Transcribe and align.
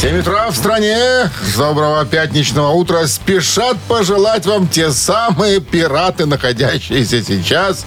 7 0.00 0.20
утра 0.20 0.48
в 0.50 0.54
стране. 0.56 1.28
Доброго 1.56 2.04
пятничного 2.04 2.68
утра. 2.70 3.04
Спешат 3.08 3.76
пожелать 3.88 4.46
вам 4.46 4.68
те 4.68 4.92
самые 4.92 5.58
пираты, 5.60 6.24
находящиеся 6.24 7.20
сейчас 7.24 7.84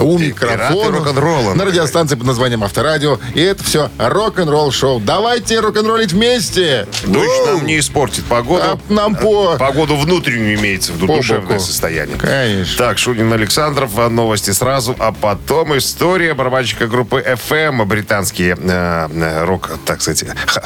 у 0.00 0.18
микрофона. 0.18 1.54
На 1.54 1.64
радиостанции 1.64 2.16
под 2.16 2.26
названием 2.26 2.64
Авторадио. 2.64 3.20
И 3.34 3.40
это 3.40 3.62
все 3.62 3.90
рок-н-ролл 3.98 4.72
шоу. 4.72 4.98
Давайте 4.98 5.60
рок-н-роллить 5.60 6.12
вместе. 6.12 6.88
Дождь 7.06 7.46
нам 7.46 7.64
не 7.64 7.78
испортит 7.78 8.24
погоду. 8.24 8.62
А 8.64 8.78
нам 8.92 9.14
по- 9.14 9.56
Погоду 9.56 9.96
внутреннюю 9.96 10.56
имеется 10.58 10.90
в 10.90 10.96
виду, 10.96 11.06
По 11.06 11.16
душевное 11.18 11.46
боку. 11.46 11.60
состояние. 11.60 12.16
Конечно. 12.18 12.76
Так, 12.76 12.98
Шунин 12.98 13.32
Александров, 13.32 13.96
а 13.98 14.08
новости 14.08 14.50
сразу, 14.50 14.96
а 14.98 15.12
потом 15.12 15.78
история 15.78 16.34
барабанщика 16.34 16.88
группы 16.88 17.20
FM, 17.24 17.84
британские 17.84 18.56
э, 18.60 19.08
э, 19.14 19.44
рок, 19.44 19.70
так 19.86 20.02
сказать, 20.02 20.24
х- 20.46 20.60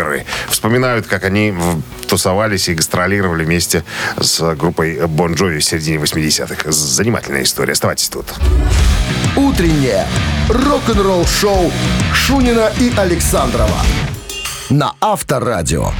хард-рокеры. 0.00 0.26
Вспоминают, 0.48 1.06
как 1.06 1.24
они 1.24 1.54
тусовались 2.08 2.68
и 2.68 2.74
гастролировали 2.74 3.44
вместе 3.44 3.84
с 4.18 4.54
группой 4.54 4.98
Bon 4.98 5.34
Jovi 5.34 5.58
в 5.58 5.64
середине 5.64 5.98
80-х. 5.98 6.70
Занимательная 6.70 7.42
история. 7.42 7.72
Оставайтесь 7.72 8.08
тут. 8.08 8.26
«Утреннее 9.36 10.06
рок-н-ролл-шоу» 10.48 11.70
Шунина 12.12 12.72
и 12.78 12.92
Александрова 12.96 13.78
на 14.70 14.94
Авторадио. 15.00 15.92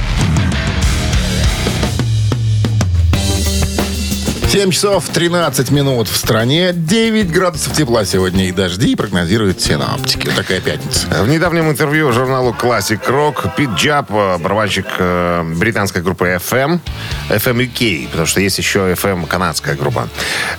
7 4.51 4.69
часов 4.71 5.07
13 5.07 5.71
минут 5.71 6.09
в 6.09 6.17
стране. 6.17 6.73
9 6.73 7.31
градусов 7.31 7.71
тепла 7.71 8.03
сегодня 8.03 8.49
и 8.49 8.51
дожди 8.51 8.97
прогнозируют 8.97 9.61
синоптики. 9.61 10.25
Вот 10.27 10.35
такая 10.35 10.59
пятница. 10.59 11.07
В 11.23 11.29
недавнем 11.29 11.69
интервью 11.69 12.11
журналу 12.11 12.53
Classic 12.59 12.99
Rock 13.07 13.55
Пит 13.55 13.69
Джаб, 13.77 14.11
э, 14.11 14.37
барабанщик 14.39 14.87
э, 14.99 15.43
британской 15.55 16.01
группы 16.01 16.37
FM, 16.49 16.81
FM 17.29 17.71
UK, 17.71 18.09
потому 18.09 18.27
что 18.27 18.41
есть 18.41 18.57
еще 18.57 18.91
FM 18.91 19.25
канадская 19.25 19.75
группа. 19.75 20.09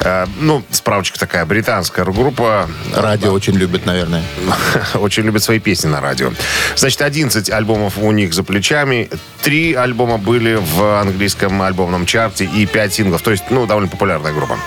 Э, 0.01 0.25
Ну, 0.41 0.65
справочка 0.71 1.21
такая, 1.21 1.45
британская 1.45 2.07
группа. 2.07 2.71
Радио 2.97 3.31
очень 3.31 3.57
любят, 3.57 3.85
наверное. 3.85 4.23
Очень 4.95 5.25
любят 5.25 5.43
свои 5.43 5.59
песни 5.59 5.89
на 5.89 6.01
радио. 6.01 6.33
Значит, 6.77 7.03
11 7.03 7.51
альбомов 7.51 7.99
у 7.99 8.11
них 8.11 8.33
за 8.33 8.43
плечами. 8.43 9.11
Три 9.43 9.75
альбома 9.75 10.17
были 10.17 10.55
в 10.55 10.99
английском 10.99 11.61
альбомном 11.61 12.07
чарте 12.07 12.47
и 12.47 12.65
пять 12.65 12.95
синглов. 12.95 13.21
То 13.21 13.33
есть, 13.33 13.45
ну, 13.51 13.67
довольно 13.67 13.82
популярная 13.89 14.33
группа. 14.33 14.59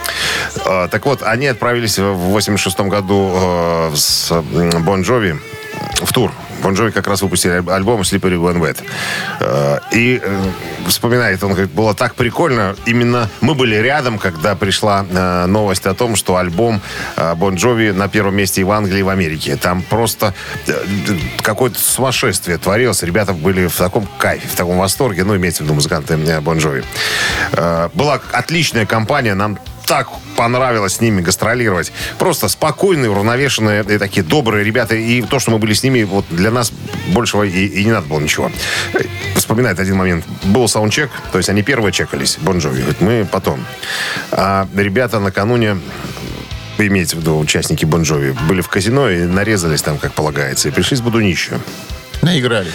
Э, 0.66 0.88
Так 0.90 1.06
вот, 1.06 1.24
они 1.24 1.48
отправились 1.48 1.98
в 2.00 2.14
86 2.14 2.80
году 2.82 3.32
э, 3.36 3.92
с 3.96 4.32
Бон 4.80 5.02
Джови 5.02 5.36
в 6.04 6.12
тур. 6.14 6.32
Бон 6.66 6.74
Джови 6.74 6.90
как 6.90 7.06
раз 7.06 7.22
выпустили 7.22 7.52
аль- 7.54 7.70
альбом 7.70 8.02
«Slippery 8.02 8.40
When 8.40 8.60
Wet». 8.60 8.84
Э, 9.40 9.78
И 9.92 10.20
э, 10.20 10.44
вспоминает, 10.88 11.44
он 11.44 11.52
говорит, 11.52 11.70
было 11.70 11.94
так 11.94 12.16
прикольно. 12.16 12.76
Именно 12.88 13.30
мы 13.40 13.54
были 13.54 13.76
рядом, 13.76 14.18
когда 14.18 14.56
пришла 14.56 15.06
э, 15.08 15.46
новость 15.46 15.86
о 15.86 15.94
том, 15.94 16.16
что 16.16 16.38
альбом 16.38 16.82
Бон 17.36 17.54
Джови 17.54 17.92
на 17.92 18.08
первом 18.08 18.36
месте 18.36 18.62
и 18.62 18.64
в 18.64 18.72
Англии, 18.72 19.02
и 19.02 19.04
в 19.04 19.10
Америке. 19.10 19.58
Там 19.58 19.84
просто 19.84 20.34
какое-то 21.44 21.80
сумасшествие 21.80 22.58
творилось. 22.58 23.04
Ребята 23.04 23.34
были 23.34 23.68
в 23.68 23.76
таком 23.76 24.08
кайфе, 24.18 24.48
в 24.48 24.56
таком 24.56 24.80
восторге. 24.80 25.24
Ну, 25.24 25.36
имеется 25.36 25.62
в 25.62 25.66
виду 25.66 25.76
музыканты 25.76 26.18
Бон 26.42 26.58
Джови. 26.58 26.84
Была 27.52 28.20
отличная 28.32 28.88
компания. 28.88 29.36
Нам 29.36 29.60
так 29.86 30.10
понравилось 30.36 30.96
с 30.96 31.02
ними 31.02 31.22
гастролировать. 31.22 31.92
Просто 32.18 32.48
спокойные, 32.48 33.10
уравновешенные 33.10 33.84
и 33.84 33.98
такие 33.98 34.24
добрые 34.24 34.64
ребята. 34.64 34.96
И 34.96 35.22
то, 35.22 35.40
что 35.40 35.52
мы 35.52 35.58
были 35.58 35.74
с 35.74 35.84
ними, 35.84 36.04
вот 36.04 36.26
для 36.30 36.52
нас 36.52 36.72
большего 37.14 37.44
и, 37.44 37.66
и 37.66 37.86
не 37.86 37.92
надо 37.92 38.08
было 38.08 38.20
ничего. 38.20 38.52
Э, 38.94 39.00
Вспоминает 39.36 39.80
один 39.80 39.98
момент. 39.98 40.26
Был 40.44 40.68
саундчек, 40.68 41.12
то 41.32 41.38
есть 41.38 41.50
они 41.50 41.62
первые 41.62 41.92
чекались, 41.92 42.38
Бон 42.42 42.58
Джови. 42.58 42.82
Говорит, 42.82 43.02
мы 43.02 43.28
потом. 43.30 43.64
А 44.32 44.68
ребята 44.76 45.20
накануне 45.20 45.78
имеется 46.78 47.16
в 47.16 47.20
виду 47.20 47.38
участники 47.38 47.86
Бон 47.86 48.04
Джови, 48.04 48.36
были 48.48 48.62
в 48.62 48.68
казино 48.68 49.10
и 49.10 49.24
нарезались 49.24 49.82
там, 49.82 49.98
как 49.98 50.14
полагается, 50.14 50.68
и 50.68 50.72
пришли 50.72 50.98
с 50.98 51.02
будунищу. 51.02 51.60
Наигрались. 52.26 52.74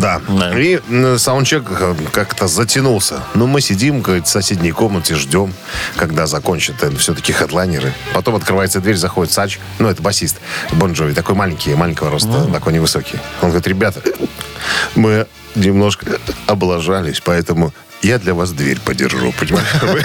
Да. 0.00 0.20
Да. 0.28 0.58
И 0.60 0.78
саундчек 1.16 1.64
э, 1.70 1.94
как-то 2.12 2.46
затянулся. 2.46 3.22
Но 3.34 3.46
мы 3.46 3.62
сидим, 3.62 4.02
говорит, 4.02 4.26
в 4.26 4.28
соседней 4.28 4.70
комнате, 4.70 5.14
ждем, 5.14 5.54
когда 5.96 6.26
закончат 6.26 6.76
э, 6.82 6.94
все-таки 6.96 7.32
хедлайнеры. 7.32 7.94
Потом 8.12 8.34
открывается 8.34 8.80
дверь, 8.80 8.96
заходит 8.96 9.32
Сач, 9.32 9.58
ну, 9.78 9.88
это 9.88 10.02
басист 10.02 10.36
Бон 10.72 10.92
Джови, 10.92 11.14
такой 11.14 11.34
маленький, 11.34 11.74
маленького 11.74 12.10
роста, 12.10 12.44
такой 12.52 12.74
невысокий. 12.74 13.18
Он 13.40 13.48
говорит, 13.48 13.66
ребята, 13.66 14.02
мы 14.94 15.26
немножко 15.54 16.18
облажались, 16.46 17.20
поэтому 17.20 17.72
я 18.02 18.18
для 18.18 18.34
вас 18.34 18.52
дверь 18.52 18.80
подержу, 18.80 19.32
понимаешь? 19.38 19.66
Вы 19.82 20.02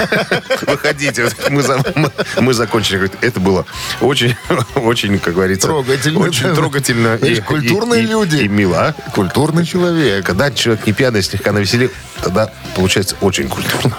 Выходите. 0.73 1.29
Мы, 1.49 1.61
за- 1.61 1.83
мы- 1.95 2.11
мы 2.41 2.53
закончили. 2.53 3.09
Это 3.21 3.39
было 3.39 3.65
очень, 4.01 4.35
очень, 4.75 5.19
как 5.19 5.33
говорится... 5.35 5.67
Трогательно. 5.67 6.19
Очень 6.19 6.53
трогательно. 6.55 7.15
Видишь, 7.15 7.43
культурные 7.43 8.03
и- 8.03 8.07
люди. 8.07 8.37
И 8.37 8.47
мило, 8.47 8.87
а? 8.87 9.11
Культурный 9.11 9.65
человек. 9.65 10.25
Когда 10.25 10.51
человек 10.51 10.85
не 10.85 10.93
пьяный, 10.93 11.23
слегка 11.23 11.51
навеселил, 11.51 11.91
тогда 12.21 12.51
получается 12.75 13.15
очень 13.21 13.47
культурно. 13.47 13.95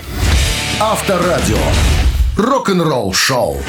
Авторадио. 0.80 1.58
Рок-н-ролл-шоу. 2.36 3.62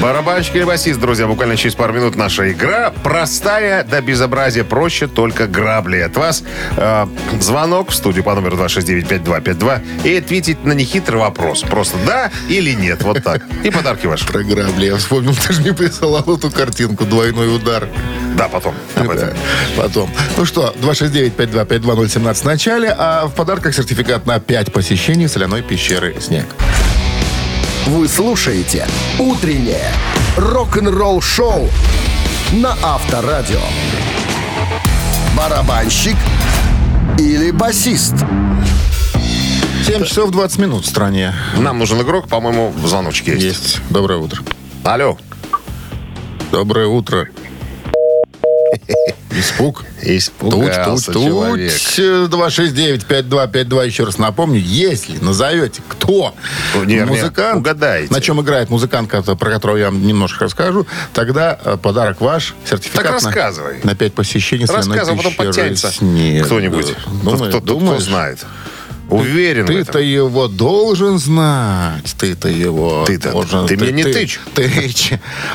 Барабанщик 0.00 0.56
или 0.56 0.64
басист, 0.64 0.98
друзья, 0.98 1.26
буквально 1.26 1.58
через 1.58 1.74
пару 1.74 1.92
минут 1.92 2.16
наша 2.16 2.50
игра. 2.50 2.90
Простая 3.02 3.84
до 3.84 4.00
безобразия, 4.00 4.64
проще 4.64 5.06
только 5.06 5.46
грабли. 5.46 5.98
От 5.98 6.16
вас 6.16 6.42
э, 6.78 7.06
звонок 7.38 7.90
в 7.90 7.94
студию 7.94 8.24
по 8.24 8.34
номеру 8.34 8.56
269-5252 8.56 9.80
и 10.04 10.16
ответить 10.16 10.64
на 10.64 10.72
нехитрый 10.72 11.20
вопрос. 11.20 11.60
Просто 11.60 11.98
да 12.06 12.30
или 12.48 12.72
нет, 12.72 13.02
вот 13.02 13.22
так. 13.22 13.42
И 13.62 13.70
подарки 13.70 14.06
ваши. 14.06 14.26
Про 14.26 14.42
грабли. 14.42 14.86
Я 14.86 14.96
вспомнил, 14.96 15.34
ты 15.46 15.52
же 15.52 15.60
мне 15.60 15.74
присылал 15.74 16.22
эту 16.22 16.50
картинку 16.50 17.04
«Двойной 17.04 17.54
удар». 17.54 17.86
Да, 18.38 18.48
потом. 18.48 18.74
Да, 18.96 19.34
потом. 19.76 20.10
Ну 20.38 20.46
что, 20.46 20.74
269-5252-017 20.80 22.34
в 22.34 22.44
начале, 22.44 22.94
а 22.96 23.26
в 23.26 23.34
подарках 23.34 23.74
сертификат 23.74 24.24
на 24.24 24.40
5 24.40 24.72
посещений 24.72 25.28
соляной 25.28 25.62
пещеры 25.62 26.16
«Снег». 26.20 26.46
Вы 27.86 28.08
слушаете 28.08 28.86
«Утреннее 29.18 29.90
рок-н-ролл-шоу» 30.36 31.68
на 32.52 32.76
Авторадио. 32.82 33.60
Барабанщик 35.36 36.16
или 37.18 37.50
басист? 37.50 38.14
7 39.86 40.04
часов 40.04 40.30
20 40.30 40.58
минут 40.58 40.84
в 40.84 40.88
стране. 40.88 41.34
Нам 41.56 41.78
нужен 41.78 42.00
игрок, 42.02 42.28
по-моему, 42.28 42.72
звоночек 42.84 43.28
есть. 43.28 43.42
Есть. 43.42 43.80
Доброе 43.88 44.18
утро. 44.18 44.42
Алло. 44.84 45.18
Доброе 46.52 46.86
утро. 46.86 47.28
Испуг. 49.32 49.78
Туч, 49.80 49.86
туч, 50.00 50.08
Испугался 50.08 51.12
человек. 51.12 51.72
туч. 51.72 51.98
269-5252. 51.98 53.86
Еще 53.86 54.04
раз 54.04 54.18
напомню, 54.18 54.60
если 54.60 55.18
назовете, 55.18 55.82
кто 55.88 56.34
Ну, 56.74 56.84
не, 56.84 56.94
не, 56.96 57.04
музыкант, 57.04 57.58
угадайте. 57.58 58.12
на 58.12 58.20
чем 58.20 58.40
играет 58.40 58.70
музыкант, 58.70 59.08
про 59.10 59.22
которого 59.50 59.76
я 59.76 59.86
вам 59.86 60.04
немножко 60.06 60.44
расскажу, 60.44 60.86
тогда 61.12 61.58
э, 61.64 61.76
подарок 61.80 62.20
ваш, 62.20 62.54
сертификат 62.68 63.02
Так 63.02 63.12
на- 63.22 63.28
рассказывай. 63.28 63.80
на 63.84 63.94
5 63.94 64.14
посещений 64.14 64.66
Рассказывай, 64.66 65.16
потом 65.16 65.34
подтянется 65.34 65.88
кто-нибудь. 65.90 66.94
Думаешь, 67.22 67.54
Кто- 67.54 67.60
кто- 67.76 67.98
знает. 68.00 68.44
Уверен 69.08 69.64
в 69.64 69.66
Ты-то 69.66 69.98
его 69.98 70.46
должен 70.46 71.18
знать. 71.18 72.14
Ты-то 72.16 72.48
его 72.48 73.04
Ты-то- 73.06 73.32
должен... 73.32 73.66
ты 73.66 73.76
меня 73.76 73.90
не 73.90 74.04
тычь. 74.04 74.38
тычь. 74.54 75.12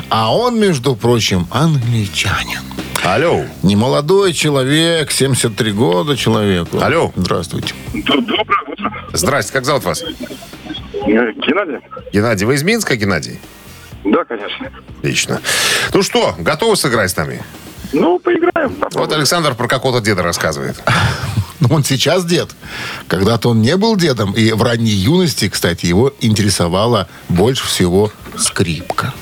А 0.10 0.36
он, 0.36 0.60
между 0.60 0.94
прочим, 0.96 1.48
англичанин. 1.52 2.60
Алло. 3.06 3.44
Не 3.62 3.75
молодой 3.75 4.34
человек, 4.34 5.12
73 5.12 5.72
года 5.74 6.18
человеку. 6.18 6.80
Алло. 6.81 7.13
Здравствуйте. 7.16 7.75
Доброе 7.94 8.63
утро. 8.68 8.92
Здрасте, 9.13 9.54
как 9.54 9.63
зовут 9.63 9.84
вас? 9.84 10.04
Геннадий? 11.06 11.80
Геннадий, 12.12 12.46
вы 12.48 12.56
из 12.56 12.63
Минска, 12.63 12.96
Геннадий? 12.96 13.40
Да, 14.04 14.24
конечно. 14.24 14.72
Отлично. 14.98 15.40
Ну 15.94 16.02
что, 16.02 16.34
готовы 16.40 16.75
сыграть 16.75 17.12
с 17.12 17.16
нами? 17.16 17.44
Ну, 17.94 18.18
поиграем. 18.18 18.69
Вот 18.69 18.80
попробуем. 18.80 19.19
Александр 19.19 19.54
про 19.54 19.68
какого-то 19.68 20.04
деда 20.04 20.24
рассказывает. 20.24 20.81
Ну, 21.62 21.74
Он 21.74 21.86
сейчас 21.86 22.25
дед. 22.25 22.50
Когда-то 23.08 23.50
он 23.50 23.62
не 23.62 23.78
был 23.78 23.96
дедом. 23.96 24.34
И 24.34 24.51
в 24.51 24.62
ранней 24.62 24.92
юности, 24.92 25.48
кстати, 25.48 25.86
его 25.86 26.13
интересовала 26.19 27.08
больше 27.30 27.66
всего 27.66 28.12
скрипка. 28.38 29.13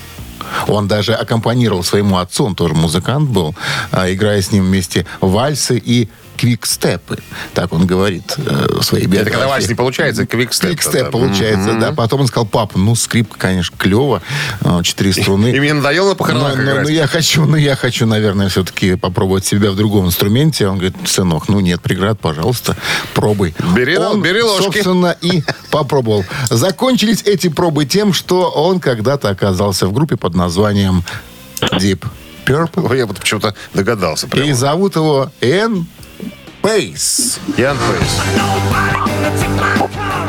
Он 0.68 0.88
даже 0.88 1.14
аккомпанировал 1.14 1.84
своему 1.84 2.18
отцу, 2.18 2.46
он 2.46 2.56
тоже 2.56 2.74
музыкант 2.74 3.30
был, 3.30 3.56
а, 3.92 4.12
играя 4.12 4.42
с 4.42 4.52
ним 4.52 4.66
вместе 4.66 5.06
вальсы 5.22 5.82
и 5.84 6.10
квикстепы. 6.38 7.18
Так 7.54 7.74
он 7.74 7.86
говорит 7.86 8.36
э, 8.38 8.68
в 8.80 8.84
своей 8.84 9.06
Это 9.06 9.12
биографии. 9.14 9.32
когда 9.34 9.48
у 9.48 9.50
вас 9.50 9.68
не 9.68 9.76
получается, 9.76 10.26
квикстеп. 10.26 10.70
Квикстеп 10.72 11.06
да. 11.06 11.12
получается, 11.12 11.74
да. 11.80 11.92
Потом 11.92 12.22
он 12.22 12.28
сказал, 12.28 12.46
папа, 12.46 12.78
ну, 12.78 12.96
скрипка, 12.96 13.38
конечно, 13.38 13.76
клево. 13.78 14.22
э, 14.62 14.82
Четыре 14.84 15.14
струны. 15.14 15.48
И 15.56 15.60
мне 15.60 15.74
надоело 15.74 16.06
на 16.08 16.12
Но, 16.12 16.16
похоронах 16.16 16.56
но- 16.58 16.64
играть. 16.64 16.84
но 16.84 16.90
я 16.90 17.08
хочу, 17.08 17.46
ну 17.46 17.56
я 17.56 17.76
хочу, 17.76 18.06
наверное, 18.06 18.50
все-таки 18.50 18.96
попробовать 18.96 19.46
себя 19.46 19.72
в 19.72 19.76
другом 19.76 20.08
инструменте. 20.08 20.68
Он 20.68 20.78
говорит, 20.78 20.96
сынок, 21.06 21.48
ну 21.50 21.60
нет 21.60 21.82
преград, 21.82 22.20
пожалуйста, 22.20 22.76
пробуй. 23.14 23.56
Бери 23.76 23.98
он, 23.98 24.22
бери 24.22 24.42
ложки. 24.42 24.64
собственно, 24.64 25.16
и 25.22 25.44
попробовал. 25.72 26.26
Закончились 26.50 27.22
эти 27.24 27.48
пробы 27.50 27.86
тем, 27.86 28.14
что 28.14 28.50
он 28.50 28.80
когда-то 28.80 29.30
оказался 29.30 29.88
в 29.88 29.94
группе 29.94 30.18
под 30.18 30.36
названием 30.36 31.04
Deep 31.62 32.06
Purple. 32.46 32.98
Я 32.98 33.06
вот 33.06 33.20
почему-то 33.20 33.56
догадался. 33.74 34.28
прямо. 34.28 34.48
И 34.48 34.52
зовут 34.54 34.96
его 34.96 35.32
Эн 35.42 35.86
Пейс. 36.64 37.40
Ян 37.58 37.76
Пейс. 37.78 38.22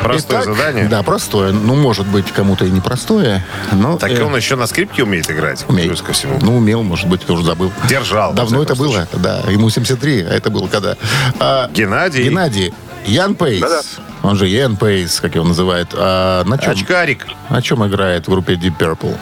Простое 0.03 0.43
Итак, 0.43 0.55
задание. 0.57 0.89
Да, 0.89 1.03
простое. 1.05 1.53
Ну, 1.53 1.77
может 1.77 2.07
быть, 2.09 2.31
кому-то 2.33 2.65
и 2.65 2.71
непростое. 2.71 3.43
Но, 3.73 3.97
Так 3.97 4.11
э, 4.11 4.23
он 4.23 4.35
еще 4.37 4.57
на 4.57 4.67
скрипке 4.67 5.05
умеет 5.05 5.31
играть. 5.31 5.65
умеет. 5.69 5.89
Плюс 5.89 6.03
ко 6.03 6.13
всему. 6.13 6.39
Ну, 6.43 6.57
умел, 6.57 6.83
может 6.83 7.09
быть, 7.09 7.23
ты 7.25 7.33
уже 7.33 7.45
забыл. 7.45 7.73
Держал. 7.89 8.35
Давно 8.35 8.63
это 8.63 8.75
всяком 8.75 8.93
было, 8.93 9.09
да. 9.15 9.41
Ему 9.49 9.71
73, 9.71 10.23
а 10.23 10.35
это 10.35 10.51
было 10.51 10.67
когда? 10.67 10.97
А, 11.39 11.71
Геннадий. 11.73 12.25
Геннадий. 12.25 12.75
Ян 13.07 13.37
Пейс. 13.37 13.61
Да-да. 13.61 13.81
Он 14.29 14.37
же 14.37 14.49
Ян 14.49 14.77
Пейс, 14.77 15.21
как 15.21 15.37
его 15.37 15.45
называют. 15.47 15.91
А 15.95 16.43
на 16.45 16.59
чем, 16.59 16.73
Очкарик. 16.73 17.27
на 17.49 17.63
чем 17.63 17.87
играет 17.87 18.27
в 18.27 18.31
группе 18.31 18.55
Deep 18.55 18.77
Purple? 18.77 19.17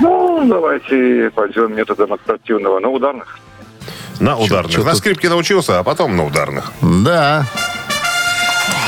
Ну, 0.00 0.44
давайте 0.46 1.30
пойдем 1.34 1.74
методом 1.74 2.12
активного 2.26 2.80
на 2.80 2.88
ударных. 2.88 3.38
На 4.20 4.36
ударных. 4.36 4.72
чё 4.72 4.82
на 4.84 4.90
тут? 4.90 4.98
скрипке 5.00 5.28
научился, 5.28 5.78
а 5.78 5.82
потом 5.82 6.16
на 6.16 6.24
ударных. 6.24 6.72
Да. 6.80 7.46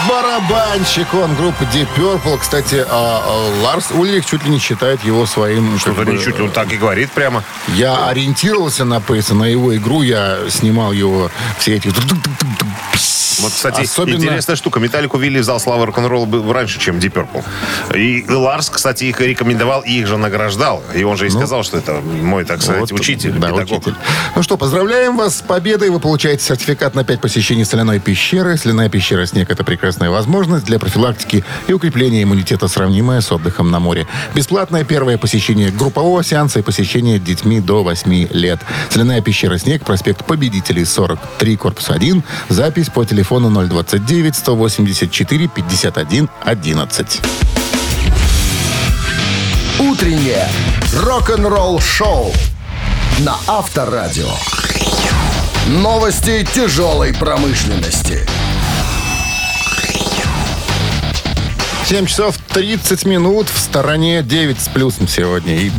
Барабанщик 0.09 1.13
он 1.13 1.35
группы 1.35 1.65
Deep 1.65 1.89
Purple. 1.97 2.39
Кстати, 2.39 2.85
а, 2.89 3.23
а, 3.27 3.63
Ларс 3.63 3.91
Ульрих 3.91 4.25
чуть 4.25 4.43
ли 4.45 4.51
не 4.51 4.59
считает 4.59 5.05
его 5.05 5.27
своим... 5.27 5.79
Что-то 5.79 6.05
не 6.05 6.19
чуть 6.19 6.39
ли 6.39 6.45
он 6.45 6.51
так 6.51 6.73
и 6.73 6.77
говорит 6.77 7.11
прямо. 7.11 7.45
Я 7.75 8.07
ориентировался 8.07 8.85
на 8.87 9.01
Пейса, 9.01 9.35
на 9.35 9.45
его 9.45 9.77
игру. 9.77 10.03
Я 10.03 10.49
снимал 10.49 10.93
его 10.93 11.31
все 11.59 11.77
эти... 11.77 11.93
Вот, 13.41 13.53
кстати, 13.53 13.83
Особенно- 13.83 14.17
интересная 14.17 14.57
штука. 14.57 14.81
Металлику 14.81 15.19
ввели 15.19 15.41
в 15.41 15.45
зал 15.45 15.61
славы 15.61 15.87
рок-н-ролла 15.87 16.53
раньше, 16.53 16.81
чем 16.81 16.97
Deep 16.99 17.13
Purple. 17.13 17.45
И 17.97 18.25
Ларс, 18.29 18.71
кстати, 18.71 19.05
их 19.05 19.21
рекомендовал 19.21 19.81
и 19.83 19.93
их 19.93 20.07
же 20.07 20.17
награждал. 20.17 20.83
И 20.95 21.05
он 21.05 21.17
же 21.17 21.27
и 21.27 21.31
сказал, 21.31 21.63
что 21.63 21.79
это 21.79 22.01
мой, 22.01 22.45
так 22.45 22.61
сказать, 22.63 22.81
Вот, 22.91 22.93
учитель, 22.93 23.33
да, 23.33 23.49
педагог. 23.51 23.79
учитель. 23.79 23.95
Ну 24.35 24.43
что, 24.43 24.57
поздравляем 24.57 25.17
вас 25.17 25.37
с 25.39 25.41
победой. 25.43 25.91
Вы 25.91 26.01
получаете 26.01 26.45
сертификат 26.45 26.95
на 26.95 27.05
5 27.05 27.21
посещений 27.21 27.65
соляной 27.65 28.01
пещеры. 28.01 28.57
Соляная 28.57 28.89
пещера 28.89 29.25
«Снег»— 29.27 29.51
это 29.51 29.63
прекрасная 29.65 30.11
возможность 30.11 30.65
для 30.65 30.79
профилактики 30.79 31.45
и 31.69 31.73
укрепления 31.73 32.23
иммунитета, 32.25 32.67
сравнимая 32.69 33.21
с 33.21 33.31
отдыхом 33.31 33.71
на 33.71 33.79
море. 33.79 34.07
Бесплатное 34.35 34.85
первое 34.85 35.17
посещение 35.19 35.71
группового 35.71 36.25
сеанса 36.25 36.59
и 36.59 36.63
посещение 36.63 37.19
детьми 37.19 37.61
до 37.61 37.85
8 37.85 38.29
лет. 38.31 38.59
Соляная 38.91 39.21
пещера 39.21 39.59
«Снег», 39.59 39.85
проспект 39.85 40.25
Победителей, 40.25 40.85
43, 40.85 41.57
корпус 41.57 41.91
1. 41.91 42.23
Запись 42.49 42.89
по 42.89 43.05
телефону 43.05 43.28
029 43.29 44.35
184 44.35 45.49
51 45.49 46.29
11. 46.45 47.21
Утреннее 49.79 50.49
рок-н-ролл-шоу 50.95 52.33
на 53.21 53.37
Авторадио. 53.47 54.31
Новости 55.69 56.47
тяжелой 56.55 57.15
промышленности. 57.15 58.27
7 61.89 62.05
часов 62.07 62.37
30 62.49 63.07
минут. 63.07 63.49
В 63.49 63.59
стороне 63.59 64.23
9 64.23 64.61
с 64.61 64.69
плюсом 64.69 65.09
сегодня. 65.09 65.57
И 65.57 65.71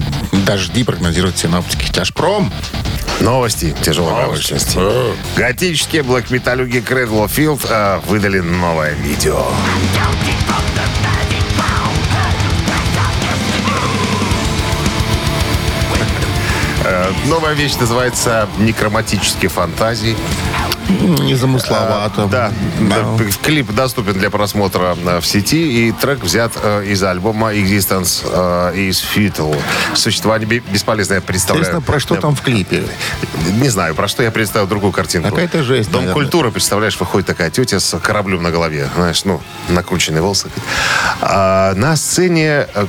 дожди 0.45 0.84
прогнозируют 0.84 1.38
синоптики. 1.38 1.92
Тяжпром. 1.92 2.52
Новости 3.19 3.75
тяжелой 3.81 4.13
промышленности. 4.13 4.80
Готические 5.36 6.04
блэк-металюги 6.04 6.77
Cradle 6.77 7.25
of 7.25 7.31
Field 7.36 7.66
э, 7.69 8.00
выдали 8.07 8.39
новое 8.39 8.94
видео. 8.94 9.44
Э, 16.86 17.12
Новая 17.25 17.54
вещь 17.54 17.75
называется 17.75 18.48
«Некроматические 18.57 19.50
фантазии». 19.50 20.16
Незамысловато. 20.90 22.26
Да, 22.28 22.52
да, 22.82 23.06
клип 23.44 23.72
доступен 23.72 24.14
для 24.14 24.30
просмотра 24.30 24.96
э, 25.06 25.20
в 25.20 25.26
сети, 25.26 25.88
и 25.88 25.92
трек 25.92 26.24
взят 26.24 26.54
э, 26.62 26.86
из 26.86 27.02
альбома 27.04 27.54
Existence 27.54 28.24
э, 28.26 28.76
из 28.76 29.04
Futile. 29.04 29.58
Существование 29.94 30.48
бе- 30.48 30.60
бесполезное 30.60 31.22
представляю. 31.22 31.66
Интересно, 31.66 31.82
про 31.82 32.00
что 32.00 32.16
Да. 32.16 32.22
там 32.22 32.36
в 32.36 32.42
клипе? 32.42 32.84
Не 33.62 33.70
знаю, 33.70 33.96
про 33.96 34.08
что 34.08 34.24
я 34.24 34.32
представил 34.32 34.68
другую 34.68 34.92
картинку. 34.92 35.30
Какая-то 35.30 35.64
жесть, 35.64 35.92
Дом 35.92 36.02
наверное. 36.02 36.24
культуры, 36.24 36.52
представляешь, 36.52 37.00
выходит 37.00 37.28
такая 37.28 37.50
тетя 37.52 37.80
с 37.80 37.98
кораблем 38.00 38.42
на 38.44 38.52
голове. 38.52 38.90
Знаешь, 38.96 39.24
ну, 39.26 39.42
накрученные 39.70 40.22
волосы. 40.22 40.50
А 41.22 41.74
на 41.76 41.96
сцене 41.96 42.68
э, 42.74 42.86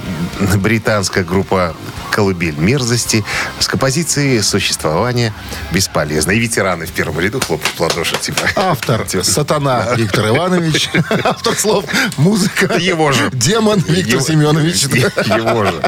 британская 0.57 1.25
группа 1.25 1.75
«Колыбель 2.21 2.55
мерзости» 2.59 3.25
с 3.61 3.67
композицией 3.67 4.43
«Существование 4.43 5.33
бесполезно». 5.73 6.33
И 6.33 6.39
ветераны 6.39 6.85
в 6.85 6.91
первом 6.91 7.19
ряду 7.19 7.41
хлопают 7.41 7.75
в 7.75 7.81
ладоши, 7.81 8.15
типа. 8.17 8.43
Автор 8.57 9.07
Сатана 9.23 9.95
Виктор 9.97 10.29
Иванович. 10.29 10.91
Автор 11.25 11.55
слов 11.57 11.87
музыка. 12.19 12.75
Его 12.79 13.13
же. 13.13 13.31
Демон 13.33 13.79
Виктор 13.89 14.21
Семенович. 14.21 14.83
Его 14.85 15.65
же. 15.65 15.83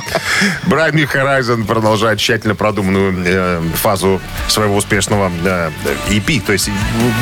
Брайан 0.64 0.96
Horizon 0.96 1.66
продолжает 1.66 2.18
тщательно 2.18 2.54
продуманную 2.54 3.14
э, 3.26 3.62
фазу 3.74 4.18
своего 4.48 4.76
успешного 4.76 5.30
э, 5.44 5.70
EP. 6.08 6.40
То 6.46 6.54
есть, 6.54 6.70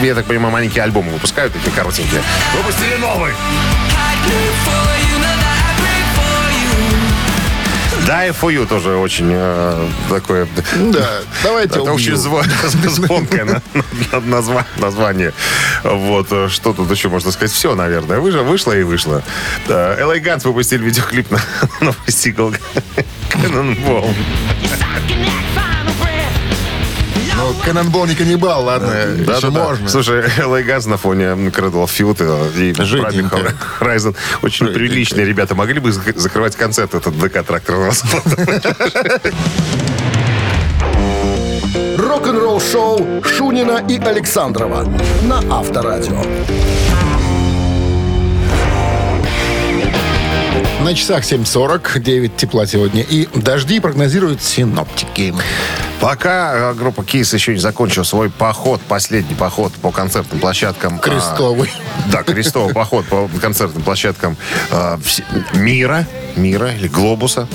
я 0.04 0.14
так 0.14 0.26
понимаю, 0.26 0.52
маленькие 0.52 0.84
альбомы 0.84 1.10
выпускают, 1.10 1.52
такие 1.52 1.72
коротенькие. 1.72 2.22
Выпустили 2.54 2.94
новый. 3.00 3.32
Die 8.10 8.32
for 8.32 8.50
you 8.52 8.66
тоже 8.66 8.96
очень 8.96 9.30
э, 9.32 9.88
такое... 10.08 10.48
Да, 10.92 11.20
давайте 11.44 11.74
Это 11.74 11.82
убью. 11.92 11.94
очень 11.94 12.14
зво- 12.14 12.44
звонкое 12.88 13.44
на- 13.44 13.62
на- 13.74 14.18
назва- 14.20 14.64
название. 14.78 15.32
Вот, 15.84 16.26
э, 16.32 16.48
что 16.48 16.72
тут 16.72 16.90
еще 16.90 17.08
можно 17.08 17.30
сказать? 17.30 17.52
Все, 17.52 17.76
наверное. 17.76 18.18
Вы 18.18 18.32
же 18.32 18.42
вышло 18.42 18.72
и 18.72 18.82
вышло. 18.82 19.22
Guns 19.68 20.44
выпустили 20.44 20.82
видеоклип 20.82 21.30
на 21.30 21.38
новый 21.80 22.08
сингл 22.08 22.52
Cannonball. 23.30 24.12
Ну, 27.40 27.54
Канонбол 27.64 28.04
не 28.06 28.14
каннибал, 28.14 28.64
ладно, 28.64 28.88
Да, 28.88 29.32
еще 29.36 29.46
да, 29.48 29.50
да. 29.50 29.64
можно. 29.64 29.88
Слушай, 29.88 30.24
LA 30.38 30.62
Guns 30.66 30.86
на 30.88 30.98
фоне 30.98 31.24
Cradle 31.24 31.84
of 31.84 31.88
Field 31.88 32.20
и 32.58 32.74
Жиденько. 32.84 33.36
Брайан 33.36 33.56
Horizon 33.80 34.16
очень 34.42 34.66
Жиденько. 34.66 34.78
приличные 34.78 35.24
ребята. 35.26 35.54
Могли 35.54 35.80
бы 35.80 35.88
зак- 35.90 36.18
закрывать 36.18 36.54
концерт 36.56 36.94
этот 36.94 37.18
ДК 37.18 37.42
тракторного 37.42 37.92
завода? 37.92 39.22
Рок-н-ролл-шоу 41.96 43.22
Шунина 43.24 43.82
и 43.88 43.98
Александрова 43.98 44.84
на 45.22 45.38
Авторадио. 45.58 46.22
На 50.82 50.94
часах 50.94 51.24
7.40, 51.24 52.00
9 52.00 52.36
тепла 52.36 52.66
сегодня. 52.66 53.02
И 53.02 53.28
дожди 53.34 53.80
прогнозируют 53.80 54.42
синоптики. 54.42 55.34
Пока 56.00 56.70
э, 56.70 56.74
группа 56.74 57.04
Кис 57.04 57.34
еще 57.34 57.52
не 57.52 57.58
закончила 57.58 58.04
свой 58.04 58.30
поход, 58.30 58.80
последний 58.88 59.34
поход 59.34 59.72
по 59.74 59.90
концертным 59.90 60.40
площадкам. 60.40 60.94
а, 60.96 60.98
Крестовый. 60.98 61.70
Да, 62.10 62.22
крестовый 62.22 62.72
поход 62.72 63.04
по 63.06 63.28
концертным 63.40 63.82
площадкам 63.82 64.36
э, 64.70 64.96
вс- 64.96 65.22
мира, 65.54 66.06
мира 66.36 66.72
или 66.72 66.88
глобуса. 66.88 67.46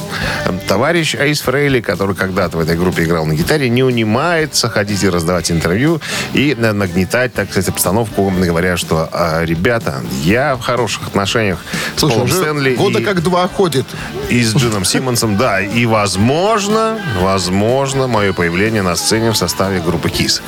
Товарищ 0.67 1.15
Эйс 1.15 1.41
Фрейли, 1.41 1.81
который 1.81 2.15
когда-то 2.15 2.57
в 2.57 2.59
этой 2.59 2.77
группе 2.77 3.03
играл 3.05 3.25
на 3.25 3.33
гитаре, 3.33 3.67
не 3.69 3.83
унимается 3.83 4.69
ходить 4.69 5.01
и 5.03 5.09
раздавать 5.09 5.49
интервью 5.51 5.99
и 6.33 6.55
нагнетать, 6.55 7.33
так 7.33 7.49
сказать, 7.49 7.69
обстановку, 7.69 8.29
говоря, 8.29 8.77
что 8.77 9.09
э, 9.11 9.43
ребята, 9.45 10.01
я 10.23 10.55
в 10.55 10.61
хороших 10.61 11.07
отношениях 11.07 11.59
с 11.95 11.99
Слушай, 12.01 12.13
Полом 12.13 12.25
уже 12.29 12.35
Стэнли 12.37 12.75
года 12.75 12.99
и, 12.99 13.03
как 13.03 13.23
два 13.23 13.47
ходит. 13.47 13.85
и 14.29 14.43
с 14.43 14.53
Джином 14.55 14.85
Симмонсом, 14.85 15.35
да, 15.35 15.61
и 15.61 15.85
возможно, 15.87 16.99
возможно, 17.19 18.05
мое 18.07 18.33
появление 18.35 18.81
на 18.81 18.95
сцене 18.95 19.31
в 19.31 19.37
составе 19.37 19.79
группы 19.79 20.09
Кис. 20.09 20.41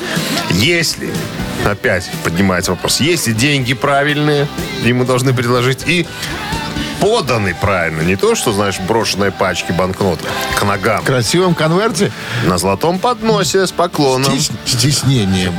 Если, 0.50 1.10
опять 1.64 2.10
поднимается 2.22 2.72
вопрос, 2.72 3.00
если 3.00 3.32
деньги 3.32 3.74
правильные, 3.74 4.46
ему 4.84 5.04
должны 5.04 5.32
предложить 5.34 5.86
и 5.86 6.06
поданы 7.00 7.54
правильно. 7.60 8.02
Не 8.02 8.16
то, 8.16 8.34
что, 8.34 8.52
знаешь, 8.52 8.78
брошенные 8.80 9.30
пачки 9.30 9.72
банкнот 9.72 10.20
к 10.56 10.62
ногам. 10.64 11.02
В 11.02 11.04
красивом 11.04 11.54
конверте 11.54 12.10
На 12.46 12.58
золотом 12.58 12.98
подносе 12.98 13.66
с 13.66 13.72
поклоном. 13.72 14.32
стес- 14.32 14.50
стеснением. 14.64 15.54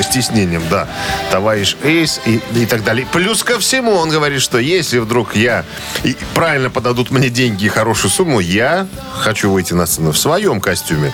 Стеснением, 0.00 0.62
да. 0.70 0.86
Товарищ 1.30 1.76
Эйс 1.82 2.20
и, 2.26 2.40
и 2.54 2.66
так 2.66 2.84
далее. 2.84 3.06
Плюс 3.12 3.42
ко 3.44 3.58
всему 3.58 3.92
он 3.92 4.08
говорит, 4.10 4.40
что 4.42 4.58
если 4.58 4.98
вдруг 4.98 5.34
я 5.36 5.64
и 6.04 6.16
правильно 6.34 6.70
подадут 6.70 7.10
мне 7.10 7.28
деньги 7.30 7.64
и 7.66 7.68
хорошую 7.68 8.10
сумму, 8.10 8.40
я 8.40 8.86
хочу 9.18 9.50
выйти 9.50 9.74
на 9.74 9.86
сцену 9.86 10.12
в 10.12 10.18
своем 10.18 10.60
костюме, 10.60 11.12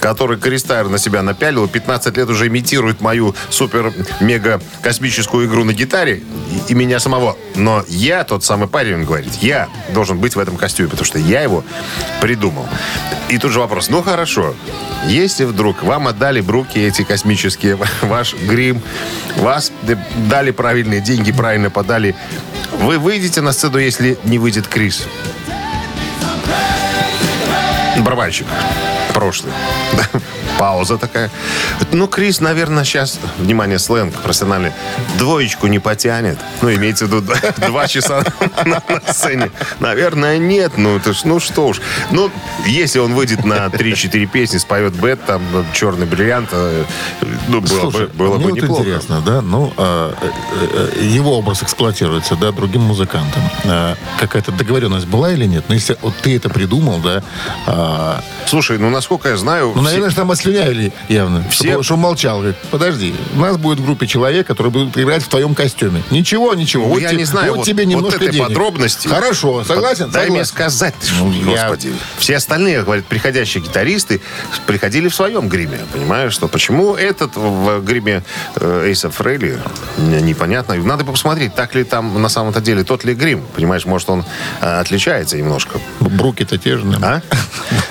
который 0.00 0.38
Кристайр 0.38 0.88
на 0.88 0.98
себя 0.98 1.22
напялил, 1.22 1.64
и 1.64 1.68
15 1.68 2.16
лет 2.16 2.28
уже 2.28 2.46
имитирует 2.48 3.00
мою 3.00 3.34
супер-мега-космическую 3.50 5.46
игру 5.46 5.64
на 5.64 5.72
гитаре 5.72 6.22
и, 6.68 6.72
и 6.72 6.74
меня 6.74 7.00
самого. 7.00 7.36
Но 7.54 7.84
я 7.88 8.24
тот 8.24 8.44
самый 8.44 8.68
парень, 8.68 8.85
он 8.94 9.04
говорит, 9.04 9.34
я 9.40 9.68
должен 9.92 10.18
быть 10.18 10.36
в 10.36 10.38
этом 10.38 10.56
костюме, 10.56 10.88
потому 10.88 11.04
что 11.06 11.18
я 11.18 11.42
его 11.42 11.64
придумал. 12.20 12.66
И 13.28 13.38
тут 13.38 13.52
же 13.52 13.60
вопрос, 13.60 13.88
ну 13.88 14.02
хорошо, 14.02 14.54
если 15.06 15.44
вдруг 15.44 15.82
вам 15.82 16.08
отдали 16.08 16.40
бруки 16.40 16.78
эти 16.78 17.02
космические, 17.02 17.78
ваш 18.02 18.34
грим, 18.34 18.82
вас 19.36 19.72
дали 20.28 20.50
правильные 20.50 21.00
деньги, 21.00 21.32
правильно 21.32 21.70
подали, 21.70 22.14
вы 22.80 22.98
выйдете 22.98 23.40
на 23.40 23.52
сцену, 23.52 23.78
если 23.78 24.18
не 24.24 24.38
выйдет 24.38 24.66
Крис. 24.68 25.06
Барабанщик. 27.98 28.46
Прошлый. 29.14 29.52
Пауза 30.58 30.98
такая. 30.98 31.30
Ну, 31.92 32.08
Крис, 32.08 32.40
наверное, 32.40 32.84
сейчас, 32.84 33.18
внимание, 33.38 33.78
сленг 33.78 34.14
профессиональный, 34.14 34.72
двоечку 35.18 35.66
не 35.66 35.78
потянет. 35.78 36.38
Ну, 36.62 36.72
имеется 36.74 37.06
в 37.06 37.08
виду 37.08 37.32
два 37.58 37.86
часа 37.86 38.22
на, 38.64 38.82
сцене. 39.12 39.50
Наверное, 39.80 40.38
нет. 40.38 40.72
Ну, 40.76 40.96
это 40.96 41.12
ж, 41.12 41.24
ну 41.24 41.40
что 41.40 41.68
уж. 41.68 41.80
Ну, 42.10 42.30
если 42.66 42.98
он 42.98 43.14
выйдет 43.14 43.44
на 43.44 43.66
3-4 43.66 44.26
песни, 44.26 44.58
споет 44.58 44.94
бет, 44.94 45.24
там, 45.26 45.42
черный 45.72 46.06
бриллиант, 46.06 46.48
э, 46.52 46.84
ну, 47.48 47.60
было 47.60 47.80
Слушай, 47.90 48.06
бы, 48.06 48.12
было 48.14 48.36
бы 48.38 48.44
вот 48.44 48.52
неплохо. 48.54 48.82
интересно, 48.82 49.20
да, 49.20 49.42
ну, 49.42 49.72
а, 49.76 50.14
э, 50.20 50.90
э, 50.98 51.04
его 51.04 51.38
образ 51.38 51.62
эксплуатируется, 51.62 52.36
да, 52.36 52.52
другим 52.52 52.82
музыкантом. 52.82 53.42
А, 53.64 53.96
какая-то 54.18 54.52
договоренность 54.52 55.06
была 55.06 55.32
или 55.32 55.44
нет? 55.44 55.64
Ну, 55.68 55.74
если 55.74 55.96
вот 56.02 56.14
ты 56.22 56.36
это 56.36 56.48
придумал, 56.48 56.98
да, 56.98 57.22
а, 57.66 58.22
Слушай, 58.46 58.78
ну, 58.78 58.90
насколько 58.90 59.28
я 59.28 59.36
знаю... 59.36 59.72
ну, 59.74 59.82
все- 59.82 59.90
наверное, 59.90 60.14
там 60.14 60.30
ослюнявили 60.50 60.92
явно. 61.08 61.44
Все- 61.50 61.68
Чтобы, 61.70 61.84
чтобы 61.84 62.00
молчал. 62.02 62.38
Говорит, 62.38 62.56
подожди, 62.70 63.14
у 63.34 63.40
нас 63.40 63.56
будет 63.56 63.80
в 63.80 63.84
группе 63.84 64.06
человек, 64.06 64.46
который 64.46 64.70
будет 64.70 64.96
играть 64.96 65.22
в 65.22 65.28
твоем 65.28 65.54
костюме. 65.54 66.02
Ничего, 66.10 66.54
ничего. 66.54 66.84
Ну, 66.86 66.90
вот 66.94 67.02
я 67.02 67.10
те- 67.10 67.16
не 67.16 67.24
знаю, 67.24 67.50
вот, 67.52 67.58
вот, 67.58 67.66
тебе 67.66 67.84
вот 67.84 67.90
немножко 67.90 68.16
этой 68.24 68.32
денег. 68.32 68.48
подробности. 68.48 69.08
Хорошо, 69.08 69.64
согласен? 69.64 70.10
Дай 70.10 70.30
мне 70.30 70.44
Согласен. 70.44 70.54
сказать, 70.54 70.94
ты 71.00 71.06
ж, 71.06 71.12
Ну, 71.20 71.32
я- 71.54 71.68
господи. 71.68 71.92
Все 72.18 72.36
остальные, 72.36 72.82
говорят, 72.82 73.04
приходящие 73.06 73.62
гитаристы 73.62 74.20
приходили 74.66 75.08
в 75.08 75.14
своем 75.14 75.48
гриме. 75.48 75.78
Понимаешь, 75.92 76.32
что 76.32 76.48
почему 76.48 76.94
этот 76.94 77.36
в 77.36 77.80
гриме 77.80 78.22
Эйса 78.60 79.10
Фрейли, 79.10 79.58
мне 79.96 80.20
непонятно. 80.20 80.74
Надо 80.76 81.04
посмотреть, 81.04 81.54
так 81.54 81.74
ли 81.74 81.84
там 81.84 82.20
на 82.20 82.28
самом-то 82.28 82.60
деле 82.60 82.84
тот 82.84 83.04
ли 83.04 83.14
грим. 83.14 83.42
Понимаешь, 83.54 83.84
может, 83.86 84.08
он 84.10 84.24
э, 84.60 84.80
отличается 84.80 85.36
немножко. 85.36 85.78
Бруки-то 86.00 86.58
те 86.58 86.76
же, 86.76 86.84
наверное. 86.84 87.22
А? 87.30 87.34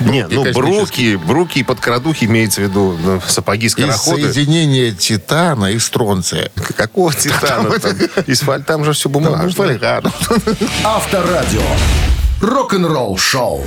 Нет, 0.00 0.28
ну, 0.30 0.44
бруки, 0.52 1.16
бруки 1.16 1.58
и 1.60 1.62
подкрадухи 1.62 2.24
имеется 2.46 2.60
в 2.60 2.64
виду 2.64 2.96
ну, 3.02 3.20
сапоги 3.26 3.66
Из 3.66 3.72
скороходы. 3.72 4.32
соединения 4.32 4.92
титана 4.92 5.66
и 5.72 5.78
стронция. 5.78 6.50
Какого 6.76 7.12
титана 7.12 7.78
там? 7.78 7.92
Из 8.26 8.42
фаль- 8.42 8.62
там 8.64 8.84
же 8.84 8.92
все 8.92 9.08
бумажное. 9.08 9.50
фольга. 9.52 10.02
Авторадио. 10.84 11.62
Рок-н-ролл 12.40 13.16
шоу. 13.18 13.66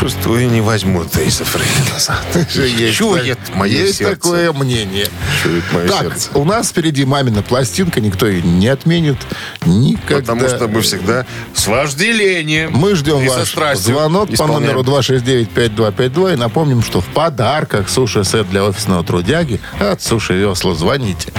Чувствую, 0.00 0.50
не 0.50 0.62
возьмут 0.62 1.14
Эйса 1.18 1.44
Фрейли 1.44 1.92
назад. 1.92 2.24
Чует 2.94 3.38
мое 3.54 3.70
есть 3.70 3.98
сердце. 3.98 4.14
такое 4.14 4.50
мнение. 4.50 5.06
Чует 5.42 5.62
мое 5.74 5.88
так, 5.88 6.00
сердце. 6.04 6.30
у 6.32 6.44
нас 6.46 6.70
впереди 6.70 7.04
мамина 7.04 7.42
пластинка, 7.42 8.00
никто 8.00 8.26
ее 8.26 8.40
не 8.40 8.68
отменит 8.68 9.18
никогда. 9.66 10.32
Потому 10.32 10.48
что 10.48 10.68
мы 10.68 10.80
всегда 10.80 11.26
с 11.54 11.66
вожделением. 11.66 12.70
Мы 12.72 12.94
ждем 12.94 13.26
ваш 13.26 13.76
звонок 13.76 14.30
по 14.30 14.34
исполняем. 14.34 14.74
номеру 14.74 14.82
269-5252 14.84 16.32
и 16.32 16.36
напомним, 16.36 16.82
что 16.82 17.02
в 17.02 17.06
подарках 17.08 17.90
суши-сет 17.90 18.48
для 18.48 18.64
офисного 18.64 19.04
трудяги 19.04 19.60
от 19.78 20.00
Суши 20.00 20.32
Весла. 20.32 20.74
Звоните. 20.74 21.30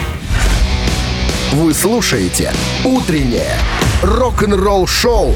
Вы 1.53 1.74
слушаете 1.74 2.53
«Утреннее 2.86 3.58
рок-н-ролл-шоу» 4.03 5.36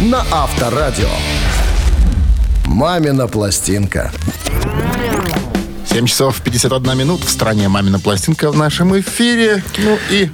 на 0.00 0.26
Авторадио. 0.30 1.08
«Мамина 2.66 3.26
пластинка». 3.28 4.12
7 5.90 6.06
часов 6.06 6.40
51 6.42 6.96
минут. 6.98 7.24
В 7.24 7.30
стране 7.30 7.68
«Мамина 7.68 8.00
пластинка» 8.00 8.50
в 8.50 8.56
нашем 8.56 8.98
эфире. 8.98 9.62
Ну 9.78 9.98
и 10.10 10.28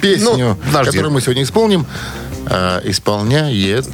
песню, 0.00 0.48
Ну, 0.48 0.56
подожди. 0.66 0.90
которую 0.92 1.12
мы 1.12 1.20
сегодня 1.20 1.42
исполним, 1.42 1.86
э, 2.46 2.80
исполняет 2.84 3.86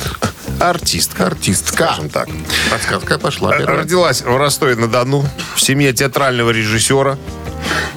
Артистка. 0.61 1.27
артистка. 1.27 1.73
Скажем 1.87 2.09
так. 2.09 2.29
Подсказка 2.71 3.19
пошла. 3.19 3.55
Э, 3.55 3.59
первая. 3.59 3.79
Родилась 3.79 4.23
в 4.23 4.37
Ростове-на-Дону 4.37 5.25
в 5.57 5.61
семье 5.61 5.93
театрального 5.93 6.51
режиссера, 6.51 7.19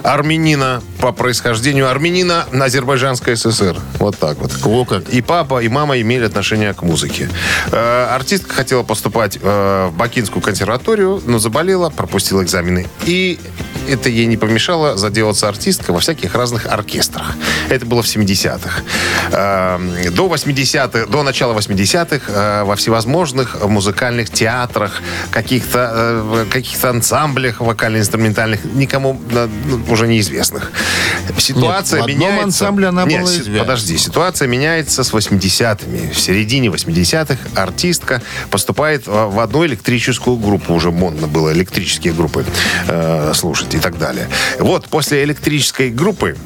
армянина 0.02 0.82
по 1.02 1.10
происхождению, 1.10 1.90
армянина 1.90 2.46
Азербайджанской 2.52 3.36
ССР. 3.36 3.76
Вот 3.98 4.16
так 4.18 4.38
вот. 4.38 4.52
О, 4.64 4.84
как. 4.84 5.08
И 5.08 5.20
папа, 5.20 5.60
и 5.60 5.68
мама 5.68 6.00
имели 6.00 6.24
отношение 6.24 6.72
к 6.74 6.82
музыке. 6.82 7.28
Э, 7.72 8.14
артистка 8.14 8.54
хотела 8.54 8.84
поступать 8.84 9.36
э, 9.42 9.88
в 9.90 9.96
Бакинскую 9.96 10.40
консерваторию, 10.40 11.20
но 11.26 11.40
заболела, 11.40 11.90
пропустила 11.90 12.44
экзамены. 12.44 12.86
И 13.04 13.40
это 13.88 14.08
ей 14.08 14.26
не 14.26 14.36
помешало 14.36 14.96
заделаться 14.96 15.48
артисткой 15.48 15.92
во 15.92 16.00
всяких 16.00 16.36
разных 16.36 16.66
оркестрах. 16.66 17.32
Это 17.68 17.84
было 17.84 18.02
в 18.02 18.06
70-х. 18.06 18.82
Э, 19.32 20.10
до 20.12 20.32
80-х, 20.32 21.06
до 21.06 21.24
начала 21.24 21.52
80-х 21.58 22.32
э, 22.32 22.62
во 22.62 22.76
всевозможных 22.76 23.60
музыкальных 23.64 24.30
театрах, 24.30 25.02
каких-то 25.32 25.90
э, 25.92 26.46
каких-то 26.48 26.90
ансамблях 26.90 27.60
вокально-инструментальных, 27.60 28.64
никому 28.64 29.20
э, 29.32 29.48
ну, 29.66 29.92
уже 29.92 30.06
неизвестных. 30.06 30.70
Ситуация 31.38 32.00
в 32.00 32.04
одном 32.04 32.18
меняется. 32.18 32.44
ансамбле 32.44 32.88
она 32.88 33.04
Нет, 33.04 33.22
была 33.22 33.30
си-. 33.30 33.58
Подожди, 33.58 33.98
ситуация 33.98 34.46
меняется 34.46 35.02
с 35.02 35.12
80-ми. 35.12 36.12
В 36.12 36.20
середине 36.20 36.68
80-х 36.68 37.38
артистка 37.60 38.22
поступает 38.50 39.06
в 39.06 39.32
в 39.32 39.40
одну 39.40 39.64
электрическую 39.66 40.36
группу. 40.36 40.74
Уже 40.74 40.90
модно 40.90 41.26
было 41.26 41.52
электрические 41.52 42.12
группы 42.12 42.44
э, 42.86 43.32
слушать 43.34 43.74
и 43.74 43.78
так 43.78 43.98
далее. 43.98 44.28
Вот 44.58 44.88
после 44.88 45.24
электрической 45.24 45.90
группы 45.90 46.36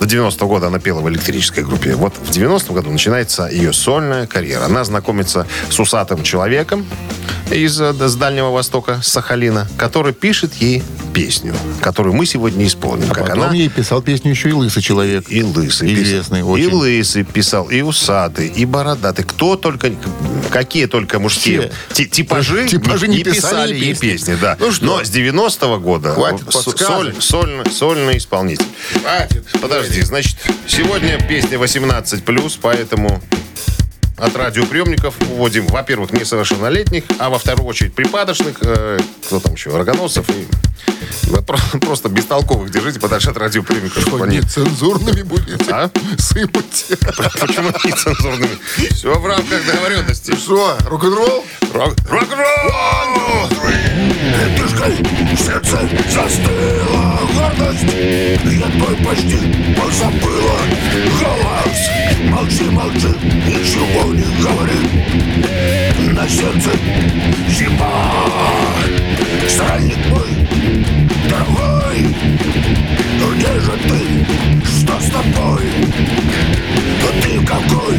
до 0.00 0.06
90-го 0.06 0.48
года 0.48 0.66
она 0.66 0.78
пела 0.78 1.00
в 1.00 1.08
электрической 1.08 1.62
группе. 1.62 1.94
Вот 1.94 2.14
в 2.14 2.30
90-м 2.30 2.74
году 2.74 2.90
начинается 2.90 3.46
ее 3.46 3.72
сольная 3.72 4.26
карьера. 4.26 4.64
Она 4.64 4.84
знакомится 4.84 5.46
с 5.70 5.78
усатым 5.78 6.22
человеком 6.22 6.86
из 7.54 7.80
э, 7.80 7.92
с 7.92 8.14
Дальнего 8.16 8.50
Востока, 8.50 9.00
с 9.02 9.08
Сахалина, 9.08 9.68
который 9.76 10.12
пишет 10.12 10.54
ей 10.54 10.82
песню, 11.12 11.54
которую 11.80 12.14
мы 12.14 12.24
сегодня 12.26 12.66
исполним. 12.66 13.10
А 13.10 13.14
как 13.14 13.26
потом 13.28 13.42
она 13.44 13.54
ей 13.54 13.68
писал 13.68 14.00
песню 14.02 14.30
еще 14.30 14.48
и 14.48 14.52
лысый 14.52 14.82
человек. 14.82 15.24
и 15.28 15.42
лысый 15.42 15.92
Известный 15.94 16.42
очень. 16.42 16.64
И 16.70 16.72
лысый 16.72 17.24
писал, 17.24 17.68
и 17.70 17.82
усатый, 17.82 18.48
и 18.48 18.64
бородатый. 18.64 19.24
Кто 19.24 19.56
только, 19.56 19.92
какие 20.50 20.86
только 20.86 21.18
мужские 21.18 21.70
Все. 21.90 22.04
ти- 22.04 22.08
типажи, 22.10 22.66
Типажи 22.68 23.08
не, 23.08 23.18
не 23.18 23.24
писали, 23.24 23.36
писали 23.40 23.74
ей 23.74 23.90
песни. 23.94 24.08
песни. 24.10 24.36
Да. 24.40 24.56
Ну 24.58 24.72
что? 24.72 24.84
Но 24.84 25.04
с 25.04 25.10
90-го 25.10 25.78
года 25.78 26.14
Хватит 26.14 26.50
с- 26.52 26.64
подсказок. 26.64 27.14
сольный, 27.20 27.70
сольный 27.70 28.16
исполнитель. 28.18 28.66
Хватит. 29.02 29.44
Подожди, 29.60 30.00
значит, 30.02 30.36
сегодня 30.66 31.18
песня 31.28 31.58
18+, 31.58 32.58
поэтому 32.62 33.22
от 34.22 34.36
радиоприемников 34.36 35.14
вводим, 35.20 35.66
во-первых, 35.66 36.12
несовершеннолетних, 36.12 37.04
а 37.18 37.28
во 37.28 37.38
вторую 37.38 37.66
очередь 37.66 37.94
припадочных, 37.94 38.56
э, 38.60 38.98
кто 39.26 39.40
там 39.40 39.54
еще, 39.54 39.76
рогоносцев 39.76 40.28
и 40.30 40.46
вы 41.24 41.42
про- 41.42 41.58
просто 41.80 42.08
бестолковых 42.08 42.70
держите 42.70 43.00
подальше 43.00 43.30
от 43.30 43.36
радиоприемников. 43.36 44.00
чтобы 44.02 44.18
Что, 44.18 44.24
они- 44.24 44.36
нецензурными 44.38 45.22
будете 45.22 45.56
А? 45.72 45.90
сыпать. 46.18 46.86
Почему 47.40 47.68
нецензурными? 47.84 48.58
Все 48.92 49.12
в 49.18 49.26
рамках 49.26 49.66
договоренности. 49.66 50.32
Что, 50.36 50.76
рок-н-ролл? 50.86 51.44
Рок- 51.72 51.96
Рок-н-ролл! 52.08 53.48
Дышкой 54.56 54.96
сердце 55.36 55.80
застыла 56.10 57.20
гордость 57.34 57.84
Я 58.44 58.66
твой 58.70 58.96
почти 59.04 59.38
позабыла 59.74 60.58
голос 61.20 61.78
Молчи, 62.24 62.64
молчи, 62.64 63.08
ничего 63.46 64.11
не 64.12 64.24
говори 64.42 66.12
На 66.12 66.28
сердце 66.28 66.70
зима. 67.48 68.14
Странник 69.48 69.98
мой, 70.10 70.30
дорогой. 71.28 72.14
Где 73.34 73.60
же 73.60 73.72
ты? 73.88 74.00
Что 74.64 75.00
с 75.00 75.10
тобой? 75.10 75.62
Ты 77.22 77.38
в 77.38 77.44
какой? 77.44 77.96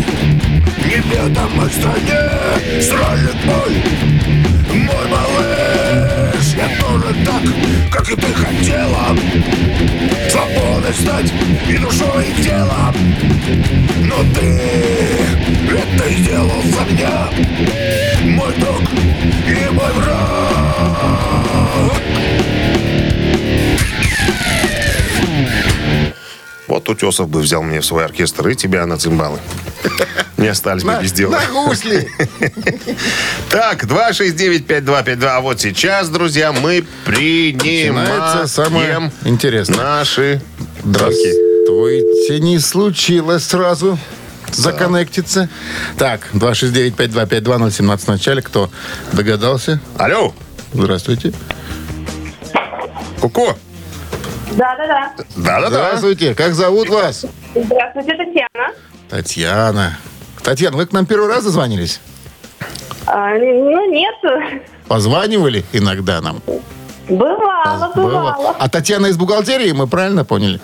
Неведомой 0.86 1.70
стране. 1.70 2.82
Странник 2.82 3.46
мой, 3.46 3.74
мой 4.74 5.08
малыш 5.10 5.93
я 6.56 6.70
тоже 6.80 7.16
так, 7.26 7.42
как 7.92 8.10
и 8.10 8.16
ты 8.16 8.34
хотела. 8.34 9.18
Свободой 10.30 10.94
стать 10.94 11.34
и 11.68 11.78
душой, 11.78 12.28
и 12.30 12.44
телом 12.44 12.96
Но 14.04 14.18
ты 14.36 14.60
это 15.72 16.14
сделал 16.14 16.62
за 16.64 16.92
меня. 16.92 17.30
Мой 18.24 18.54
друг 18.58 18.84
и 19.48 19.74
мой 19.74 19.92
враг 19.94 21.53
Вот 26.74 26.90
Утесов 26.90 27.30
бы 27.30 27.40
взял 27.40 27.62
мне 27.62 27.82
в 27.82 27.86
свой 27.86 28.04
оркестр 28.04 28.48
и 28.50 28.56
тебя 28.56 28.84
на 28.88 28.98
цимбалы. 28.98 29.38
Не 30.38 30.48
остались 30.48 30.84
бы 30.84 30.98
без 31.00 31.12
дела. 31.12 31.40
На 31.40 31.46
гусли. 31.68 32.10
Так, 33.52 33.84
269-5252. 33.84 35.26
А 35.28 35.40
вот 35.42 35.62
сейчас, 35.62 36.10
друзья, 36.10 36.52
мы 36.52 36.84
Начинается 37.06 38.48
самое 38.48 38.86
принимаем 38.86 39.12
интересное. 39.24 39.78
наши 39.78 40.42
драки. 40.84 41.14
Здравствуйте. 41.64 42.40
Не 42.40 42.58
случилось 42.58 43.44
сразу 43.44 44.00
законнектиться. 44.52 45.50
Так, 46.00 46.30
269-5252-017 46.34 47.98
в 47.98 48.08
начале. 48.08 48.42
Кто 48.42 48.72
догадался? 49.12 49.80
Алло, 50.00 50.34
Здравствуйте. 50.74 51.34
Ку-ку. 53.22 53.56
Да-да-да. 54.58 55.14
Да-да-да. 55.36 55.70
Здравствуйте. 55.70 56.36
Как 56.36 56.54
зовут 56.54 56.90
вас? 56.90 57.26
Здравствуйте, 57.56 58.16
Татьяна. 58.16 58.74
Татьяна. 59.10 59.98
Татьяна, 60.44 60.78
вы 60.78 60.86
к 60.86 60.92
нам 60.92 61.06
первый 61.06 61.28
раз 61.30 61.44
зазвонились? 61.44 62.00
А, 63.06 63.30
ну, 63.38 63.92
нет. 63.92 64.16
Позванивали 64.88 65.64
иногда 65.74 66.22
нам? 66.22 66.42
Бывало, 67.10 67.92
бывало. 67.96 68.56
А 68.60 68.70
Татьяна 68.70 69.08
из 69.08 69.18
бухгалтерии, 69.18 69.72
мы 69.72 69.88
правильно 69.88 70.24
поняли? 70.24 70.60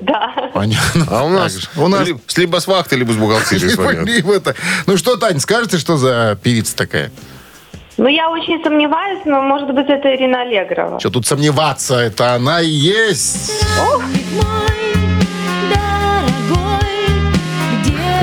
Да. 0.00 0.50
Понятно. 0.52 1.06
А 1.10 1.24
у 1.24 1.28
нас, 1.28 1.70
у 1.76 1.86
нас 1.88 2.06
ли- 2.08 2.18
с 2.26 2.36
либо 2.38 2.58
с 2.58 2.66
вахты, 2.66 2.96
либо 2.96 3.12
с 3.12 3.16
бухгалтерии 3.16 3.68
звонят. 3.68 4.04
Либо 4.06 4.34
это. 4.34 4.54
Ну 4.86 4.96
что, 4.96 5.16
Тань, 5.16 5.38
скажете, 5.38 5.78
что 5.78 5.96
за 5.96 6.36
певица 6.42 6.74
такая? 6.76 7.12
Ну, 7.98 8.08
я 8.08 8.28
очень 8.30 8.62
сомневаюсь, 8.62 9.20
но, 9.24 9.40
может 9.40 9.72
быть, 9.72 9.88
это 9.88 10.14
Ирина 10.14 10.42
Аллегрова. 10.42 11.00
Что 11.00 11.10
тут 11.10 11.26
сомневаться? 11.26 11.96
Это 11.98 12.34
она 12.34 12.60
и 12.60 12.68
есть. 12.68 13.52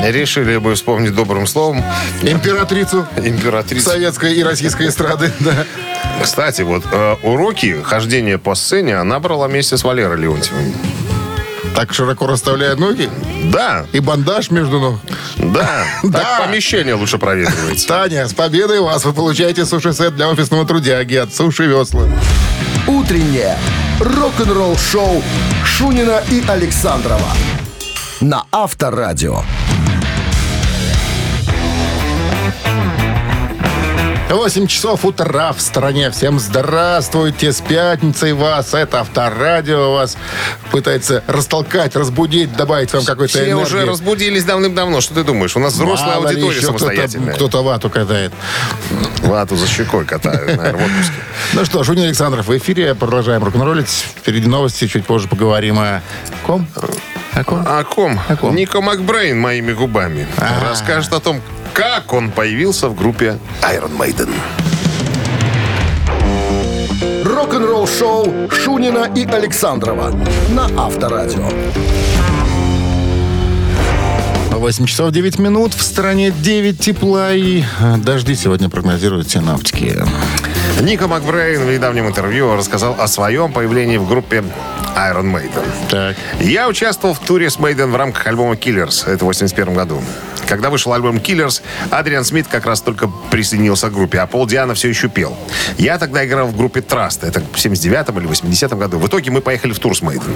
Решили 0.04 0.58
бы 0.58 0.76
вспомнить 0.76 1.16
добрым 1.16 1.48
словом 1.48 1.82
Императрицу 2.22 3.08
императрицу. 3.16 3.90
советской 3.90 4.34
и 4.36 4.44
российской 4.44 4.88
эстрады. 4.90 5.32
Да. 5.40 5.66
Кстати, 6.22 6.62
вот 6.62 6.84
э, 6.92 7.16
уроки 7.24 7.82
хождения 7.82 8.38
по 8.38 8.54
сцене 8.56 8.98
она 8.98 9.20
брала 9.20 9.48
вместе 9.48 9.78
с 9.78 9.84
Валерой 9.84 10.20
Леонтьевым. 10.20 10.74
Так 11.76 11.94
широко 11.94 12.28
расставляя 12.28 12.76
ноги 12.76 13.10
Да, 13.52 13.86
и 13.94 14.00
бандаж 14.00 14.52
между 14.52 14.80
ног. 14.80 15.00
да. 15.38 15.86
Да. 16.04 16.20
Так 16.20 16.46
помещение 16.48 16.94
лучше 16.96 17.18
проветривается. 17.18 17.88
Таня, 17.88 18.28
с 18.28 18.34
победой 18.34 18.80
вас! 18.82 19.06
Вы 19.06 19.14
получаете 19.14 19.66
суши-сет 19.66 20.16
для 20.16 20.30
офисного 20.30 20.66
трудяги 20.66 21.16
от 21.16 21.34
Суши 21.34 21.66
Весла. 21.66 22.04
Утреннее 22.88 23.58
рок-н-ролл-шоу 24.00 25.24
Шунина 25.66 26.22
и 26.30 26.44
Александрова 26.48 27.30
на 28.22 28.44
Авторадио. 28.52 29.44
8 34.36 34.68
часов 34.68 35.06
утра 35.06 35.54
в 35.54 35.62
стране. 35.62 36.10
Всем 36.10 36.40
здравствуйте. 36.40 37.52
С 37.52 37.62
пятницей 37.62 38.34
вас. 38.34 38.74
Это 38.74 39.02
Авторадио 39.02 39.94
вас 39.94 40.18
пытается 40.72 41.24
растолкать, 41.28 41.96
разбудить, 41.96 42.56
добавить 42.56 42.92
вам 42.94 43.06
какой-то 43.06 43.34
Все 43.34 43.52
энергии. 43.52 43.62
уже 43.62 43.86
разбудились 43.86 44.44
давным-давно. 44.44 45.02
Что 45.02 45.14
ты 45.14 45.24
думаешь? 45.24 45.56
У 45.56 45.60
нас 45.60 45.74
взрослая 45.74 46.16
Мало 46.16 46.30
аудитория 46.30 46.58
еще 46.58 46.68
кто-то, 46.68 46.80
самостоятельная. 46.80 47.34
кто-то 47.36 47.64
вату 47.64 47.90
катает. 47.90 48.34
Вату 49.22 49.56
за 49.56 49.68
щекой 49.68 50.06
катают, 50.06 50.58
наверное, 50.58 50.74
в 50.74 50.86
отпуске. 50.86 51.14
Ну 51.54 51.66
что, 51.66 51.84
Шунин 51.84 52.06
Александров 52.06 52.48
в 52.48 52.58
эфире. 52.58 52.96
Продолжаем 52.96 53.44
рок-н-роллить. 53.44 53.90
Впереди 54.18 54.48
новости. 54.48 54.88
Чуть 54.88 55.06
позже 55.06 55.28
поговорим 55.28 55.78
о 55.78 56.02
ком? 56.44 56.68
О 57.34 57.44
ком? 57.44 57.68
О 57.68 57.84
ком? 57.84 58.20
О 58.28 58.36
ком? 58.36 58.56
Нико 58.56 58.82
Макбрейн 58.82 59.40
моими 59.40 59.74
губами. 59.74 60.28
А. 60.38 60.70
Расскажет 60.70 61.14
о 61.14 61.20
том, 61.20 61.42
как 61.74 62.14
он 62.14 62.32
появился 62.32 62.88
в 62.88 62.96
группе 62.96 63.40
Iron 63.62 63.98
Maiden. 63.98 64.30
Рок-н-ролл-шоу 67.26 68.50
Шунина 68.52 69.12
и 69.16 69.26
Александрова 69.26 70.14
на 70.50 70.70
Авторадио. 70.78 71.50
8 74.52 74.86
часов 74.86 75.12
9 75.12 75.40
минут. 75.40 75.74
В 75.74 75.82
стране 75.82 76.32
9 76.32 76.80
тепла 76.80 77.34
и 77.34 77.64
э, 77.64 77.98
дожди 77.98 78.36
сегодня 78.36 78.70
прогнозируют 78.70 79.30
синаптики. 79.30 80.02
Нико 80.80 81.08
Макбрейн 81.08 81.66
в 81.66 81.72
недавнем 81.72 82.08
интервью 82.08 82.56
рассказал 82.56 82.96
о 82.98 83.08
своем 83.08 83.52
появлении 83.52 83.98
в 83.98 84.08
группе 84.08 84.44
Iron 84.96 85.34
Maiden. 85.34 85.66
Так. 85.90 86.16
Я 86.40 86.70
участвовал 86.70 87.14
в 87.14 87.20
туре 87.20 87.50
с 87.50 87.58
Maiden 87.58 87.92
в 87.92 87.96
рамках 87.96 88.26
альбома 88.28 88.54
Killers. 88.54 89.10
Это 89.10 89.26
в 89.26 89.28
81 89.28 89.74
году. 89.74 90.02
Когда 90.54 90.70
вышел 90.70 90.94
альбом 90.94 91.18
Killers, 91.18 91.64
Адриан 91.90 92.24
Смит 92.24 92.48
как 92.48 92.68
раз 92.68 92.80
только 92.82 93.10
присоединился 93.32 93.90
к 93.90 93.94
группе, 93.94 94.20
а 94.20 94.28
Пол 94.28 94.46
Диана 94.46 94.76
все 94.76 94.88
еще 94.88 95.10
пел. 95.10 95.36
Я 95.80 95.98
тогда 95.98 96.24
играл 96.24 96.46
в 96.46 96.56
группе 96.56 96.80
Trust. 96.80 97.28
Это 97.28 97.42
в 97.52 97.60
79 97.60 98.10
или 98.18 98.28
80 98.28 98.78
году. 98.78 99.00
В 99.00 99.08
итоге 99.08 99.32
мы 99.32 99.42
поехали 99.42 99.74
в 99.74 99.80
тур 99.80 99.98
с 99.98 100.04
Maiden. 100.04 100.36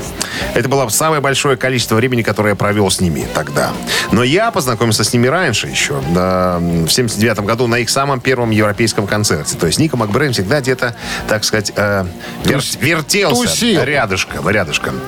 Это 0.55 0.67
было 0.69 0.89
самое 0.89 1.21
большое 1.21 1.55
количество 1.55 1.93
времени, 1.95 2.23
которое 2.23 2.49
я 2.49 2.55
провел 2.55 2.89
с 2.89 2.99
ними 2.99 3.27
тогда. 3.35 3.73
Но 4.11 4.23
я 4.23 4.49
познакомился 4.49 5.03
с 5.03 5.13
ними 5.13 5.27
раньше 5.27 5.67
еще, 5.67 6.01
да, 6.15 6.57
в 6.59 6.89
79 6.89 7.41
году, 7.41 7.67
на 7.67 7.75
их 7.75 7.89
самом 7.91 8.19
первом 8.19 8.49
европейском 8.49 9.05
концерте. 9.05 9.55
То 9.55 9.67
есть 9.67 9.77
Ника 9.77 9.97
Макбрейн 9.97 10.33
всегда 10.33 10.61
где-то, 10.61 10.95
так 11.27 11.43
сказать, 11.43 11.71
э, 11.75 12.05
вер- 12.43 12.77
вертелся 12.81 13.43
тусил. 13.43 13.83
рядышком, 13.83 14.49
рядышком. 14.49 14.99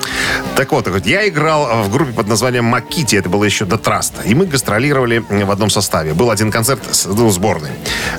Так 0.56 0.72
вот, 0.72 0.86
так 0.86 0.94
вот, 0.94 1.06
я 1.08 1.28
играл 1.28 1.84
в 1.84 1.92
группе 1.92 2.12
под 2.14 2.28
названием 2.28 2.66
Макити, 2.66 3.16
это 3.16 3.30
было 3.30 3.44
еще 3.46 3.66
до 3.66 3.78
Траста, 3.78 4.22
и 4.24 4.36
мы 4.36 4.46
гастролировали 4.46 4.99
в 5.02 5.52
одном 5.52 5.70
составе. 5.70 6.14
Был 6.14 6.32
один 6.32 6.52
концерт 6.52 6.82
с, 6.92 7.06
ну, 7.06 7.30
сборной, 7.32 7.72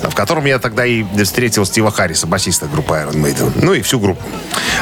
в 0.03 0.15
котором 0.15 0.45
я 0.47 0.59
тогда 0.59 0.87
и 0.87 1.05
встретил 1.25 1.65
Стива 1.65 1.91
Харриса, 1.91 2.27
басиста 2.27 2.67
группы 2.67 2.95
Iron 2.95 3.15
Maiden, 3.17 3.53
ну 3.63 3.75
и 3.75 3.83
всю 3.83 4.01
группу. 4.01 4.23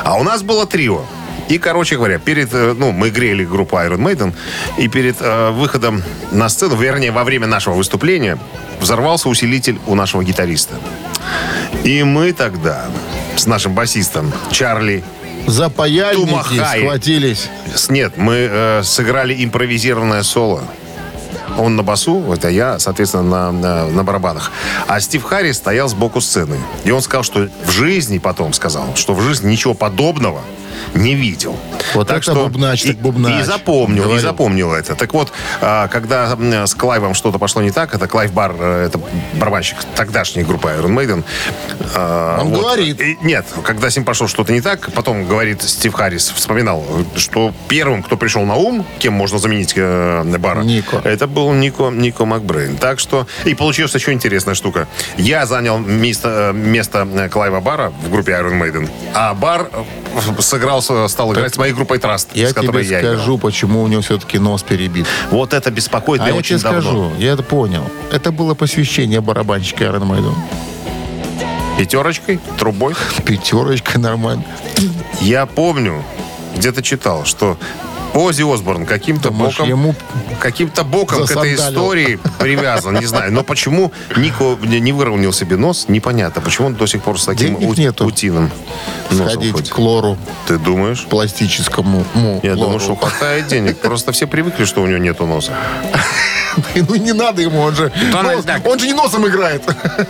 А 0.04 0.18
у 0.18 0.22
нас 0.22 0.42
было 0.42 0.66
трио. 0.66 1.04
И, 1.48 1.56
короче 1.58 1.96
говоря, 1.96 2.18
перед, 2.18 2.52
э, 2.52 2.74
ну, 2.76 2.92
мы 2.92 3.08
грели 3.08 3.44
группу 3.44 3.76
Iron 3.76 3.98
Maiden, 3.98 4.34
и 4.76 4.86
перед 4.88 5.16
э, 5.20 5.50
выходом 5.50 6.02
на 6.30 6.48
сцену, 6.50 6.76
вернее, 6.76 7.10
во 7.10 7.24
время 7.24 7.46
нашего 7.46 7.74
выступления, 7.74 8.38
взорвался 8.80 9.30
усилитель 9.30 9.78
у 9.86 9.94
нашего 9.94 10.22
гитариста. 10.22 10.74
И 11.84 12.02
мы 12.02 12.32
тогда 12.34 12.84
с 13.36 13.46
нашим 13.46 13.72
басистом 13.72 14.32
Чарли 14.50 15.02
За 15.46 15.70
паяльники 15.70 16.28
Тумахай. 16.28 16.80
схватились. 16.80 17.48
Нет, 17.88 18.18
мы 18.18 18.34
э, 18.50 18.82
сыграли 18.84 19.42
импровизированное 19.42 20.22
соло. 20.24 20.64
Он 21.56 21.76
на 21.76 21.82
басу, 21.82 22.18
вот, 22.18 22.44
а 22.44 22.50
я, 22.50 22.78
соответственно, 22.78 23.22
на, 23.22 23.52
на, 23.52 23.86
на 23.88 24.04
барабанах. 24.04 24.52
А 24.86 25.00
Стив 25.00 25.22
Харрис 25.22 25.56
стоял 25.56 25.88
сбоку 25.88 26.20
сцены. 26.20 26.58
И 26.84 26.90
он 26.90 27.00
сказал, 27.00 27.22
что 27.22 27.48
в 27.64 27.70
жизни, 27.70 28.18
потом 28.18 28.52
сказал, 28.52 28.94
что 28.94 29.14
в 29.14 29.20
жизни 29.20 29.50
ничего 29.50 29.74
подобного 29.74 30.42
не 30.94 31.14
видел. 31.14 31.56
Вот 31.94 32.10
это 32.10 32.34
бубнач, 32.34 32.84
и, 32.84 32.88
так 32.88 32.96
бубнач. 32.98 33.40
И 33.40 33.44
запомнил, 33.44 34.02
и 34.02 34.04
Говорил. 34.04 34.22
запомнил 34.22 34.72
это. 34.72 34.94
Так 34.94 35.14
вот, 35.14 35.32
а, 35.60 35.88
когда 35.88 36.36
с 36.66 36.74
Клайвом 36.74 37.14
что-то 37.14 37.38
пошло 37.38 37.62
не 37.62 37.70
так, 37.70 37.94
это 37.94 38.06
Клайв 38.06 38.32
Бар, 38.32 38.54
э, 38.58 38.86
это 38.86 39.00
барабанщик 39.34 39.76
тогдашней 39.94 40.42
группы 40.44 40.68
Iron 40.68 40.94
Maiden. 40.94 41.24
а, 41.94 42.40
Он 42.42 42.52
говорит. 42.52 43.00
И- 43.00 43.18
нет, 43.22 43.46
когда 43.64 43.90
с 43.90 43.96
ним 43.96 44.04
пошло 44.04 44.26
что-то 44.28 44.52
не 44.52 44.60
так, 44.60 44.90
потом 44.92 45.26
говорит 45.26 45.62
Стив 45.62 45.92
Харрис, 45.94 46.30
вспоминал, 46.30 46.84
что 47.16 47.52
первым, 47.68 48.02
кто 48.02 48.16
пришел 48.16 48.44
на 48.44 48.54
ум, 48.56 48.84
кем 48.98 49.14
можно 49.14 49.38
заменить 49.38 49.72
э, 49.76 50.24
Бара, 50.38 50.62
Нико. 50.62 51.00
это 51.04 51.26
был 51.26 51.52
Нико, 51.52 51.90
Нико 51.90 52.24
Макбрейн. 52.24 52.76
Так 52.76 52.98
что, 53.00 53.26
и 53.44 53.54
получилась 53.54 53.94
еще 53.94 54.12
интересная 54.12 54.54
штука. 54.54 54.86
Я 55.16 55.46
занял 55.46 55.78
место, 55.78 56.50
э, 56.50 56.56
место 56.56 57.28
Клайва 57.32 57.60
Бара 57.60 57.92
в 58.04 58.10
группе 58.10 58.32
Iron 58.32 58.60
Maiden, 58.60 58.88
а 59.14 59.34
Бар 59.34 59.70
сыграл, 60.40 60.67
с- 60.80 61.08
стал 61.08 61.32
играть 61.32 61.54
с 61.54 61.58
моей 61.58 61.72
группой 61.72 61.98
Траст, 61.98 62.28
Я 62.34 62.50
с 62.50 62.52
которой 62.54 62.84
тебе 62.84 62.94
я 62.96 63.00
играл. 63.00 63.14
скажу, 63.16 63.38
почему 63.38 63.82
у 63.82 63.88
него 63.88 64.02
все-таки 64.02 64.38
нос 64.38 64.62
перебит. 64.62 65.06
Вот 65.30 65.52
это 65.54 65.70
беспокоит 65.70 66.20
А 66.20 66.24
меня 66.24 66.34
я 66.34 66.38
очень 66.38 66.58
тебе 66.58 66.70
давно. 66.70 66.80
скажу, 66.82 67.12
я 67.18 67.32
это 67.32 67.42
понял. 67.42 67.84
Это 68.12 68.30
было 68.32 68.54
посвящение 68.54 69.20
барабанщика 69.20 69.84
Iron 69.84 70.02
Maiden. 70.08 70.34
Пятерочкой, 71.78 72.40
трубой. 72.58 72.94
Пятерочка 73.24 73.98
нормально. 73.98 74.44
Я 75.20 75.46
помню, 75.46 76.02
где-то 76.56 76.82
читал, 76.82 77.24
что 77.24 77.56
Ози 78.18 78.42
Осборн 78.42 78.84
каким-то 78.84 79.30
Думаешь, 79.30 79.54
боком, 79.56 79.68
ему 79.68 79.94
каким-то 80.40 80.82
боком 80.82 81.24
к 81.26 81.30
этой 81.30 81.54
истории 81.54 82.18
привязан, 82.38 82.98
не 82.98 83.06
знаю. 83.06 83.32
Но 83.32 83.44
почему 83.44 83.92
Нико 84.16 84.56
не 84.62 84.92
выровнял 84.92 85.32
себе 85.32 85.56
нос, 85.56 85.84
непонятно. 85.88 86.42
Почему 86.42 86.66
он 86.66 86.74
до 86.74 86.86
сих 86.86 87.02
пор 87.02 87.20
с 87.20 87.24
таким 87.26 87.54
ут- 87.62 87.78
нету. 87.78 88.04
утиным 88.06 88.50
носом 89.10 89.28
Сходить 89.30 89.52
ходит? 89.52 89.68
к 89.70 89.78
лору 89.78 90.18
Ты 90.48 90.58
думаешь? 90.58 91.06
пластическому. 91.08 92.04
му, 92.14 92.40
Я 92.42 92.54
думаю, 92.54 92.70
лору. 92.72 92.80
что 92.80 92.96
хватает 92.96 93.46
денег. 93.46 93.78
Просто 93.78 94.10
все 94.12 94.26
привыкли, 94.26 94.64
что 94.64 94.82
у 94.82 94.86
него 94.86 94.98
нету 94.98 95.24
носа. 95.26 95.52
Ну 96.74 96.96
не 96.96 97.12
надо 97.12 97.40
ему, 97.40 97.60
он 97.60 97.74
же, 97.76 97.92
он 98.64 98.78
же 98.80 98.86
не 98.88 98.92
носом 98.92 99.24
играет. 99.28 99.62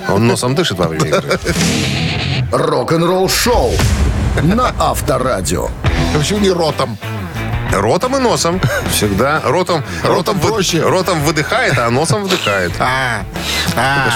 Он 0.08 0.26
носом 0.26 0.54
дышит 0.54 0.78
во 0.78 0.88
время 0.88 1.08
игры. 1.08 1.38
Рок-н-ролл 2.52 3.28
шоу 3.28 3.72
на 4.42 4.72
Авторадио. 4.78 5.68
Почему 6.16 6.38
не 6.38 6.50
ротом? 6.50 6.96
Ротом 7.72 8.16
и 8.16 8.18
носом. 8.18 8.60
Всегда. 8.92 9.40
Ротом, 9.44 9.84
Ротом 10.02 10.40
проще. 10.40 10.82
ротом 10.82 11.22
выдыхает, 11.22 11.78
а 11.78 11.88
носом 11.90 12.24
вдыхает. 12.24 12.72
А, 12.78 13.22
а, 13.76 14.10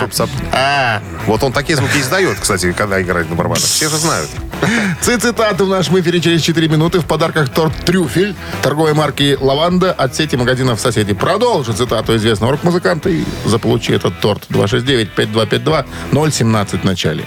а. 0.53 1.01
Вот 1.27 1.43
он 1.43 1.53
такие 1.53 1.77
звуки 1.77 1.99
издает, 1.99 2.39
кстати, 2.41 2.73
когда 2.73 3.01
играет 3.01 3.31
на 3.31 3.37
барабанах. 3.37 3.63
Все 3.63 3.89
же 3.89 3.97
знают. 3.97 4.29
Цитаты 5.01 5.65
в 5.65 5.69
нашем 5.69 5.99
эфире 6.01 6.21
через 6.21 6.43
4 6.43 6.69
минуты. 6.69 7.01
В 7.01 7.07
подарках 7.07 7.49
торт 7.51 7.73
«Трюфель» 7.85 8.35
торговой 8.63 8.95
марки 8.95 9.37
«Лаванда» 9.41 9.93
от 9.93 10.15
сети 10.15 10.37
магазинов 10.37 10.81
«Соседи». 10.81 11.15
Продолжи 11.15 11.73
цитату 11.73 12.17
известного 12.17 12.53
рок-музыканта 12.53 13.09
и 13.11 13.25
заполучи 13.45 13.93
этот 13.93 14.21
торт. 14.21 14.45
269-5252-017 14.51 16.81
в 16.81 16.85
начале. 16.85 17.25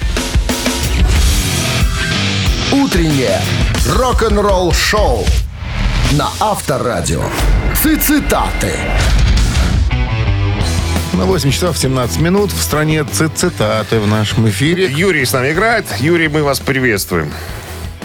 Утреннее 2.72 3.42
рок-н-ролл 3.88 4.74
шоу 4.74 5.26
на 6.14 6.30
Авторадио. 6.40 7.22
Цитаты. 7.84 8.72
На 11.14 11.26
8 11.26 11.52
часов 11.52 11.78
17 11.78 12.20
минут 12.20 12.52
в 12.52 12.62
стране 12.62 13.04
ци- 13.06 13.30
цитаты 13.30 14.00
в 14.00 14.08
нашем 14.08 14.48
эфире. 14.50 14.88
Юрий 14.92 15.24
с 15.26 15.34
нами 15.34 15.52
играет. 15.52 15.86
Юрий, 16.00 16.28
мы 16.28 16.44
вас 16.44 16.60
приветствуем. 16.60 17.32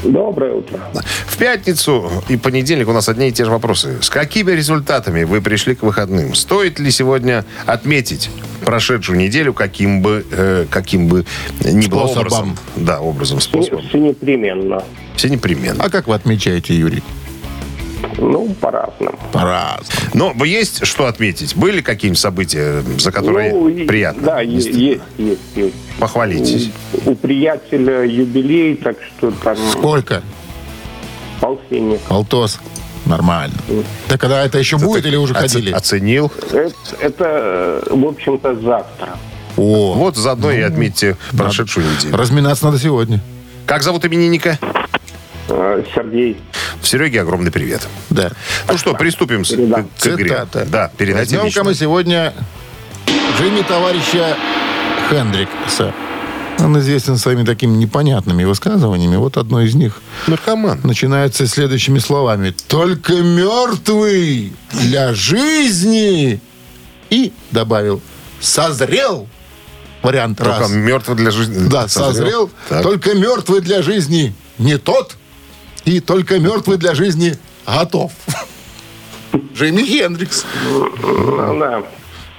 Доброе 0.04 0.54
утро. 0.54 0.78
В 1.26 1.36
пятницу 1.36 2.10
и 2.28 2.36
понедельник 2.36 2.88
у 2.88 2.92
нас 2.92 3.08
одни 3.08 3.28
и 3.28 3.32
те 3.32 3.44
же 3.44 3.50
вопросы. 3.50 3.98
С 4.00 4.08
какими 4.08 4.50
результатами 4.52 5.24
вы 5.24 5.40
пришли 5.42 5.74
к 5.74 5.82
выходным? 5.82 6.34
Стоит 6.34 6.78
ли 6.78 6.90
сегодня 6.90 7.44
отметить 7.66 8.30
прошедшую 8.64 9.18
неделю 9.18 9.52
каким 9.52 10.00
бы, 10.02 10.24
э, 10.30 10.66
каким 10.70 11.08
бы 11.08 11.26
ни 11.64 11.86
было 11.88 12.06
Способом. 12.06 12.18
образом? 12.20 12.58
Да, 12.76 13.00
образом, 13.00 13.40
способом. 13.40 13.86
Все 13.88 13.98
непременно. 13.98 14.82
Все 15.16 15.28
непременно. 15.28 15.82
А 15.84 15.90
как 15.90 16.06
вы 16.06 16.14
отмечаете, 16.14 16.74
Юрий? 16.74 17.02
Ну, 18.18 18.54
по-разному. 18.60 19.18
По-разному. 19.32 20.34
Но 20.36 20.44
есть 20.44 20.84
что 20.86 21.06
отметить? 21.06 21.56
Были 21.56 21.80
какие-нибудь 21.80 22.18
события, 22.20 22.82
за 22.98 23.12
которые 23.12 23.52
Ну, 23.52 23.86
приятно? 23.86 24.22
Да, 24.22 24.40
есть, 24.40 24.68
есть, 24.68 25.02
есть. 25.18 25.74
Похвалитесь. 25.98 26.70
У 27.06 27.14
приятеля 27.14 28.04
юбилей, 28.04 28.76
так 28.76 28.96
что 29.16 29.30
там 29.30 29.56
Сколько? 29.72 30.22
полтинник. 31.40 32.00
Полтос. 32.02 32.60
Нормально. 33.06 33.54
Так 34.08 34.20
когда 34.20 34.44
это 34.44 34.58
еще 34.58 34.76
будет 34.76 35.06
или 35.06 35.16
уже 35.16 35.32
Оце- 35.34 35.40
ходили? 35.56 35.72
Оценил. 35.72 36.30
Это, 36.52 36.72
это, 37.00 37.82
в 37.90 38.04
общем-то, 38.06 38.54
завтра. 38.56 39.16
О, 39.56 39.94
Вот 39.94 40.16
заодно 40.16 40.52
и 40.52 40.60
отметьте 40.60 41.16
прошедшую 41.36 41.86
неделю. 41.86 42.16
разминаться 42.16 42.66
надо 42.66 42.78
сегодня. 42.78 43.20
Как 43.66 43.82
зовут 43.82 44.04
именинника? 44.04 44.58
Э, 45.50 45.82
Сергей, 45.94 46.36
Сереге 46.82 47.20
огромный 47.22 47.50
привет. 47.50 47.86
Да. 48.08 48.30
Ну 48.68 48.78
что, 48.78 48.94
приступим 48.94 49.44
с- 49.44 49.50
Да. 49.56 49.84
к 49.98 50.06
игре. 50.06 50.28
Цитата. 50.30 50.66
Да, 50.70 50.90
передайте 50.96 51.36
Возьмем-ка 51.38 51.64
мы 51.64 51.74
сегодня 51.74 52.32
Джимми 53.38 53.62
товарища 53.62 54.36
Хендрикса. 55.08 55.92
Он 56.58 56.78
известен 56.78 57.16
своими 57.16 57.44
такими 57.44 57.74
непонятными 57.76 58.44
высказываниями. 58.44 59.16
Вот 59.16 59.36
одно 59.38 59.62
из 59.62 59.74
них 59.74 60.00
Наркоман. 60.26 60.80
начинается 60.84 61.46
следующими 61.46 61.98
словами. 61.98 62.54
«Только 62.68 63.14
мертвый 63.14 64.52
для 64.72 65.14
жизни!» 65.14 66.40
И 67.08 67.32
добавил 67.50 68.02
«созрел». 68.40 69.26
Вариант 70.02 70.38
Только 70.38 70.60
раз. 70.60 70.70
мертвый 70.70 71.16
для 71.16 71.30
жизни. 71.30 71.68
Да, 71.68 71.88
созрел. 71.88 72.50
Так. 72.68 72.82
Только 72.82 73.14
мертвый 73.14 73.60
для 73.60 73.82
жизни 73.82 74.34
не 74.58 74.76
тот. 74.78 75.16
И 75.84 76.00
только 76.00 76.38
мертвый 76.38 76.76
для 76.78 76.94
жизни 76.94 77.36
готов. 77.66 78.12
Джимми 79.54 79.82
Хендрикс. 79.82 80.44
ну, 81.02 81.58
да. 81.58 81.82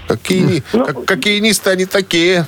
Какие, 0.08 0.42
ни- 0.44 0.60
как- 0.72 1.06
какие 1.06 1.40
нисты 1.40 1.70
они 1.70 1.86
такие. 1.86 2.46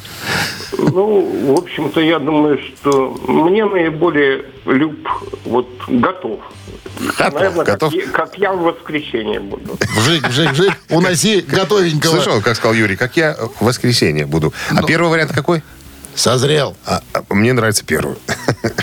Ну, 0.77 1.53
в 1.55 1.59
общем-то, 1.59 2.01
я 2.01 2.19
думаю, 2.19 2.59
что 2.59 3.11
мне 3.27 3.63
наиболее 3.65 4.45
люб 4.65 5.07
вот 5.45 5.69
готов. 5.87 6.41
Наверное, 7.19 7.63
готов. 7.65 7.93
Как, 7.93 8.01
я, 8.01 8.07
как 8.11 8.37
я 8.37 8.53
в 8.53 8.61
воскресенье 8.63 9.39
буду. 9.39 9.77
Вжик, 9.97 10.27
вжик, 10.27 10.51
вжик. 10.51 10.73
Уноси 10.89 11.41
готовенького. 11.41 12.11
Слышал, 12.15 12.41
как 12.41 12.55
сказал 12.57 12.73
Юрий, 12.73 12.97
как 12.97 13.15
я 13.17 13.35
в 13.59 13.63
воскресенье 13.65 14.25
буду. 14.25 14.53
А 14.71 14.81
Ну. 14.81 14.87
первый 14.87 15.09
вариант 15.09 15.31
какой? 15.31 15.63
Созрел. 16.15 16.75
А, 16.85 17.01
а, 17.13 17.23
мне 17.33 17.53
нравится 17.53 17.83
первый. 17.85 18.15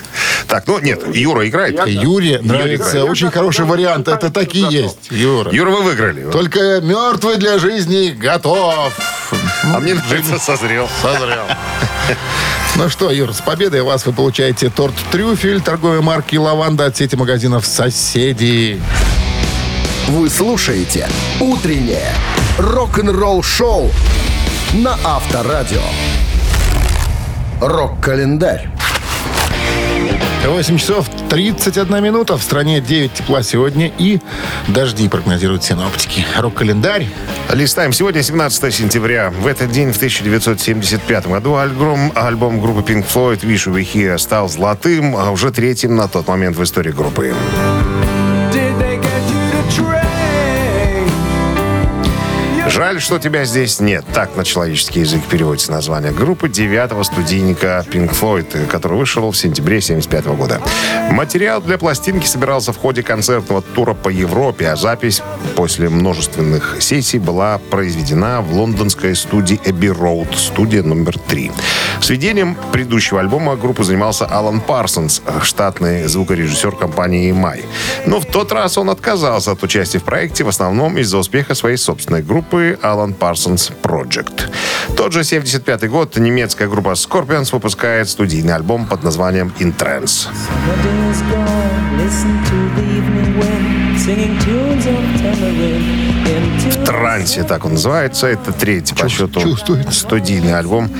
Так, 0.46 0.66
ну 0.66 0.80
нет, 0.80 1.02
Юра 1.14 1.48
играет. 1.48 1.74
Я- 1.76 1.84
Юре 1.84 2.40
нравится 2.42 2.90
играет. 2.90 3.08
очень 3.10 3.26
Я 3.26 3.30
хороший 3.30 3.64
вариант. 3.66 4.08
Это 4.08 4.30
такие 4.30 4.66
есть, 4.68 5.06
Юра. 5.10 5.52
Юра, 5.52 5.70
вы 5.70 5.82
выиграли. 5.82 6.28
Только 6.28 6.80
мертвый 6.80 7.36
для 7.36 7.58
жизни 7.60 8.10
готов. 8.10 8.92
А 9.62 9.78
мне 9.78 9.94
нравится 9.94 10.38
созрел. 10.40 10.88
Созрел. 11.00 11.44
Ну 12.76 12.88
что, 12.88 13.10
Юр, 13.10 13.32
с 13.34 13.40
победой 13.40 13.82
вас 13.82 14.06
вы 14.06 14.12
получаете 14.12 14.70
торт 14.70 14.94
«Трюфель» 15.10 15.60
торговой 15.60 16.00
марки 16.00 16.36
«Лаванда» 16.36 16.86
от 16.86 16.96
сети 16.96 17.16
магазинов 17.16 17.66
«Соседи». 17.66 18.80
Вы 20.08 20.30
слушаете 20.30 21.08
«Утреннее 21.40 22.12
рок-н-ролл 22.58 23.42
шоу» 23.42 23.90
на 24.72 24.96
Авторадио. 25.04 25.82
Рок-календарь. 27.61 28.68
8 30.46 30.79
часов 30.79 31.07
31 31.29 32.03
минута. 32.03 32.38
В 32.38 32.42
стране 32.42 32.81
9 32.81 33.12
тепла 33.12 33.42
сегодня 33.42 33.92
и 33.99 34.18
дожди 34.68 35.09
прогнозируют 35.11 35.62
синоптики. 35.62 36.25
Рок-календарь. 36.38 37.07
Листаем. 37.53 37.92
Сегодня 37.92 38.23
17 38.23 38.75
сентября. 38.75 39.31
В 39.31 39.46
этот 39.46 39.70
день, 39.70 39.92
в 39.92 39.96
1975 39.96 41.27
году, 41.27 41.57
альбом, 41.57 42.12
альбом 42.14 42.61
группы 42.61 42.81
Pink 42.81 43.05
Floyd 43.07 43.40
«Wish 43.40 43.70
We 43.70 43.83
Here» 43.83 44.16
стал 44.16 44.49
золотым, 44.49 45.14
а 45.14 45.31
уже 45.31 45.51
третьим 45.51 45.96
на 45.96 46.09
тот 46.09 46.29
момент 46.29 46.57
в 46.57 46.62
истории 46.62 46.92
группы. 46.92 47.35
Жаль, 52.70 53.00
что 53.00 53.18
тебя 53.18 53.44
здесь 53.44 53.80
нет. 53.80 54.04
Так 54.14 54.37
на 54.37 54.44
человеческий 54.44 55.00
язык 55.00 55.24
переводится 55.24 55.72
название 55.72 56.12
группы 56.12 56.48
девятого 56.48 57.02
студийника 57.02 57.85
Pink 57.90 58.12
Floyd, 58.12 58.68
который 58.68 58.96
вышел 58.96 59.28
в 59.28 59.37
сентябре 59.37 59.80
75 59.80 60.26
года. 60.26 60.61
Материал 61.11 61.61
для 61.61 61.78
пластинки 61.78 62.26
собирался 62.26 62.72
в 62.72 62.76
ходе 62.76 63.02
концертного 63.02 63.61
тура 63.61 63.92
по 63.92 64.09
Европе, 64.09 64.68
а 64.68 64.76
запись 64.76 65.20
после 65.56 65.88
множественных 65.88 66.76
сессий 66.80 67.18
была 67.18 67.59
произведена 67.59 68.40
в 68.40 68.52
лондонской 68.52 69.16
студии 69.16 69.61
Abbey 69.64 69.92
Road, 69.92 70.37
студия 70.37 70.85
номер 70.85 71.18
три. 71.18 71.50
Сведением 72.00 72.56
предыдущего 72.72 73.18
альбома 73.18 73.56
группу 73.56 73.83
занимался 73.83 74.26
Алан 74.26 74.61
Парсонс, 74.61 75.22
штатный 75.42 76.04
звукорежиссер 76.04 76.76
компании 76.76 77.33
EMI. 77.33 77.64
Но 78.06 78.20
в 78.20 78.26
тот 78.26 78.52
раз 78.52 78.78
он 78.78 78.90
отказался 78.90 79.52
от 79.52 79.62
участия 79.64 79.98
в 79.98 80.04
проекте, 80.04 80.44
в 80.44 80.48
основном 80.48 80.96
из-за 80.98 81.18
успеха 81.18 81.54
своей 81.54 81.76
собственной 81.76 82.22
группы 82.22 82.60
Alan 82.83 83.14
Parsons 83.18 83.73
Project. 83.83 84.53
Тот 84.96 85.12
же 85.12 85.25
75 85.25 85.88
год 85.88 86.16
немецкая 86.16 86.68
группа 86.68 86.90
Scorpions 86.90 87.53
выпускает 87.53 88.09
студийный 88.09 88.55
альбом 88.55 88.87
под 88.87 89.03
названием 89.03 89.53
In 89.59 89.77
Trance. 89.77 90.29
В 90.33 90.70
Гарантия, 96.90 97.44
так 97.44 97.64
он 97.64 97.72
называется. 97.72 98.26
Это 98.26 98.53
третий 98.53 98.96
по 98.96 99.09
счету 99.09 99.40
студийный 99.90 100.59
альбом. 100.59 100.90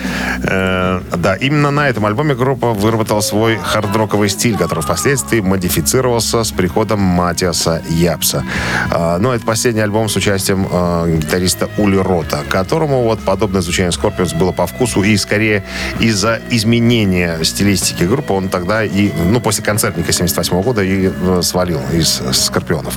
Э, 0.45 1.01
да, 1.17 1.35
именно 1.35 1.73
на 1.73 1.89
этом 1.89 2.07
альбоме 2.07 2.37
группа 2.37 2.73
выработала 2.73 3.21
свой 3.21 3.57
хард-роковый 3.57 4.29
стиль, 4.29 4.57
который 4.57 4.83
впоследствии 4.83 5.41
модифицировался 5.41 6.45
с 6.45 6.53
приходом 6.53 7.01
Матиаса 7.01 7.83
Япса. 7.89 8.45
Э, 8.93 9.19
ну, 9.19 9.33
это 9.33 9.45
последний 9.45 9.81
альбом 9.81 10.09
с 10.09 10.15
участием 10.15 10.69
э, 10.71 11.17
гитариста 11.19 11.69
Ули 11.77 11.97
Рота, 11.97 12.45
которому 12.49 13.03
вот 13.03 13.19
подобное 13.21 13.61
звучание 13.61 13.91
Scorpions 13.91 14.37
было 14.39 14.53
по 14.53 14.67
вкусу 14.69 15.03
и 15.03 15.17
скорее 15.17 15.65
из-за 15.99 16.41
изменения 16.51 17.43
стилистики 17.43 18.05
группы 18.05 18.33
он 18.33 18.49
тогда 18.49 18.85
и, 18.85 19.11
ну, 19.27 19.41
после 19.41 19.65
концертника 19.65 20.13
78 20.13 20.63
года 20.63 20.85
и 20.85 21.11
э, 21.11 21.41
свалил 21.43 21.81
из 21.93 22.23
Скорпионов. 22.33 22.95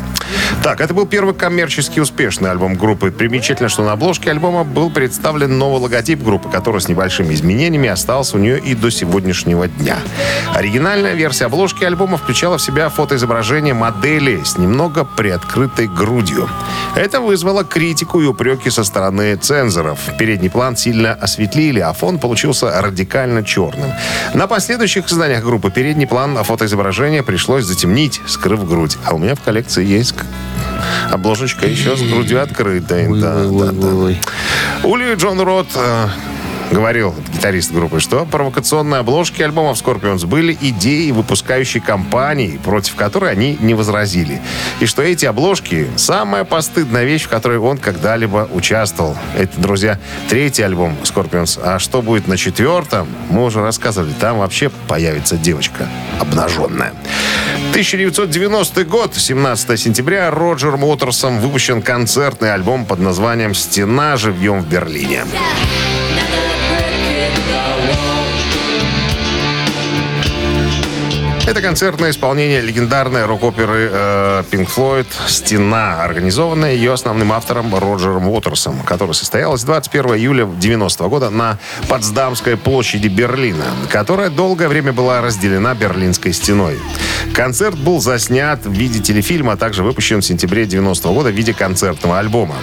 Так, 0.62 0.80
это 0.80 0.94
был 0.94 1.08
первый 1.08 1.34
коммерчески 1.34 2.00
успешный 2.00 2.52
альбом 2.52 2.76
группы. 2.84 3.12
Примечательно, 3.12 3.70
что 3.70 3.82
на 3.82 3.94
обложке 3.94 4.30
альбома 4.30 4.66
был 4.66 4.90
представлен 4.90 5.58
новый 5.58 5.80
логотип 5.80 6.22
группы, 6.22 6.50
который 6.50 6.82
с 6.82 6.90
небольшими 6.90 7.34
изменениями 7.34 7.88
остался 7.88 8.36
у 8.36 8.40
нее 8.42 8.60
и 8.60 8.76
до 8.76 8.90
сегодняшнего 8.90 9.70
дня. 9.70 10.00
Оригинальная 10.54 11.14
версия 11.14 11.46
обложки 11.46 11.86
альбома 11.86 12.18
включала 12.18 12.58
в 12.58 12.62
себя 12.62 12.90
фотоизображение 12.90 13.74
модели 13.74 14.44
с 14.44 14.58
немного 14.58 15.06
приоткрытой 15.06 15.88
грудью. 15.88 16.50
Это 16.98 17.22
вызвало 17.22 17.64
критику 17.64 18.22
и 18.22 18.26
упреки 18.26 18.70
со 18.70 18.84
стороны 18.84 19.38
цензоров. 19.38 20.00
Передний 20.20 20.50
план 20.50 20.76
сильно 20.76 21.14
осветлили, 21.14 21.80
а 21.80 21.94
фон 21.94 22.20
получился 22.20 22.82
радикально 22.82 23.46
черным. 23.46 23.92
На 24.34 24.46
последующих 24.48 25.08
изданиях 25.08 25.42
группы 25.42 25.72
передний 25.72 26.06
план 26.06 26.36
фотоизображения 26.44 27.24
пришлось 27.24 27.64
затемнить, 27.64 28.20
скрыв 28.28 28.68
грудь. 28.68 28.98
А 29.06 29.16
у 29.16 29.20
меня 29.20 29.36
в 29.36 29.42
коллекции 29.42 29.86
есть 29.86 30.16
обложечка 31.12 31.68
еще 31.68 31.96
с 31.96 32.02
грудью 32.02 32.42
открытой. 32.42 32.73
Ой, 33.10 33.20
Да, 33.22 33.36
ой, 33.36 33.50
да, 33.50 33.66
ой, 33.66 33.72
да. 33.74 33.88
ой, 33.88 33.94
ой. 33.94 34.22
Ули 34.84 35.16
Джон 35.16 35.40
Рот 35.42 35.68
э, 35.76 36.08
говорил, 36.74 37.16
гитарист 37.34 37.72
группы, 37.72 38.00
что 38.00 38.26
провокационные 38.26 39.00
обложки 39.00 39.42
альбомов 39.42 39.82
Scorpions 39.82 40.26
были 40.26 40.58
идеей 40.60 41.12
выпускающей 41.12 41.80
компании, 41.80 42.60
против 42.64 42.96
которой 42.96 43.32
они 43.32 43.58
не 43.60 43.74
возразили. 43.74 44.42
И 44.80 44.86
что 44.86 45.02
эти 45.02 45.26
обложки– 45.26 45.88
самая 45.96 46.44
постыдная 46.44 47.06
вещь, 47.06 47.24
в 47.24 47.30
которой 47.30 47.60
он 47.60 47.78
когда-либо 47.78 48.50
участвовал. 48.52 49.16
Это, 49.38 49.60
друзья, 49.62 50.00
третий 50.30 50.64
альбом 50.64 50.98
Scorpions. 51.04 51.60
А 51.64 51.80
что 51.80 52.02
будет 52.02 52.28
на 52.28 52.38
четвертом, 52.38 53.08
мы 53.30 53.46
уже 53.46 53.62
рассказывали. 53.62 54.12
Там 54.20 54.40
вообще 54.40 54.70
появится 54.88 55.38
девочка 55.38 55.88
обнаженная. 56.20 56.94
1990 57.72 58.86
год, 58.86 59.16
17 59.16 59.80
сентября, 59.80 60.32
Роджер 60.32 60.76
Уотерсом 60.76 61.40
выпущен 61.40 61.82
концертный 61.82 62.54
альбом 62.54 62.86
под 62.86 63.00
названием 63.00 63.54
«Стена. 63.54 64.18
Живьем 64.18 64.62
в 64.62 64.68
Берлине». 64.68 65.26
Это 71.46 71.62
концертное 71.62 72.12
исполнение 72.12 72.62
легендарной 72.62 73.26
рок-оперы 73.26 73.90
э, 73.92 74.44
Pink 74.50 75.06
«Стена», 75.28 76.02
организованная 76.02 76.74
ее 76.74 76.94
основным 76.94 77.34
автором 77.34 77.76
Роджером 77.76 78.30
Уотерсом, 78.30 78.80
которая 78.84 79.14
состоялась 79.14 79.64
21 79.64 80.16
июля 80.16 80.46
90 80.46 81.04
года 81.10 81.30
на 81.30 81.60
Потсдамской 81.90 82.56
площади 82.56 83.10
Берлина, 83.10 83.66
которая 83.90 84.30
долгое 84.30 84.70
время 84.70 84.94
была 84.94 85.22
разделена 85.22 85.76
Берлинской 85.76 86.32
стеной. 86.32 86.80
Концерт 87.34 87.78
был 87.78 88.00
заснят 88.00 88.66
в 88.66 88.72
виде 88.72 89.00
телефильма, 89.00 89.54
а 89.54 89.58
также 89.58 89.84
выпущен 89.84 90.22
в 90.22 90.26
сентябре 90.26 90.66
90 90.66 91.10
года 91.10 91.30
в 91.30 91.34
виде 91.34 91.54
концертного 91.54 92.20
альбома. 92.20 92.56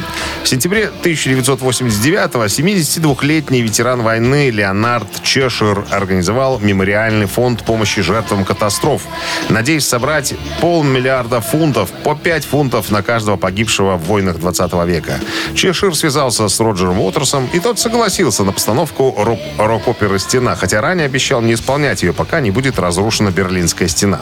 В 0.42 0.48
сентябре 0.48 0.90
1989-го 1.02 2.44
72-летний 2.44 3.60
ветеран 3.60 4.00
войны 4.02 4.48
Леонард 4.48 5.22
Чешир 5.22 5.84
организовал 5.90 6.60
мемориальный 6.60 7.26
фонд 7.26 7.64
помощи 7.64 8.00
жертвам 8.00 8.44
катастроф, 8.70 9.02
надеясь 9.48 9.88
собрать 9.88 10.34
полмиллиарда 10.60 11.40
фунтов, 11.40 11.90
по 12.04 12.14
5 12.14 12.44
фунтов 12.44 12.90
на 12.90 13.02
каждого 13.02 13.36
погибшего 13.36 13.96
в 13.96 14.04
войнах 14.04 14.38
20 14.38 14.72
века. 14.86 15.18
Чешир 15.54 15.96
связался 15.96 16.48
с 16.48 16.60
Роджером 16.60 17.00
Уотерсом, 17.00 17.48
и 17.52 17.58
тот 17.58 17.80
согласился 17.80 18.44
на 18.44 18.52
постановку 18.52 19.12
рок- 19.18 19.40
рок-оперы 19.58 20.20
«Стена», 20.20 20.54
хотя 20.54 20.80
ранее 20.80 21.06
обещал 21.06 21.40
не 21.42 21.54
исполнять 21.54 22.02
ее, 22.02 22.12
пока 22.12 22.40
не 22.40 22.52
будет 22.52 22.78
разрушена 22.78 23.30
Берлинская 23.30 23.88
стена. 23.88 24.20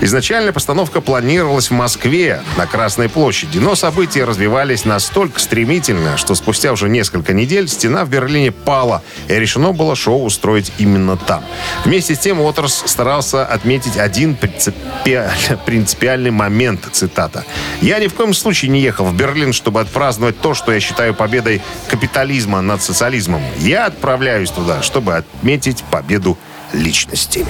Изначально 0.00 0.52
постановка 0.52 1.00
планировалась 1.00 1.70
в 1.70 1.74
Москве, 1.74 2.42
на 2.56 2.66
Красной 2.66 3.08
площади, 3.08 3.58
но 3.58 3.76
события 3.76 4.24
развивались 4.24 4.84
настолько 4.84 5.38
стремительно, 5.38 6.16
что 6.16 6.34
спустя 6.34 6.72
уже 6.72 6.88
несколько 6.88 7.32
недель 7.32 7.68
стена 7.68 8.04
в 8.04 8.08
Берлине 8.08 8.50
пала, 8.50 9.02
и 9.28 9.34
решено 9.34 9.72
было 9.72 9.94
шоу 9.94 10.24
устроить 10.24 10.72
именно 10.78 11.16
там. 11.16 11.44
Вместе 11.84 12.16
с 12.16 12.18
тем 12.18 12.40
Уотерс 12.40 12.82
старался 12.86 13.44
отметить 13.44 13.75
один 13.96 14.34
принципиаль- 14.34 15.58
принципиальный 15.64 16.30
момент, 16.30 16.88
цитата. 16.92 17.44
«Я 17.80 17.98
ни 17.98 18.06
в 18.06 18.14
коем 18.14 18.34
случае 18.34 18.70
не 18.70 18.80
ехал 18.80 19.06
в 19.06 19.14
Берлин, 19.14 19.52
чтобы 19.52 19.80
отпраздновать 19.80 20.40
то, 20.40 20.54
что 20.54 20.72
я 20.72 20.80
считаю 20.80 21.14
победой 21.14 21.62
капитализма 21.88 22.60
над 22.62 22.82
социализмом. 22.82 23.42
Я 23.58 23.86
отправляюсь 23.86 24.50
туда, 24.50 24.82
чтобы 24.82 25.16
отметить 25.16 25.84
победу 25.90 26.38
личности». 26.72 27.46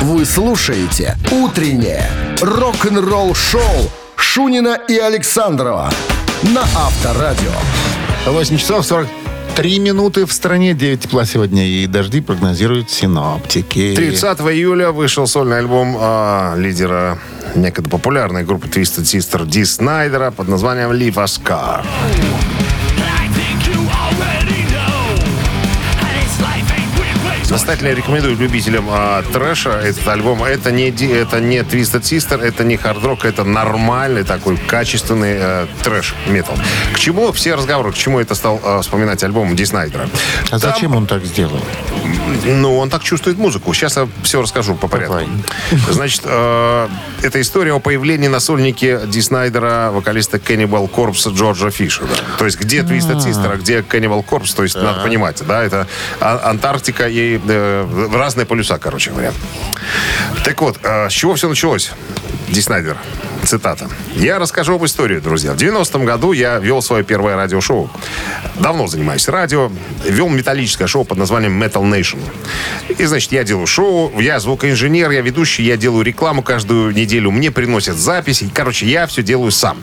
Вы 0.00 0.24
слушаете 0.24 1.16
«Утреннее 1.30 2.08
рок-н-ролл-шоу» 2.40 3.90
Шунина 4.16 4.78
и 4.88 4.96
Александрова 4.96 5.90
на 6.42 6.62
Авторадио. 6.62 7.52
8 8.26 8.58
часов 8.58 8.86
43 9.58 9.78
минуты 9.80 10.24
в 10.24 10.32
стране. 10.32 10.72
9 10.72 11.00
тепла 11.00 11.24
сегодня 11.24 11.66
и 11.66 11.86
дожди 11.88 12.20
прогнозируют 12.20 12.90
синоптики. 12.90 13.94
30 13.96 14.38
июля 14.38 14.92
вышел 14.92 15.26
сольный 15.26 15.58
альбом 15.58 15.96
а, 15.98 16.54
лидера 16.56 17.18
некогда 17.56 17.90
популярной 17.90 18.44
группы 18.44 18.68
Twisted 18.68 19.02
Sister 19.02 19.44
Ди 19.44 19.64
Снайдера 19.64 20.30
под 20.30 20.46
названием 20.46 20.92
Leave 20.92 21.18
a 21.18 21.24
Scar. 21.24 21.84
Настоятельно 27.50 27.94
рекомендую 27.94 28.36
любителям 28.36 28.86
а, 28.90 29.22
трэша 29.32 29.70
этот 29.70 30.06
альбом. 30.08 30.44
Это 30.44 30.70
не, 30.70 30.90
это 30.90 31.40
не 31.40 31.58
Twisted 31.58 32.02
Sister, 32.02 32.42
это 32.42 32.62
не 32.62 32.76
хард-рок, 32.76 33.24
это 33.24 33.44
нормальный 33.44 34.22
такой 34.24 34.56
качественный 34.58 35.36
э, 35.40 35.66
трэш-метал. 35.82 36.56
К 36.92 36.98
чему 36.98 37.32
все 37.32 37.54
разговоры, 37.54 37.92
к 37.92 37.96
чему 37.96 38.20
это 38.20 38.34
стал 38.34 38.60
э, 38.62 38.80
вспоминать 38.82 39.22
альбом 39.24 39.56
Ди 39.56 39.64
Снайдера? 39.64 40.08
А 40.46 40.58
Там- 40.58 40.72
зачем 40.72 40.94
он 40.94 41.06
так 41.06 41.24
сделал? 41.24 41.60
ну, 42.44 42.78
он 42.78 42.90
так 42.90 43.02
чувствует 43.02 43.38
музыку. 43.38 43.72
Сейчас 43.74 43.96
я 43.96 44.08
все 44.22 44.40
расскажу 44.42 44.74
по 44.74 44.88
порядку. 44.88 45.14
Давай. 45.14 45.28
Значит, 45.90 46.22
э, 46.24 46.88
это 47.22 47.40
история 47.40 47.72
о 47.72 47.78
появлении 47.80 48.28
на 48.28 48.40
сольнике 48.40 49.00
Ди 49.06 49.20
Снайдера 49.22 49.90
вокалиста 49.90 50.36
Cannibal 50.38 50.90
Corpse 50.90 51.32
Джорджа 51.34 51.70
Фишера. 51.70 52.08
То 52.38 52.44
есть, 52.44 52.58
где 52.60 52.80
Twisted 52.80 53.18
Sister, 53.18 53.52
а 53.52 53.56
где 53.56 53.80
Cannibal 53.80 54.24
Corpse, 54.24 54.54
то 54.54 54.62
есть, 54.62 54.76
надо 54.76 55.00
понимать, 55.02 55.42
да, 55.46 55.62
это 55.62 55.86
А- 56.20 56.50
Антарктика 56.50 57.08
и 57.08 57.37
э, 57.46 58.08
разные 58.12 58.46
полюса, 58.46 58.78
короче 58.78 59.10
говоря. 59.10 59.32
Так 60.44 60.60
вот, 60.62 60.78
э, 60.82 61.08
с 61.08 61.12
чего 61.12 61.34
все 61.34 61.48
началось? 61.48 61.92
Ди 62.50 62.60
Снайдер. 62.62 62.96
Цитата. 63.44 63.88
«Я 64.14 64.38
расскажу 64.38 64.74
об 64.74 64.84
истории, 64.84 65.20
друзья. 65.20 65.52
В 65.52 65.56
90-м 65.56 66.04
году 66.04 66.32
я 66.32 66.58
вел 66.58 66.82
свое 66.82 67.04
первое 67.04 67.36
радиошоу. 67.36 67.90
Давно 68.56 68.86
занимаюсь 68.86 69.28
радио. 69.28 69.70
Вел 70.04 70.28
металлическое 70.28 70.86
шоу 70.86 71.04
под 71.04 71.18
названием 71.18 71.62
Metal 71.62 71.82
Nation. 71.82 72.18
И, 72.88 73.04
значит, 73.04 73.32
я 73.32 73.44
делаю 73.44 73.66
шоу, 73.66 74.18
я 74.20 74.40
звукоинженер, 74.40 75.10
я 75.10 75.20
ведущий, 75.20 75.62
я 75.62 75.76
делаю 75.76 76.04
рекламу 76.04 76.42
каждую 76.42 76.92
неделю. 76.92 77.30
Мне 77.30 77.50
приносят 77.50 77.96
записи. 77.96 78.50
Короче, 78.52 78.86
я 78.86 79.06
все 79.06 79.22
делаю 79.22 79.50
сам. 79.50 79.78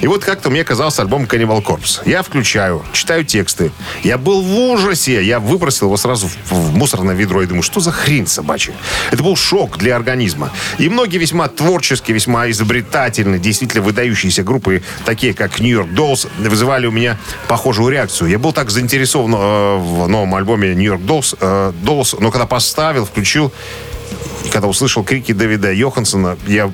И 0.00 0.06
вот 0.06 0.24
как-то 0.24 0.50
мне 0.50 0.64
казался 0.64 1.02
альбом 1.02 1.24
Cannibal 1.24 1.62
Corpse. 1.62 2.02
Я 2.04 2.22
включаю, 2.22 2.84
читаю 2.92 3.24
тексты. 3.24 3.70
Я 4.02 4.18
был 4.18 4.42
в 4.42 4.58
ужасе. 4.58 5.24
Я 5.24 5.40
выбросил 5.40 5.86
его 5.86 5.96
сразу 5.96 6.28
в, 6.28 6.52
в 6.52 6.76
мусорное 6.76 7.14
ведро 7.14 7.42
и 7.42 7.46
думаю, 7.46 7.62
что 7.62 7.80
за 7.80 7.92
хрень 7.92 8.26
собачья? 8.26 8.74
Это 9.10 9.22
был 9.22 9.36
шок 9.36 9.78
для 9.78 9.96
организма. 9.96 10.50
И 10.78 10.88
многие 10.88 11.18
весьма 11.18 11.48
творческие, 11.48 12.05
весьма 12.12 12.50
изобретательные, 12.50 13.38
действительно 13.38 13.82
выдающиеся 13.82 14.42
группы, 14.42 14.82
такие 15.04 15.34
как 15.34 15.60
York 15.60 15.88
Dolls, 15.90 16.28
вызывали 16.38 16.86
у 16.86 16.90
меня 16.90 17.18
похожую 17.48 17.90
реакцию. 17.90 18.30
Я 18.30 18.38
был 18.38 18.52
так 18.52 18.70
заинтересован 18.70 19.34
э, 19.34 19.76
в 19.78 20.08
новом 20.08 20.34
альбоме 20.34 20.72
York 20.72 21.00
Dolls, 21.00 21.36
э, 21.40 21.72
Dolls, 21.82 22.16
но 22.20 22.30
когда 22.30 22.46
поставил, 22.46 23.04
включил, 23.04 23.52
когда 24.56 24.68
услышал 24.68 25.04
крики 25.04 25.32
Дэвида 25.32 25.72
Йохансона, 25.72 26.38
я 26.46 26.70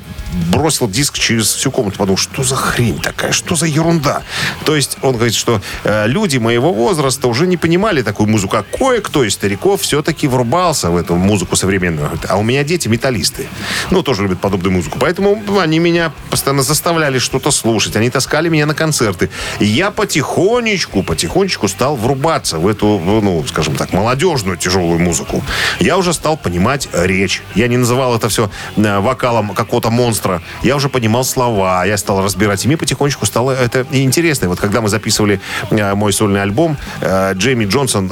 бросил 0.51 0.89
диск 0.89 1.19
через 1.19 1.53
всю 1.53 1.71
комнату. 1.71 1.99
Подумал, 1.99 2.17
что 2.17 2.43
за 2.43 2.55
хрень 2.55 3.01
такая, 3.01 3.33
что 3.33 3.55
за 3.57 3.67
ерунда. 3.67 4.23
То 4.65 4.77
есть 4.77 4.99
он 5.03 5.17
говорит, 5.17 5.35
что 5.35 5.61
э, 5.85 6.07
люди 6.07 6.39
моего 6.39 6.73
возраста 6.73 7.29
уже 7.29 7.47
не 7.47 7.57
понимали 7.57 8.03
такую 8.03 8.29
музыку, 8.29 8.57
а 8.57 8.63
кое-кто 8.63 9.25
из 9.25 9.35
стариков 9.35 9.83
все-таки 9.83 10.27
врубался 10.27 10.91
в 10.91 10.97
эту 10.97 11.17
музыку 11.17 11.57
современную. 11.57 12.11
А 12.29 12.39
у 12.39 12.43
меня 12.43 12.65
дети 12.65 12.89
металлисты. 12.89 13.49
Ну, 13.91 14.03
тоже 14.03 14.23
любят 14.23 14.41
подобную 14.41 14.73
музыку. 14.73 14.99
Поэтому 15.01 15.43
они 15.59 15.79
меня 15.79 16.13
постоянно 16.31 16.63
заставляли 16.63 17.19
что-то 17.19 17.51
слушать. 17.51 17.97
Они 17.97 18.11
таскали 18.11 18.49
меня 18.49 18.67
на 18.67 18.75
концерты. 18.75 19.31
И 19.59 19.65
я 19.65 19.91
потихонечку, 19.91 21.03
потихонечку 21.03 21.69
стал 21.69 21.97
врубаться 21.97 22.59
в 22.59 22.69
эту, 22.69 22.99
ну, 22.99 23.45
скажем 23.49 23.77
так, 23.77 23.93
молодежную 23.93 24.57
тяжелую 24.57 24.99
музыку. 24.99 25.43
Я 25.81 25.99
уже 25.99 26.13
стал 26.13 26.37
понимать 26.37 26.89
речь. 26.93 27.22
Я 27.55 27.69
не 27.69 27.77
называл 27.77 28.15
это 28.17 28.29
все 28.29 28.51
э, 28.77 28.99
вокалом 29.01 29.55
какого-то 29.55 29.91
монстра. 29.91 30.43
Я 30.63 30.77
уже 30.77 30.89
понимал 30.89 31.25
слова, 31.25 31.85
я 31.85 31.97
стал 31.97 32.23
разбирать. 32.23 32.65
И 32.65 32.69
мне 32.69 32.77
потихонечку 32.77 33.27
стало 33.27 33.53
это 33.53 33.87
интересно. 33.93 34.49
Вот 34.49 34.61
когда 34.61 34.81
мы 34.81 34.89
записывали 34.89 35.41
э, 35.71 35.95
мой 35.95 36.13
сольный 36.13 36.43
альбом, 36.43 36.77
э, 37.01 37.35
Джейми 37.35 37.65
Джонсон, 37.65 38.11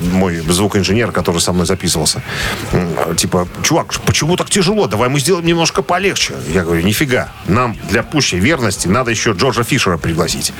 мой 0.00 0.36
звукоинженер, 0.36 1.12
который 1.12 1.40
со 1.40 1.52
мной 1.52 1.66
записывался, 1.66 2.22
типа, 3.16 3.48
чувак, 3.62 3.94
почему 4.04 4.36
так 4.36 4.50
тяжело? 4.50 4.86
Давай 4.86 5.08
мы 5.08 5.20
сделаем 5.20 5.46
немножко 5.46 5.82
полегче. 5.82 6.34
Я 6.48 6.64
говорю, 6.64 6.82
нифига. 6.82 7.28
Нам 7.46 7.76
для 7.88 8.02
пущей 8.02 8.38
верности 8.38 8.88
надо 8.88 9.10
еще 9.10 9.32
Джорджа 9.32 9.62
Фишера 9.62 9.98
пригласить. 9.98 10.52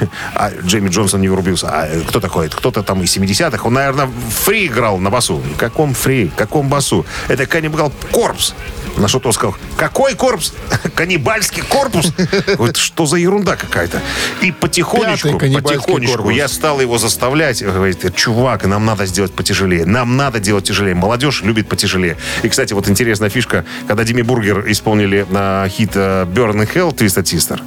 А 0.34 0.50
Джейми 0.50 0.88
Джонсон 0.88 1.20
не 1.20 1.28
врубился. 1.28 1.68
А 1.68 1.88
кто 2.06 2.20
такой? 2.20 2.48
Кто-то 2.48 2.82
там 2.82 3.02
из 3.02 3.16
70-х. 3.16 3.66
Он, 3.66 3.74
наверное, 3.74 4.08
фри 4.44 4.66
играл 4.66 4.98
на 4.98 5.10
басу. 5.10 5.42
Каком 5.56 5.94
фри? 5.94 6.30
Каком 6.36 6.68
басу? 6.68 7.06
Это 7.28 7.46
Каннибал 7.46 7.92
Корпс. 8.10 8.54
На 8.96 9.06
что 9.06 9.20
то 9.20 9.32
сказал, 9.32 9.54
какой 9.76 10.14
корпус? 10.14 10.54
Каннибальский 10.94 11.62
корпус? 11.62 12.12
Вот 12.56 12.76
что 12.76 13.06
за 13.06 13.16
ерунда 13.16 13.54
какая-то. 13.54 14.00
И 14.40 14.50
потихонечку, 14.50 15.38
потихонечку 15.38 16.16
корпус. 16.16 16.34
я 16.34 16.48
стал 16.48 16.80
его 16.80 16.98
заставлять. 16.98 17.62
Говорит, 17.62 18.14
чувак, 18.16 18.64
нам 18.64 18.84
надо 18.84 19.06
сделать 19.06 19.32
потяжелее. 19.32 19.86
Нам 19.86 20.16
надо 20.16 20.40
делать 20.40 20.64
тяжелее. 20.64 20.94
Молодежь 20.94 21.42
любит 21.42 21.68
потяжелее. 21.68 22.16
И, 22.42 22.48
кстати, 22.48 22.72
вот 22.72 22.88
интересная 22.88 23.28
фишка. 23.28 23.64
Когда 23.86 24.02
Dimmu 24.02 24.22
Borgir 24.22 24.64
исполнили 24.70 25.24
на 25.30 25.68
хит 25.68 25.92
э, 25.94 26.24
Burn 26.24 26.53
in 26.53 26.68
Hell 26.72 26.92
Twisted 26.92 27.24
Sister, 27.24 27.60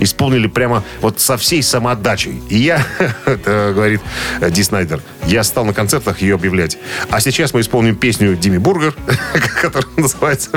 исполнили 0.00 0.46
прямо 0.46 0.82
вот 1.00 1.20
со 1.20 1.36
всей 1.36 1.62
самоотдачей. 1.62 2.42
И 2.48 2.58
я, 2.58 2.84
это 3.26 3.72
говорит 3.74 4.00
э, 4.40 4.50
Ди 4.50 4.62
Снайдер, 4.62 5.00
я 5.26 5.44
стал 5.44 5.64
на 5.64 5.72
концертах 5.72 6.20
ее 6.20 6.34
объявлять. 6.34 6.78
А 7.10 7.20
сейчас 7.20 7.54
мы 7.54 7.60
исполним 7.60 7.96
песню 7.96 8.36
Dimmu 8.36 8.58
Borgir, 8.58 8.94
которая 9.60 9.90
называется 9.96 10.50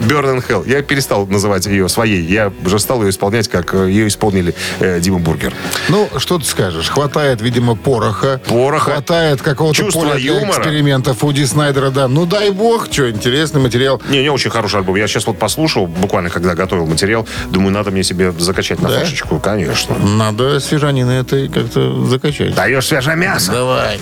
Burn 0.00 0.36
in 0.36 0.46
Hell. 0.46 0.68
Я 0.68 0.82
перестал 0.82 1.26
называть 1.26 1.66
ее 1.66 1.88
своей. 1.88 2.22
Я 2.22 2.52
уже 2.64 2.78
стал 2.78 3.02
ее 3.02 3.10
исполнять, 3.10 3.48
как 3.48 3.74
э, 3.74 3.90
ее 3.90 4.08
исполнили 4.08 4.54
э, 4.80 5.00
Dimmu 5.00 5.18
Borgir. 5.18 5.52
Ну, 5.88 6.08
что 6.18 6.38
ты 6.38 6.44
скажешь? 6.44 6.88
Хватает, 6.88 7.40
видимо, 7.40 7.76
пороха. 7.76 8.40
Пороха. 8.46 8.92
Хватает 8.92 9.42
какого-то 9.42 9.84
поля 9.92 10.16
юмора. 10.16 10.58
экспериментов 10.58 11.22
у 11.24 11.32
Ди 11.32 11.44
Снайдера, 11.44 11.90
да. 11.90 12.08
Ну, 12.08 12.26
дай 12.26 12.50
бог, 12.50 12.88
что, 12.90 13.10
интересный 13.10 13.60
материал. 13.60 14.00
Не, 14.08 14.22
не 14.22 14.30
очень 14.30 14.50
хороший 14.50 14.80
альбом. 14.80 14.96
Я 14.96 15.06
сейчас 15.06 15.26
вот 15.26 15.38
послушал, 15.38 15.86
буквально 15.86 16.30
когда 16.30 16.54
готовил 16.54 16.86
материал, 16.86 17.26
думаю, 17.50 17.72
надо 17.72 17.90
мне 17.90 18.02
себе 18.02 18.32
закачать 18.32 18.75
на 18.80 18.88
Да? 18.88 18.98
флешечку. 19.00 19.38
Конечно. 19.38 19.96
Надо 19.98 20.60
свежанины 20.60 21.12
это 21.12 21.48
как-то 21.48 22.04
закачать. 22.06 22.54
Даешь 22.54 22.86
свежее 22.86 23.16
мясо. 23.16 23.52
Давай. 23.52 23.98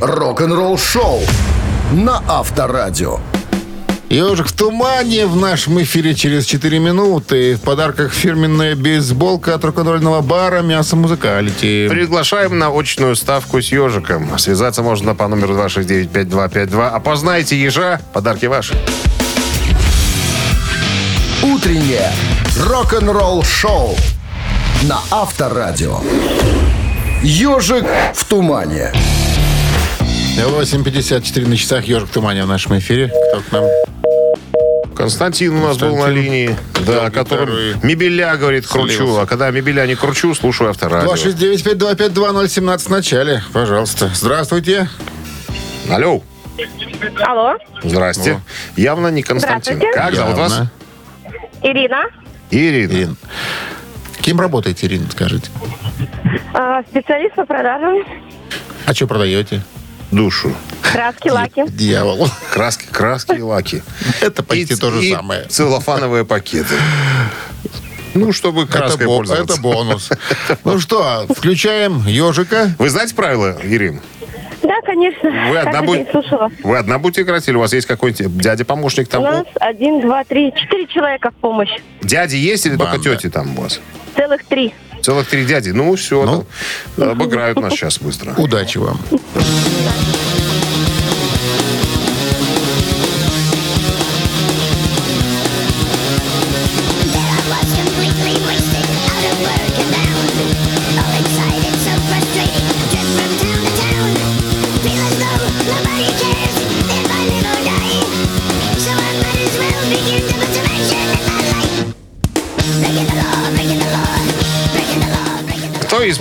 Рок-н-ролл 0.00 0.78
шоу 0.78 1.20
на 1.92 2.22
Авторадио. 2.28 3.18
Ежик 4.08 4.48
в 4.48 4.52
тумане 4.52 5.24
в 5.26 5.36
нашем 5.36 5.80
эфире 5.82 6.14
через 6.14 6.44
4 6.44 6.78
минуты. 6.78 7.54
В 7.56 7.62
подарках 7.62 8.12
фирменная 8.12 8.76
бейсболка 8.76 9.54
от 9.54 9.64
рок-н-ролльного 9.64 10.20
бара 10.20 10.60
«Мясо 10.60 10.96
Музыкалити». 10.96 11.88
Приглашаем 11.88 12.58
на 12.58 12.68
очную 12.68 13.16
ставку 13.16 13.62
с 13.62 13.72
ежиком. 13.72 14.38
Связаться 14.38 14.82
можно 14.82 15.14
по 15.14 15.28
номеру 15.28 15.54
269-5252. 15.54 16.90
Опознайте 16.90 17.58
ежа, 17.58 18.02
подарки 18.12 18.44
ваши. 18.44 18.74
Утреннее 21.62 22.10
рок-н-ролл 22.58 23.44
шоу 23.44 23.94
на 24.82 24.98
Авторадио. 25.12 26.00
Ежик 27.22 27.84
в 28.14 28.24
тумане. 28.24 28.92
8.54 30.36 31.46
на 31.46 31.56
часах 31.56 31.84
«Ежик 31.84 32.08
в 32.08 32.12
тумане» 32.12 32.42
в 32.42 32.48
нашем 32.48 32.76
эфире. 32.78 33.12
Кто 33.28 33.42
к 33.42 33.52
нам? 33.52 33.64
Константин 34.96 35.54
у 35.54 35.68
нас 35.68 35.78
был 35.78 35.96
на 35.96 36.08
линии, 36.08 36.56
да, 36.84 37.06
и 37.06 37.86
мебеля, 37.86 38.36
говорит, 38.36 38.66
кручу. 38.66 38.96
слился. 38.96 39.22
А 39.22 39.26
когда 39.26 39.48
мебеля 39.52 39.86
не 39.86 39.94
кручу, 39.94 40.34
слушаю 40.34 40.70
авторадио. 40.70 41.14
269-525-2017 41.14 42.78
в 42.78 42.88
начале. 42.88 43.44
Пожалуйста. 43.52 44.10
Здравствуйте. 44.12 44.88
Алло. 45.88 46.24
Алло, 47.24 47.54
Здрасте. 47.84 48.40
Явно 48.76 49.12
не 49.12 49.22
Константин. 49.22 49.76
Здравствуйте. 49.76 49.96
Как 49.96 50.14
зовут 50.16 50.38
вас? 50.38 50.62
Ирина, 51.62 52.04
Ирина. 52.50 52.92
Ирин. 52.92 53.16
Кем 54.20 54.40
работаете, 54.40 54.86
Ирина, 54.86 55.06
скажите? 55.10 55.50
а, 56.54 56.82
специалист 56.90 57.34
по 57.34 57.44
продажам 57.46 58.04
А 58.86 58.94
что 58.94 59.06
продаете? 59.06 59.62
Душу. 60.10 60.52
краски, 60.82 61.30
лаки. 61.30 61.64
Дьявол. 61.68 62.28
Краски, 62.52 62.86
краски 62.90 63.32
и 63.38 63.40
лаки. 63.40 63.82
Это 64.20 64.42
почти 64.42 64.74
И- 64.74 64.76
то 64.76 64.90
же 64.90 65.02
и 65.04 65.12
самое. 65.14 65.44
целлофановые 65.44 66.24
пакеты. 66.26 66.74
Ну, 68.14 68.30
чтобы 68.32 68.64
Это, 68.64 68.72
краской 68.72 69.06
бо- 69.06 69.16
пользоваться. 69.16 69.54
это 69.54 69.62
бонус. 69.62 70.10
Ну 70.64 70.78
что, 70.80 71.26
включаем 71.34 72.06
ежика. 72.06 72.74
Вы 72.78 72.90
знаете 72.90 73.14
правила, 73.14 73.56
Ирин? 73.62 74.02
Конечно. 74.92 75.30
Вы 75.48 75.56
одна, 75.56 75.80
будете, 75.80 76.22
вы 76.64 76.76
одна 76.76 76.98
будете 76.98 77.22
играть 77.22 77.48
или 77.48 77.56
у 77.56 77.60
вас 77.60 77.72
есть 77.72 77.86
какой-нибудь 77.86 78.36
дядя-помощник 78.36 79.08
У 79.08 79.10
там? 79.10 79.22
нас 79.22 79.46
один, 79.58 80.02
два, 80.02 80.22
три, 80.22 80.52
четыре 80.54 80.86
человека 80.86 81.30
в 81.30 81.34
помощь. 81.40 81.70
Дяди 82.02 82.36
есть 82.36 82.66
или 82.66 82.76
только 82.76 82.92
Банда. 82.96 83.16
тети 83.16 83.30
там 83.30 83.58
у 83.58 83.62
вас? 83.62 83.80
Целых 84.14 84.44
три. 84.44 84.74
Целых 85.00 85.28
три 85.28 85.46
дяди. 85.46 85.70
Ну, 85.70 85.96
все. 85.96 86.44
Ну. 86.98 87.10
обыграют 87.10 87.58
нас 87.58 87.72
сейчас 87.72 88.00
быстро. 88.00 88.34
Удачи 88.36 88.76
вам. 88.76 88.98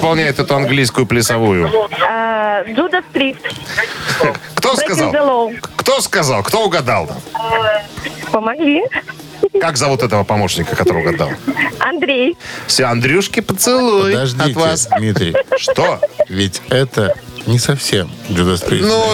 Исполняет 0.02 0.40
эту 0.40 0.56
английскую 0.56 1.06
плясовую? 1.06 1.70
А, 2.10 2.64
Джудас 2.64 3.06
Прист. 3.14 3.40
Кто 4.56 4.76
сказал? 4.76 5.52
Кто 5.76 6.02
сказал? 6.02 6.44
Кто 6.44 6.66
угадал? 6.66 7.08
Помогли. 8.32 8.82
Как 9.60 9.78
зовут 9.78 10.02
этого 10.02 10.24
помощника, 10.24 10.76
который 10.76 11.04
угадал? 11.04 11.30
Андрей. 11.80 12.36
Все, 12.66 12.86
Андрюшки, 12.86 13.42
поцелуй 13.42 14.14
от 14.14 14.32
Подождите, 14.32 14.60
вас. 14.60 14.88
Дмитрий. 14.98 15.36
Что? 15.58 16.00
Ведь 16.30 16.62
это 16.70 17.14
не 17.46 17.60
совсем 17.60 18.10
Judas 18.30 18.68
Priest. 18.68 18.86
Ну, 18.88 19.06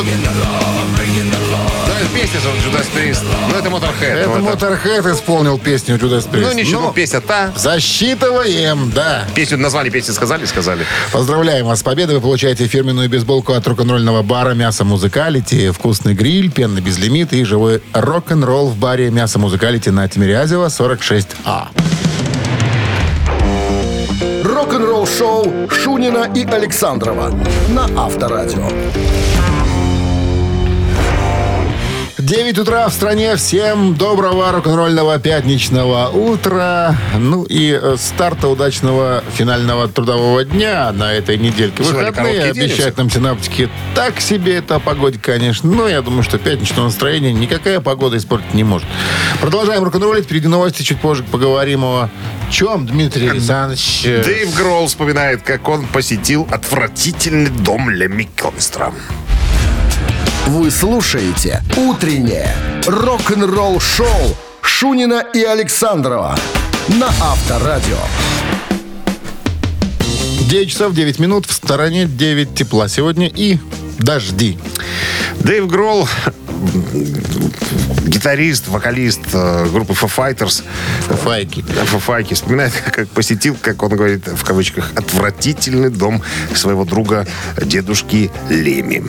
песня 2.18 2.40
же 2.40 2.50
Judas 2.50 2.88
Priest. 2.96 3.24
Ну, 3.52 3.56
это 3.56 3.70
Motorhead. 3.70 4.16
это 4.16 4.30
Ну, 4.30 4.50
Motorhead 4.50 5.14
исполнил 5.14 5.60
песню 5.60 5.98
Judas 5.98 6.28
Priest. 6.28 6.42
Ну, 6.42 6.52
ничего, 6.54 6.82
Ну, 6.82 6.92
песня-то. 6.92 7.54
Засчитываем, 7.56 8.92
да. 8.92 9.26
Песню, 9.36 9.60
название 9.60 9.92
песни 9.92 10.14
сказали? 10.14 10.46
Сказали. 10.46 10.84
Поздравляем 11.12 11.68
вас 11.68 11.82
с 11.82 11.84
победой. 11.84 12.16
Вы 12.16 12.22
получаете 12.22 12.66
фирменную 12.66 13.08
бейсболку 13.08 13.54
от 13.54 13.68
рок-н-ролльного 13.68 14.24
бара 14.24 14.56
«Мясо 14.56 14.84
Музыкалити», 14.84 15.70
вкусный 15.70 16.16
гриль, 16.16 16.52
пенный 16.52 16.82
безлимит 16.82 17.34
и 17.34 17.44
живой 17.44 17.84
рок-н-ролл 17.94 18.70
в 18.70 18.78
баре 18.78 19.12
«Мясо 19.12 19.38
Музыкалити» 19.38 19.90
на 19.92 20.10
Тимирязева, 20.10 20.68
46А. 20.70 21.68
Рок-н-ролл 24.44 25.06
шоу 25.06 25.54
Шунина 25.70 26.32
и 26.34 26.44
Александрова 26.46 27.32
на 27.70 27.86
Авторадио. 27.96 28.68
9 32.28 32.60
утра 32.60 32.90
в 32.90 32.94
стране. 32.94 33.38
Всем 33.38 33.96
доброго 33.96 34.52
рок-н-ролльного 34.52 35.18
пятничного 35.18 36.10
утра. 36.10 36.94
Ну 37.18 37.44
и 37.44 37.72
э, 37.82 37.96
старта 37.98 38.50
удачного 38.50 39.24
финального 39.34 39.88
трудового 39.88 40.44
дня 40.44 40.92
на 40.92 41.14
этой 41.14 41.38
недельке. 41.38 41.86
Сегодня 41.86 42.10
Выходные 42.12 42.44
обещают 42.44 42.98
нам 42.98 43.10
синаптики. 43.10 43.70
Так 43.96 44.20
себе 44.20 44.58
это 44.58 44.76
о 44.76 44.80
погоде, 44.82 45.18
конечно. 45.22 45.72
Но 45.72 45.88
я 45.88 46.02
думаю, 46.02 46.22
что 46.24 46.38
пятничное 46.38 46.84
настроение 46.84 47.32
никакая 47.32 47.80
погода 47.80 48.18
испортить 48.18 48.54
не 48.54 48.66
может. 48.66 48.90
Продолжаем 49.40 49.86
рок-н-роллить. 49.86 50.26
Впереди 50.26 50.50
новости. 50.50 50.84
Чуть 50.84 51.00
позже 51.00 51.24
поговорим 51.24 51.86
о 51.86 52.10
чем, 52.52 52.88
Дмитрий 52.88 53.30
Александрович? 53.30 54.02
э, 54.04 54.22
Дэйв 54.26 54.54
Гролл 54.54 54.88
вспоминает, 54.88 55.44
как 55.44 55.70
он 55.70 55.88
посетил 55.88 56.46
отвратительный 56.52 57.52
дом 57.52 57.90
Лемми 57.90 58.28
Kilmister. 58.36 58.92
Вы 60.48 60.72
слушаете 60.72 61.62
«Утреннее 61.76 62.56
рок-н-ролл-шоу» 62.86 64.38
Шунина 64.62 65.22
и 65.34 65.44
Александрова 65.44 66.38
на 66.88 67.08
Авторадио. 67.08 67.98
9 70.50 70.70
часов 70.72 70.94
9 70.94 71.20
минут. 71.20 71.48
В 71.48 71.52
стороне 71.52 72.06
9 72.06 72.56
тепла 72.56 72.88
сегодня 72.88 73.28
и 73.28 73.58
дожди. 74.00 74.58
Дэйв 75.42 75.68
Гролл, 75.68 76.08
гитарист, 78.06 78.68
вокалист 78.68 79.22
э, 79.34 79.68
группы 79.72 79.94
Foo 79.94 80.10
Fighters, 80.16 80.64
Файки. 81.24 81.62
Фуфайки 81.62 82.34
вспоминает, 82.34 82.74
как 82.92 83.08
посетил, 83.10 83.56
как 83.62 83.82
он 83.84 83.90
говорит 83.90 84.28
в 84.28 84.44
кавычках, 84.44 84.92
отвратительный 84.96 85.90
дом 85.90 86.22
своего 86.56 86.86
друга 86.86 87.28
дедушки 87.62 88.32
Леми. 88.50 89.04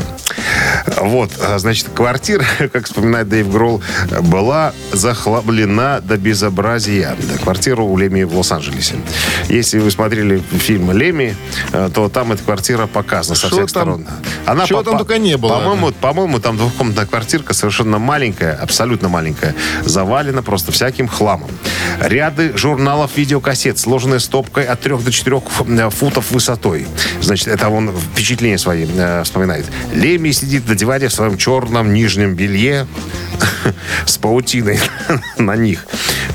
Вот, 1.01 1.30
а, 1.40 1.59
значит, 1.59 1.88
квартира, 1.94 2.44
как 2.72 2.86
вспоминает 2.86 3.28
Дэйв 3.28 3.51
Гролл, 3.51 3.82
была 4.22 4.72
захлаблена 4.92 6.01
до 6.01 6.16
безобразия. 6.16 7.16
Квартира 7.42 7.82
у 7.82 7.96
Леми 7.96 8.22
в 8.22 8.36
Лос-Анджелесе. 8.36 8.96
Если 9.49 9.78
вы 9.78 9.90
смотрели 9.90 10.42
фильм 10.59 10.92
Леми, 10.92 11.36
э, 11.72 11.90
то 11.92 12.09
там 12.09 12.32
эта 12.32 12.42
квартира 12.42 12.86
показана 12.86 13.36
со 13.36 13.46
Что 13.49 13.57
всех 13.57 13.72
там- 13.72 14.05
сторон. 14.46 14.66
чего 14.66 14.82
там 14.82 14.99
только 14.99 15.18
не 15.18 15.36
было. 15.36 15.51
По-моему, 15.51 15.92
по-моему, 15.92 16.38
там 16.40 16.57
двухкомнатная 16.57 17.07
квартирка 17.39 17.55
совершенно 17.55 17.99
маленькая, 17.99 18.55
абсолютно 18.55 19.09
маленькая, 19.09 19.55
завалена 19.84 20.43
просто 20.43 20.72
всяким 20.72 21.07
хламом. 21.07 21.51
Ряды 22.01 22.53
журналов, 22.57 23.12
видеокассет, 23.16 23.78
сложенные 23.78 24.20
стопкой 24.20 24.64
от 24.64 24.80
3 24.80 24.99
до 24.99 25.12
4 25.12 25.41
футов 25.91 26.30
высотой. 26.30 26.86
Значит, 27.20 27.49
это 27.49 27.68
он 27.68 27.93
впечатление 27.97 28.59
свои 28.59 28.86
э, 28.86 29.22
вспоминает. 29.22 29.66
Леми 29.93 30.32
сидит 30.32 30.68
на 30.68 30.74
диване 30.74 31.09
в 31.09 31.12
своем 31.12 31.36
черном 31.36 31.93
нижнем 31.93 32.34
белье 32.34 32.86
с 34.07 34.18
паутиной 34.18 34.78
на 35.39 35.57
них. 35.57 35.86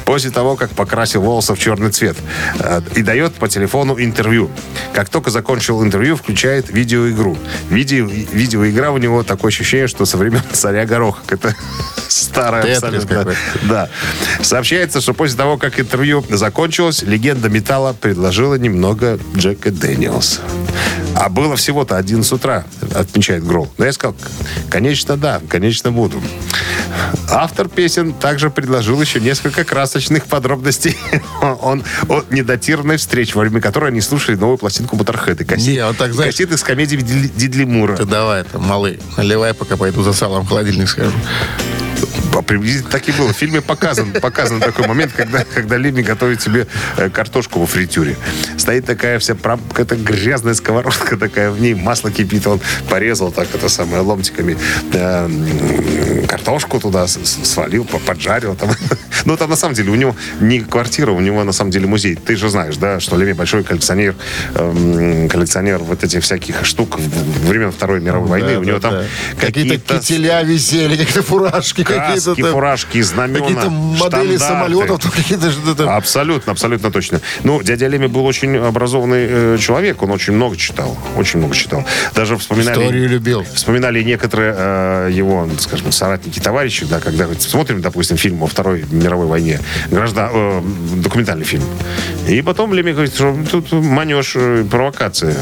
После 0.05 0.31
того, 0.31 0.55
как 0.55 0.71
покрасил 0.71 1.21
волосы 1.21 1.53
в 1.53 1.59
черный 1.59 1.91
цвет. 1.91 2.17
Э, 2.59 2.81
И 2.95 3.01
дает 3.01 3.33
по 3.33 3.47
телефону 3.47 3.95
интервью. 3.99 4.49
Как 4.93 5.09
только 5.09 5.31
закончил 5.31 5.83
интервью, 5.83 6.15
включает 6.15 6.69
видеоигру. 6.69 7.37
Видео, 7.69 8.05
видеоигра 8.05 8.91
у 8.91 8.97
него 8.97 9.23
такое 9.23 9.49
ощущение, 9.49 9.87
что 9.87 10.05
со 10.05 10.17
времен 10.17 10.41
царя 10.51 10.85
Гороха. 10.93 11.21
Это 11.29 11.55
старая 12.07 12.75
абсолютно. 12.75 13.33
Да. 13.63 13.89
Сообщается, 14.41 15.01
что 15.01 15.13
после 15.15 15.35
того, 15.37 15.57
как 15.57 15.79
интервью 15.79 16.23
закончилось, 16.29 17.01
легенда 17.01 17.49
металла 17.49 17.95
предложила 17.99 18.55
немного 18.55 19.17
Джека 19.35 19.71
Дэниелса. 19.71 20.41
А 21.15 21.29
было 21.29 21.55
всего-то 21.55 21.97
11 21.97 22.31
утра, 22.33 22.65
отмечает 22.95 23.45
Гролл. 23.45 23.69
Но 23.77 23.85
я 23.85 23.93
сказал, 23.93 24.15
конечно, 24.69 25.15
да, 25.17 25.41
конечно, 25.47 25.91
буду. 25.91 26.21
Автор 27.29 27.67
песен 27.69 28.13
также 28.13 28.49
предложил 28.49 28.99
еще 29.01 29.19
несколько 29.19 29.63
красочных 29.63 30.25
подробностей 30.25 30.97
он, 31.61 31.83
о 32.09 32.23
недатированной 32.29 32.97
встрече, 32.97 33.33
во 33.35 33.41
время 33.41 33.61
которой 33.61 33.89
они 33.91 34.01
слушали 34.01 34.35
новую 34.35 34.57
пластинку 34.57 34.95
Моторхед. 34.95 35.41
И 35.41 35.61
Не, 35.71 35.85
вот 35.85 35.97
так, 35.97 36.13
знаешь- 36.13 36.33
кассеты 36.33 36.57
с 36.57 36.63
комедии 36.63 36.97
Дидли, 36.97 37.63
Мура. 37.63 37.95
Ты 37.95 38.05
давай, 38.05 38.43
там, 38.43 38.63
малый, 38.63 38.99
наливай, 39.17 39.53
пока 39.53 39.77
пойду 39.77 40.03
за 40.03 40.13
салом 40.13 40.45
в 40.45 40.49
холодильник 40.49 40.89
схожу. 40.89 41.11
А 42.35 42.41
Приблизительно 42.41 42.89
так 42.91 43.07
и 43.07 43.11
было. 43.11 43.31
В 43.33 43.37
фильме 43.37 43.61
показан, 43.61 44.11
показан 44.13 44.59
такой 44.59 44.87
момент, 44.87 45.13
когда, 45.15 45.43
когда 45.43 45.77
Леми 45.77 46.01
готовит 46.01 46.41
себе 46.41 46.67
э, 46.97 47.09
картошку 47.09 47.59
во 47.59 47.65
фритюре. 47.67 48.15
Стоит 48.57 48.85
такая 48.85 49.19
вся 49.19 49.35
какая-то 49.35 49.95
грязная 49.95 50.53
сковородка 50.53 51.17
такая, 51.17 51.51
в 51.51 51.61
ней 51.61 51.73
масло 51.75 52.11
кипит. 52.11 52.45
Он 52.47 52.59
порезал 52.89 53.31
так 53.31 53.47
это 53.53 53.69
самое 53.69 54.01
ломтиками 54.01 54.57
э, 54.93 55.25
м, 55.25 56.27
картошку 56.27 56.79
туда 56.79 57.07
свалил, 57.07 57.85
по- 57.85 57.99
поджарил. 57.99 58.55
Там. 58.55 58.69
Ну, 59.25 59.37
там 59.37 59.49
на 59.49 59.55
самом 59.55 59.75
деле 59.75 59.91
у 59.91 59.95
него 59.95 60.15
не 60.39 60.59
квартира, 60.59 61.11
у 61.11 61.19
него 61.19 61.43
на 61.43 61.51
самом 61.51 61.71
деле 61.71 61.87
музей. 61.87 62.15
Ты 62.15 62.35
же 62.35 62.49
знаешь, 62.49 62.77
да, 62.77 62.99
что 62.99 63.17
Леми 63.17 63.33
большой 63.33 63.63
коллекционер, 63.63 64.15
эм, 64.55 65.29
коллекционер 65.29 65.79
вот 65.79 66.03
этих 66.03 66.23
всяких 66.23 66.65
штук 66.65 66.99
времен 67.47 67.71
Второй 67.71 68.01
мировой 68.01 68.29
войны. 68.29 68.53
Да, 68.53 68.59
у 68.59 68.63
него 68.63 68.79
да, 68.79 68.89
там 68.89 68.99
да. 68.99 69.05
какие-то 69.45 69.73
какие-то 69.77 69.99
кителя 69.99 70.43
висели, 70.43 70.97
какие-то 70.97 71.23
фуражки, 71.23 71.83
какие-то 71.83 72.35
там- 72.35 72.51
фуражки, 72.51 73.01
знамена, 73.01 73.39
Какие-то 73.39 73.69
модели 73.69 74.37
штандарты. 74.37 74.39
самолетов, 74.39 75.11
какие-то 75.11 75.51
что-то. 75.51 75.95
Абсолютно, 75.95 76.51
абсолютно 76.51 76.91
точно. 76.91 77.21
Ну, 77.43 77.61
дядя 77.61 77.87
Леми 77.87 78.07
был 78.07 78.25
очень 78.25 78.57
образованный 78.57 79.27
э, 79.29 79.57
человек, 79.59 80.01
он 80.01 80.11
очень 80.11 80.33
много 80.33 80.57
читал, 80.57 80.97
очень 81.17 81.39
много 81.39 81.55
читал. 81.55 81.85
Даже 82.15 82.37
вспоминали... 82.37 82.81
Историю 82.81 83.09
любил. 83.09 83.45
Вспоминали 83.53 84.03
некоторые 84.03 84.55
э, 84.57 85.09
его, 85.11 85.49
скажем, 85.59 85.91
соратники, 85.91 86.39
товарищи, 86.39 86.85
да, 86.85 86.99
когда 86.99 87.27
смотрим, 87.37 87.81
допустим, 87.81 88.17
фильм 88.17 88.43
о 88.43 88.47
Второй 88.47 88.85
мировой 88.91 89.12
войне, 89.15 89.59
граждан, 89.89 90.29
э, 90.33 90.61
документальный 90.95 91.45
фильм. 91.45 91.63
И 92.27 92.41
потом 92.41 92.73
Леми 92.73 92.91
говорит, 92.91 93.13
что 93.13 93.35
тут 93.51 93.71
манеж, 93.71 94.33
э, 94.35 94.65
провокация. 94.69 95.35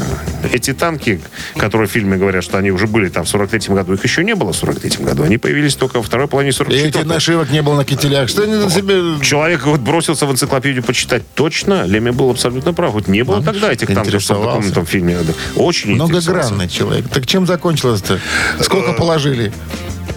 Эти 0.52 0.72
танки, 0.72 1.20
которые 1.56 1.88
в 1.88 1.90
фильме 1.90 2.16
говорят, 2.16 2.44
что 2.44 2.58
они 2.58 2.70
уже 2.70 2.86
были 2.86 3.08
там 3.08 3.24
в 3.24 3.28
43-м 3.28 3.74
году, 3.74 3.94
их 3.94 4.04
еще 4.04 4.24
не 4.24 4.34
было 4.34 4.52
в 4.52 4.62
43-м 4.62 5.04
году. 5.04 5.22
Они 5.22 5.38
появились 5.38 5.74
только 5.76 5.98
во 5.98 6.02
второй 6.02 6.28
половине 6.28 6.50
И 6.50 6.54
44 6.54 6.88
этих 6.88 7.04
нашивок 7.04 7.50
не 7.50 7.62
было 7.62 7.76
на 7.76 7.84
кителях. 7.84 8.28
Что 8.28 8.42
они 8.42 8.54
на 8.54 8.70
себе... 8.70 9.20
Человек 9.22 9.66
вот 9.66 9.80
бросился 9.80 10.26
в 10.26 10.32
энциклопедию 10.32 10.82
почитать. 10.82 11.22
Точно, 11.34 11.84
Леми 11.86 12.10
был 12.10 12.30
абсолютно 12.30 12.72
прав. 12.74 12.92
Вот 12.92 13.08
не 13.08 13.22
было 13.22 13.36
Он 13.36 13.44
тогда 13.44 13.72
этих 13.72 13.88
танков, 13.88 14.20
что 14.20 14.34
в 14.34 14.44
документном 14.44 14.86
фильме. 14.86 15.18
Очень 15.56 15.94
Многогранный 15.94 16.68
человек. 16.68 17.08
Так 17.08 17.26
чем 17.26 17.46
закончилось-то? 17.46 18.18
Сколько 18.60 18.92
положили? 18.92 19.52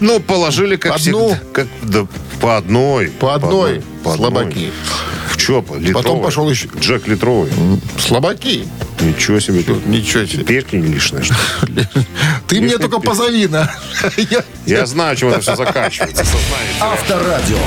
Ну, 0.00 0.20
положили 0.20 0.76
как 0.76 0.96
Одну? 0.96 1.28
всегда. 1.28 1.40
Как, 1.52 1.66
да, 1.82 2.06
по 2.40 2.56
одной. 2.56 3.08
По 3.08 3.34
одной. 3.34 3.82
По 4.04 4.12
одной. 4.14 4.30
Слабаки. 4.30 4.72
В 5.30 5.36
чё? 5.38 5.62
по- 5.62 5.74
Литровый. 5.74 5.94
Потом 5.94 6.22
пошел 6.22 6.50
еще. 6.50 6.68
Джек 6.78 7.06
литровый. 7.08 7.50
Слабаки. 7.98 8.68
Ничего 9.00 9.40
себе. 9.40 9.64
Ничего 9.86 10.26
себе. 10.26 10.44
Пешки 10.44 10.76
не 10.76 10.88
лишние. 10.92 11.22
что? 11.24 11.34
Ты 12.48 12.60
мне 12.60 12.78
только 12.78 12.98
позови 13.00 13.46
на. 13.46 13.70
Я- 14.66 14.86
знаю, 14.86 15.16
чем 15.16 15.28
это 15.28 15.40
все 15.40 15.56
заканчивается. 15.56 16.24
Авторадио. 16.80 17.58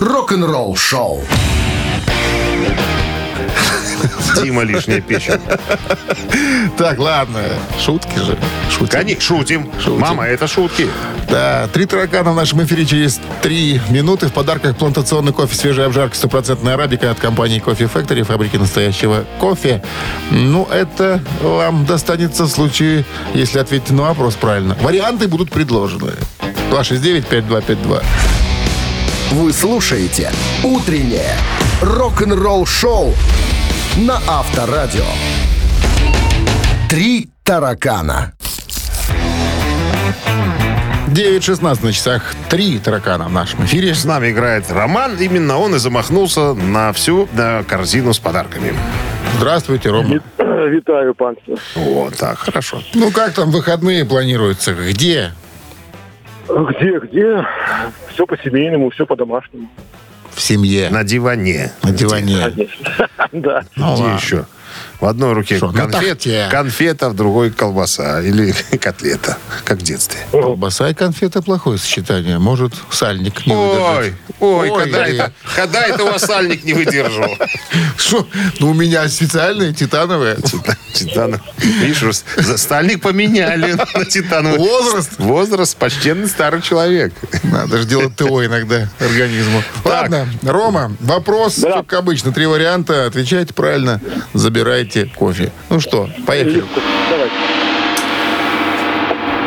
Рок-н-ролл 0.00 0.76
шоу. 0.76 1.24
Дима 4.42 4.62
лишняя 4.62 5.00
печень. 5.00 5.40
Так, 6.76 6.98
ладно. 6.98 7.40
Шутки 7.80 8.18
же. 8.18 8.36
Шутки. 8.70 8.92
Конечно, 8.92 9.22
шутим. 9.22 9.70
Шутим. 9.78 9.98
Мама, 9.98 10.24
это 10.26 10.46
шутки. 10.46 10.88
Да, 11.28 11.68
три 11.72 11.86
таракана 11.86 12.32
в 12.32 12.36
нашем 12.36 12.62
эфире 12.64 12.86
через 12.86 13.20
три 13.42 13.80
минуты. 13.90 14.28
В 14.28 14.32
подарках 14.32 14.76
плантационный 14.76 15.32
кофе, 15.32 15.54
свежая 15.54 15.86
обжарка, 15.86 16.16
стопроцентная 16.16 16.74
арабика 16.74 17.10
от 17.10 17.18
компании 17.18 17.58
Кофе 17.58 17.84
Factory, 17.84 18.24
фабрики 18.24 18.56
настоящего 18.56 19.24
кофе. 19.38 19.82
Ну, 20.30 20.66
это 20.70 21.22
вам 21.42 21.84
достанется 21.84 22.44
в 22.44 22.48
случае, 22.48 23.04
если 23.34 23.58
ответите 23.58 23.92
на 23.92 24.02
вопрос 24.02 24.34
правильно. 24.34 24.76
Варианты 24.80 25.28
будут 25.28 25.50
предложены. 25.50 26.12
269-5252. 26.70 28.04
Вы 29.32 29.52
слушаете 29.52 30.32
«Утреннее 30.62 31.36
рок-н-ролл 31.82 32.64
шоу» 32.64 33.14
на 33.98 34.18
Авторадио. 34.28 35.04
Три 36.88 37.28
таракана. 37.42 38.32
9.16 41.08 41.84
на 41.84 41.92
часах. 41.92 42.34
Три 42.48 42.78
таракана 42.78 43.24
в 43.24 43.32
нашем 43.32 43.64
эфире. 43.64 43.94
С 43.94 44.04
нами 44.04 44.30
играет 44.30 44.70
Роман. 44.70 45.16
Именно 45.16 45.58
он 45.58 45.74
и 45.74 45.78
замахнулся 45.78 46.54
на 46.54 46.92
всю 46.92 47.28
э, 47.36 47.64
корзину 47.64 48.12
с 48.12 48.20
подарками. 48.20 48.72
Здравствуйте, 49.38 49.90
Рома. 49.90 50.20
Вітаю, 50.38 51.14
панство. 51.14 51.56
Вот 51.74 52.16
так, 52.16 52.38
хорошо. 52.38 52.80
Ну, 52.94 53.10
как 53.10 53.32
там 53.32 53.50
выходные 53.50 54.04
планируются? 54.04 54.74
Где? 54.74 55.32
Где, 56.48 56.98
где? 57.00 57.46
Все 58.12 58.26
по-семейному, 58.26 58.90
все 58.90 59.06
по-домашнему. 59.06 59.68
В 60.38 60.40
семье. 60.40 60.88
На 60.90 61.02
диване. 61.02 61.72
На 61.82 61.90
диване. 61.90 62.38
Конечно. 62.40 63.08
Да. 63.32 63.64
Ну, 63.76 63.94
Где 63.94 64.14
еще? 64.14 64.46
В 65.00 65.06
одной 65.06 65.32
руке 65.32 65.58
Шо, 65.58 65.70
на 65.70 65.86
конфет, 65.88 66.26
конфета, 66.50 67.08
в 67.08 67.14
другой 67.14 67.50
колбаса 67.50 68.20
или 68.22 68.52
котлета, 68.80 69.38
как 69.64 69.78
в 69.78 69.82
детстве. 69.82 70.18
Колбаса 70.32 70.88
и 70.90 70.94
конфета 70.94 71.40
плохое 71.42 71.78
сочетание. 71.78 72.38
Может, 72.38 72.72
сальник 72.90 73.46
не 73.46 73.54
Ой, 73.54 73.68
выдержать. 73.68 74.14
ой, 74.40 74.70
Ой, 74.70 74.82
когда, 74.84 75.06
это, 75.06 75.32
когда 75.54 75.86
это 75.86 76.04
у 76.04 76.06
вас 76.06 76.22
сальник 76.22 76.64
не 76.64 76.72
выдержал? 76.74 77.36
Шо? 77.96 78.26
Ну, 78.58 78.70
у 78.70 78.74
меня 78.74 79.08
специальные 79.08 79.72
титановые. 79.72 80.36
Титан. 80.94 81.40
Видишь, 81.58 82.22
стальник 82.56 83.00
поменяли 83.02 83.76
на 83.94 84.04
титановый. 84.04 84.58
Возраст. 84.58 85.10
Возраст. 85.18 85.76
Почтенный 85.76 86.28
старый 86.28 86.60
человек. 86.60 87.12
Надо 87.44 87.78
же 87.78 87.84
делать 87.84 88.16
ТО 88.16 88.44
иногда 88.44 88.88
организму. 88.98 89.62
Ладно, 89.84 90.28
Рома, 90.42 90.96
вопрос, 91.00 91.60
как 91.62 91.92
обычно, 91.92 92.32
три 92.32 92.46
варианта. 92.46 93.06
Отвечайте 93.06 93.54
правильно, 93.54 94.00
забирайте 94.34 94.67
кофе. 95.16 95.52
Ну 95.70 95.80
что, 95.80 96.08
поехали. 96.26 96.62
Давайте. 97.10 97.34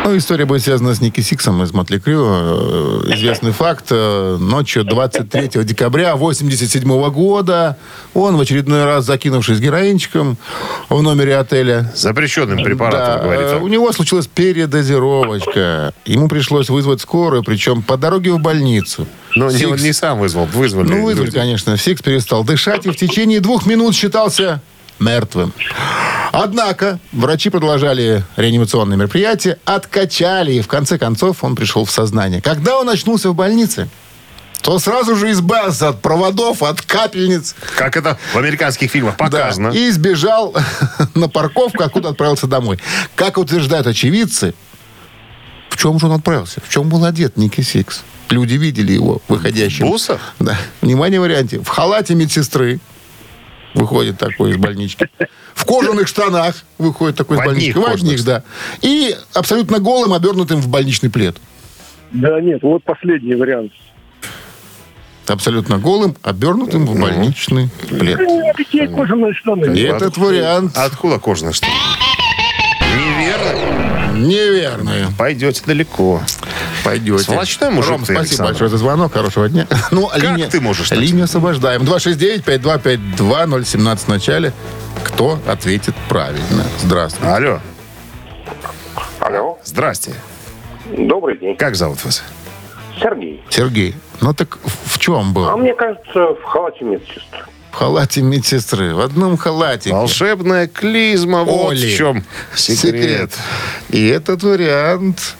Ну, 0.03 0.17
история 0.17 0.45
будет 0.45 0.63
связана 0.63 0.95
с 0.95 0.99
Ники 0.99 1.21
Сиксом 1.21 1.61
из 1.61 1.71
Mötley 1.73 1.99
Crüe. 1.99 2.25
Э, 2.27 3.01
Известный 3.13 3.51
факт. 3.51 3.85
э, 3.91 4.37
Ночью 4.39 4.83
23 4.83 5.63
декабря 5.63 6.15
87 6.15 7.09
года 7.11 7.77
он, 8.15 8.35
в 8.35 8.41
очередной 8.41 8.83
раз 8.85 9.05
закинувшись 9.05 9.59
героинчиком 9.59 10.37
в 10.89 11.01
номере 11.03 11.37
отеля, 11.37 11.91
Запрещенным 11.95 12.63
препаратом, 12.63 13.17
Да, 13.19 13.23
говорит 13.23 13.45
э, 13.47 13.57
у 13.59 13.67
него 13.67 13.91
случилась 13.91 14.25
передозировочка. 14.25 15.93
Ему 16.05 16.27
пришлось 16.27 16.69
вызвать 16.69 16.99
скорую, 17.01 17.43
причем 17.43 17.83
по 17.83 17.95
дороге 17.95 18.31
в 18.31 18.39
больницу. 18.39 19.05
Но 19.35 19.51
не, 19.51 19.57
Сикс- 19.59 19.71
он 19.71 19.77
не 19.77 19.93
сам 19.93 20.19
вызвал, 20.19 20.45
вызвали. 20.45 20.87
ну, 20.89 21.03
вызвали, 21.05 21.27
люди. 21.27 21.37
конечно. 21.37 21.77
Сикс 21.77 22.01
перестал 22.01 22.43
дышать 22.43 22.87
и 22.87 22.89
в 22.89 22.95
течение 22.95 23.39
двух 23.39 23.67
минут 23.67 23.93
считался 23.95 24.61
мертвым. 25.01 25.53
Однако 26.31 26.99
врачи 27.11 27.49
продолжали 27.49 28.23
реанимационные 28.37 28.97
мероприятия, 28.97 29.59
откачали, 29.65 30.53
и 30.53 30.61
в 30.61 30.67
конце 30.67 30.97
концов 30.97 31.43
он 31.43 31.55
пришел 31.55 31.83
в 31.83 31.91
сознание. 31.91 32.41
Когда 32.41 32.77
он 32.79 32.89
очнулся 32.89 33.29
в 33.31 33.35
больнице, 33.35 33.89
то 34.61 34.79
сразу 34.79 35.15
же 35.15 35.31
избавился 35.31 35.89
от 35.89 36.01
проводов, 36.01 36.63
от 36.63 36.81
капельниц. 36.81 37.55
Как 37.75 37.97
это 37.97 38.17
в 38.33 38.37
американских 38.37 38.91
фильмах 38.91 39.17
показано. 39.17 39.71
Да, 39.71 39.77
и 39.77 39.89
сбежал 39.89 40.55
на 41.15 41.27
парковку, 41.27 41.83
откуда 41.83 42.09
отправился 42.09 42.47
домой. 42.47 42.79
Как 43.15 43.37
утверждают 43.37 43.87
очевидцы, 43.87 44.53
в 45.69 45.77
чем 45.77 45.99
же 45.99 46.05
он 46.05 46.13
отправился? 46.13 46.61
В 46.65 46.69
чем 46.69 46.89
был 46.89 47.03
одет 47.03 47.37
Ники 47.37 47.61
Сикс? 47.61 48.03
Люди 48.29 48.53
видели 48.53 48.93
его 48.93 49.21
выходящим. 49.27 49.87
В 49.87 49.89
бусах? 49.89 50.21
Да. 50.39 50.57
Внимание, 50.81 51.19
варианте. 51.19 51.59
В 51.59 51.67
халате 51.67 52.15
медсестры 52.15 52.79
выходит 53.73 54.17
такой 54.17 54.51
из 54.51 54.57
больнички. 54.57 55.09
В 55.53 55.65
кожаных 55.65 56.07
штанах 56.07 56.63
выходит 56.77 57.17
такой 57.17 57.37
из 57.37 57.45
больнички. 57.45 57.77
В 57.77 57.85
одних, 57.85 58.23
да. 58.23 58.43
И 58.81 59.15
абсолютно 59.33 59.79
голым, 59.79 60.13
обернутым 60.13 60.59
в 60.59 60.67
больничный 60.67 61.09
плед. 61.09 61.37
Да 62.11 62.41
нет, 62.41 62.61
вот 62.61 62.83
последний 62.83 63.35
вариант. 63.35 63.71
Абсолютно 65.27 65.77
голым, 65.77 66.17
обернутым 66.23 66.85
в 66.85 66.99
больничный 66.99 67.69
плед. 67.89 68.19
Ну, 68.19 68.51
какие 68.55 68.87
кожаные 68.87 69.33
штаны? 69.33 69.77
И 69.77 69.81
этот 69.81 70.17
вариант 70.17 70.77
Откуда 70.77 71.19
кожаные 71.19 71.53
штаны? 71.53 71.71
Неверно. 74.27 74.91
Пойдете 75.17 75.61
далеко. 75.65 76.21
Пойдете. 76.83 77.23
Сволочной 77.23 77.69
мужик 77.71 77.91
Ром, 77.91 77.99
ты, 78.01 78.05
спасибо 78.13 78.21
Александр. 78.21 78.51
большое 78.51 78.69
за 78.69 78.77
звонок. 78.77 79.13
Хорошего 79.13 79.49
дня. 79.49 79.67
Ну, 79.91 80.07
а 80.07 80.11
Как 80.19 80.23
линия, 80.23 80.47
ты 80.49 80.59
можешь 80.61 80.89
так? 80.89 80.97
Линию 80.97 81.25
освобождаем. 81.25 81.81
269-5252-017 81.83 83.97
в 83.97 84.07
начале. 84.07 84.53
Кто 85.03 85.39
ответит 85.47 85.95
правильно? 86.09 86.63
Здравствуйте. 86.81 87.33
Алло. 87.33 87.59
Алло. 89.19 89.59
Здрасте. 89.63 90.13
Добрый 90.97 91.37
день. 91.37 91.55
Как 91.55 91.75
зовут 91.75 92.03
вас? 92.03 92.23
Сергей. 93.01 93.41
Сергей, 93.49 93.95
ну 94.19 94.33
так 94.33 94.57
в 94.85 94.99
чем 94.99 95.33
был? 95.33 95.47
А 95.49 95.57
мне 95.57 95.73
кажется, 95.73 96.33
в 96.33 96.43
халате 96.43 96.83
медсестры. 96.85 97.45
В 97.71 97.75
халате 97.75 98.21
медсестры. 98.21 98.93
В 98.93 98.99
одном 98.99 99.37
халате. 99.37 99.91
Волшебная 99.91 100.67
клизма. 100.67 101.43
Вот 101.43 101.71
Оли. 101.71 101.93
в 101.93 101.97
чем 101.97 102.23
секрет. 102.55 103.31
И 103.89 104.07
этот 104.07 104.43
вариант 104.43 105.35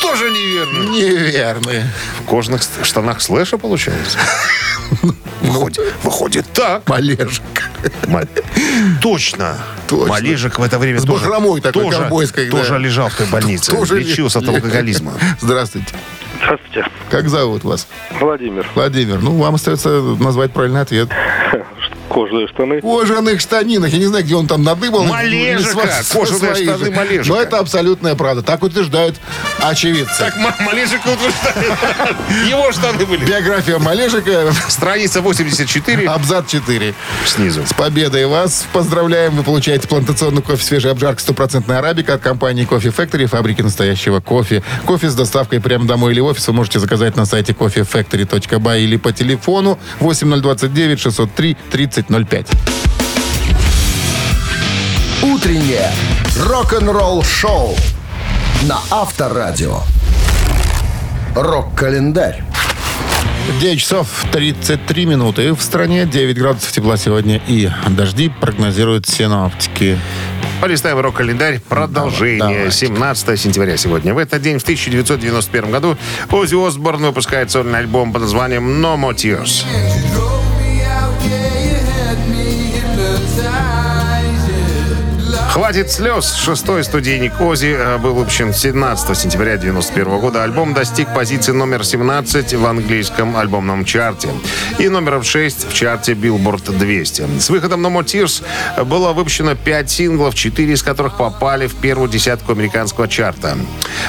Тоже 0.00 0.30
неверно. 0.30 0.90
неверный. 0.90 1.82
В 2.20 2.24
кожаных 2.28 2.62
ст- 2.62 2.84
штанах 2.84 3.20
слэша 3.22 3.56
получается? 3.58 4.18
Выходит, 5.40 5.82
выходит 6.04 6.46
так. 6.52 6.86
Малежик. 6.88 7.42
Ма- 8.06 8.22
Точно. 9.00 9.58
Точно. 9.88 10.06
Малежик 10.06 10.58
в 10.58 10.62
это 10.62 10.78
время 10.78 11.00
С 11.00 11.04
тоже, 11.04 11.24
бахромой 11.24 11.60
такой 11.60 11.84
тоже, 11.90 12.48
тоже 12.50 12.78
лежал 12.78 13.08
в 13.08 13.14
той 13.16 13.26
больнице. 13.26 13.72
Тоже 13.72 13.98
Лечился 13.98 14.38
от 14.38 14.44
ли- 14.44 14.54
алкоголизма. 14.54 15.14
Здравствуйте. 15.40 15.94
Здравствуйте. 16.42 16.84
Как 17.10 17.28
зовут 17.28 17.64
вас? 17.64 17.88
Владимир. 18.20 18.66
Владимир. 18.74 19.20
Ну, 19.20 19.36
вам 19.38 19.54
остается 19.54 19.88
назвать 20.18 20.52
правильный 20.52 20.80
ответ. 20.80 21.08
Кожаные 22.12 22.46
штаны. 22.48 22.80
кожаных 22.80 23.40
штанинах. 23.40 23.90
Я 23.90 23.98
не 23.98 24.06
знаю, 24.06 24.24
где 24.24 24.34
он 24.34 24.46
там 24.46 24.62
надыбал. 24.62 25.04
Малежика, 25.04 25.88
кожаные 26.12 26.54
свои 26.54 26.64
штаны 26.64 26.84
же. 26.84 26.90
малежика. 26.90 27.28
Но 27.28 27.40
это 27.40 27.58
абсолютная 27.58 28.14
правда. 28.14 28.42
Так 28.42 28.62
утверждают 28.62 29.16
очевидцы. 29.60 30.18
Так 30.18 30.36
ма- 30.36 30.54
Малежик 30.60 31.00
утверждает. 31.06 32.16
Его 32.48 32.70
штаны 32.72 33.06
были. 33.06 33.24
Биография 33.24 33.78
Малежика, 33.78 34.52
Страница 34.68 35.20
84 35.22 36.06
абзац 36.08 36.50
4. 36.50 36.94
снизу. 37.26 37.64
С 37.66 37.72
победой 37.72 38.26
вас 38.26 38.66
поздравляем. 38.72 39.34
Вы 39.36 39.42
получаете 39.42 39.88
плантационный 39.88 40.42
кофе 40.42 40.62
свежей 40.62 40.90
обжарки 40.90 41.20
стопроцентной 41.22 41.78
арабика 41.78 42.14
от 42.14 42.20
компании 42.20 42.64
Кофе 42.64 42.90
Factory, 42.90 43.26
фабрики 43.26 43.62
настоящего 43.62 44.20
кофе. 44.20 44.62
Кофе 44.84 45.08
с 45.08 45.14
доставкой 45.14 45.60
прямо 45.60 45.86
домой 45.86 46.12
или 46.12 46.20
в 46.20 46.26
офис 46.26 46.46
вы 46.46 46.52
можете 46.52 46.78
заказать 46.78 47.16
на 47.16 47.24
сайте 47.24 47.52
coffeefactory.by 47.54 48.80
или 48.82 48.96
по 48.96 49.12
телефону 49.12 49.78
8029 50.00 51.00
603 51.00 51.56
3005. 52.02 52.46
Утреннее 55.22 55.90
рок-н-ролл-шоу 56.36 57.76
на 58.62 58.78
Авторадио. 58.90 59.80
Рок-календарь. 61.34 62.42
9 63.60 63.80
часов 63.80 64.08
33 64.32 65.06
минуты. 65.06 65.52
В 65.54 65.62
стране 65.62 66.06
9 66.06 66.38
градусов 66.38 66.72
тепла 66.72 66.96
сегодня 66.96 67.40
и 67.48 67.70
дожди 67.88 68.28
прогнозируют 68.28 69.06
синоптики. 69.06 69.98
Полистаем 70.60 71.00
рок-календарь. 71.00 71.60
Продолжение. 71.68 72.38
Давайте. 72.38 72.70
17 72.70 73.40
сентября 73.40 73.76
сегодня. 73.76 74.14
В 74.14 74.18
этот 74.18 74.42
день, 74.42 74.58
в 74.58 74.62
1991 74.62 75.70
году, 75.72 75.96
Оззи 76.30 76.68
Осборн 76.68 77.02
выпускает 77.02 77.50
сольный 77.50 77.80
альбом 77.80 78.12
под 78.12 78.22
названием 78.22 78.80
«No 78.80 78.96
More 78.96 79.14
Tears». 79.16 79.64
«Хватит 85.52 85.90
слез». 85.90 86.34
Шестой 86.34 86.82
студийник 86.82 87.38
Ози 87.38 87.76
э, 87.78 87.98
был 87.98 88.14
выпущен 88.14 88.54
17 88.54 89.18
сентября 89.18 89.56
1991 89.56 90.18
года. 90.18 90.44
Альбом 90.44 90.72
достиг 90.72 91.12
позиции 91.12 91.52
номер 91.52 91.84
17 91.84 92.54
в 92.54 92.64
английском 92.64 93.36
альбомном 93.36 93.84
чарте 93.84 94.30
и 94.78 94.88
номером 94.88 95.22
6 95.22 95.68
в 95.68 95.74
чарте 95.74 96.12
Billboard 96.14 96.74
200. 96.78 97.38
С 97.38 97.50
выходом 97.50 97.86
No 97.86 97.92
More 97.92 98.06
Tears 98.06 98.42
было 98.86 99.12
выпущено 99.12 99.54
5 99.54 99.90
синглов, 99.90 100.34
4 100.34 100.72
из 100.72 100.82
которых 100.82 101.18
попали 101.18 101.66
в 101.66 101.74
первую 101.74 102.08
десятку 102.08 102.52
американского 102.52 103.06
чарта. 103.06 103.58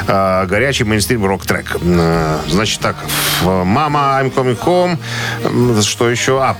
Э, 0.07 0.45
Горячий 0.45 0.85
мейнстрим 0.85 1.25
рок-трек. 1.25 1.75
Э, 1.81 2.39
Значит 2.47 2.79
так, 2.79 2.95
«Мама, 3.43 4.17
I'm 4.21 4.33
Coming 4.33 4.57
Home», 4.63 5.81
что 5.81 6.09
еще? 6.09 6.41
А, 6.41 6.55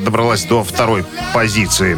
добралась 0.00 0.44
до 0.44 0.62
второй 0.62 1.06
позиции. 1.32 1.96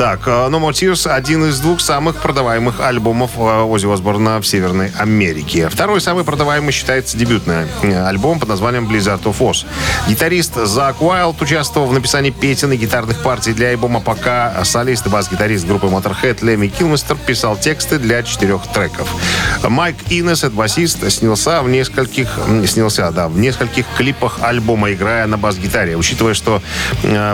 Так, 0.00 0.20
э, 0.28 0.30
No 0.30 0.58
More 0.58 0.70
Tears– 0.70 1.06
один 1.12 1.44
из 1.44 1.60
двух 1.60 1.78
самых 1.82 2.16
продаваемых 2.16 2.80
альбомов 2.80 3.32
э, 3.36 3.40
Оззи 3.40 3.92
Осборна 3.92 4.40
в 4.40 4.46
Северной 4.46 4.90
Америке. 4.98 5.68
Второй 5.68 6.00
самый 6.00 6.24
продаваемый 6.24 6.72
считается 6.72 7.18
дебютный 7.18 7.66
э, 7.82 8.06
альбом 8.06 8.40
под 8.40 8.48
названием 8.48 8.88
Blizzard 8.88 9.22
of 9.24 9.40
Oz. 9.40 9.66
Гитарист 10.08 10.54
Зак 10.54 11.02
Уайлд 11.02 11.42
участвовал 11.42 11.86
в 11.86 11.92
написании 11.92 12.30
песен 12.30 12.72
и 12.72 12.78
гитарных 12.78 13.22
партий 13.22 13.52
для 13.52 13.68
альбома, 13.68 14.00
пока 14.00 14.64
солист 14.64 15.06
и 15.06 15.10
бас-гитарист 15.10 15.66
группы 15.66 15.88
Motorhead 15.88 16.42
Леми 16.42 16.68
Килмистер 16.68 17.18
писал 17.18 17.58
тексты 17.58 17.98
для 17.98 18.22
четырех 18.22 18.66
треков. 18.72 19.06
Майк 19.62 19.96
Инес, 20.08 20.44
это 20.44 20.56
басист, 20.56 21.12
снялся 21.12 21.60
в 21.60 21.68
нескольких, 21.68 22.38
снялся, 22.66 23.10
да, 23.10 23.28
в 23.28 23.36
нескольких 23.36 23.84
клипах 23.98 24.38
альбома, 24.40 24.94
играя 24.94 25.26
на 25.26 25.36
бас-гитаре. 25.36 25.98
Учитывая, 25.98 26.32
что 26.32 26.62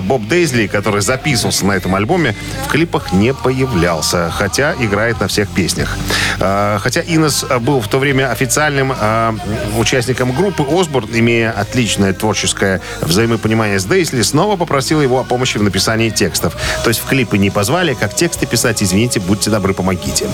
Боб 0.02 0.26
Дейзли, 0.26 0.66
который 0.66 1.00
записывался 1.00 1.64
на 1.64 1.72
этом 1.72 1.94
альбоме, 1.94 2.34
в 2.64 2.68
клипах 2.68 3.12
не 3.12 3.32
появлялся, 3.34 4.30
хотя 4.30 4.74
играет 4.80 5.20
на 5.20 5.28
всех 5.28 5.48
песнях. 5.48 5.96
Э, 6.40 6.78
Хотя 6.80 7.00
Инес 7.00 7.44
был 7.60 7.80
в 7.80 7.88
то 7.88 7.98
время 7.98 8.30
официальным 8.30 8.92
э, 8.98 9.32
участником 9.78 10.32
группы, 10.32 10.64
Осборн, 10.68 11.08
имея 11.12 11.50
отличное 11.50 12.12
творческое 12.12 12.80
взаимопонимание 13.00 13.78
с 13.78 13.84
Дейсли, 13.84 14.22
снова 14.22 14.56
попросил 14.56 15.00
его 15.00 15.20
о 15.20 15.24
помощи 15.24 15.58
в 15.58 15.62
написании 15.62 16.10
текстов. 16.10 16.54
То 16.84 16.90
есть 16.90 17.00
в 17.00 17.06
клипы 17.06 17.38
не 17.38 17.50
позвали, 17.50 17.94
как 17.94 18.14
тексты 18.14 18.46
писать, 18.46 18.82
извините, 18.82 19.20
будьте 19.20 19.50
добры, 19.50 19.74
помогите. 19.74 20.26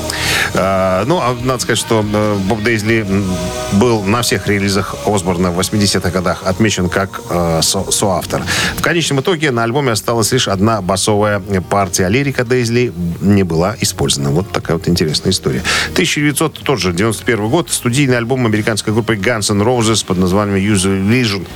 Э, 0.54 1.04
Ну, 1.06 1.18
а 1.18 1.36
надо 1.42 1.60
сказать, 1.62 1.78
что 1.78 2.04
э, 2.12 2.36
Боб 2.48 2.62
Дейзли 2.62 3.00
м, 3.00 3.24
был 3.72 4.02
на 4.02 4.22
всех 4.22 4.46
релизах 4.46 4.94
Осборна 5.06 5.50
в 5.50 5.58
80-х 5.60 6.10
годах 6.10 6.42
отмечен 6.44 6.88
как 6.88 7.20
э, 7.30 7.60
со- 7.62 7.90
соавтор. 7.90 8.42
В 8.76 8.82
конечном 8.82 9.20
итоге 9.20 9.50
на 9.50 9.64
альбоме 9.64 9.92
осталась 9.92 10.32
лишь 10.32 10.48
одна 10.48 10.80
басовая 10.82 11.40
партия. 11.70 12.01
Лирика 12.08 12.44
Дейзли 12.44 12.92
не 13.20 13.42
была 13.42 13.76
использована. 13.80 14.30
Вот 14.30 14.52
такая 14.52 14.76
вот 14.76 14.88
интересная 14.88 15.32
история. 15.32 15.62
1900, 15.92 16.60
тот 16.64 16.80
же, 16.80 16.92
91 16.92 17.48
год, 17.48 17.70
студийный 17.70 18.16
альбом 18.16 18.46
американской 18.46 18.92
группы 18.92 19.14
Guns 19.14 19.50
N' 19.52 19.62
Roses 19.62 20.04
под 20.04 20.18
названием 20.18 20.56
User 20.56 20.98
Illusion 21.00 21.46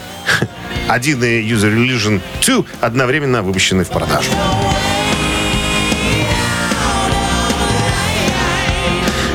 1 0.88 1.24
и 1.24 1.48
User 1.48 1.72
Illusion 1.74 2.20
2 2.44 2.64
одновременно 2.80 3.42
выпущены 3.42 3.84
в 3.84 3.88
продажу. 3.88 4.30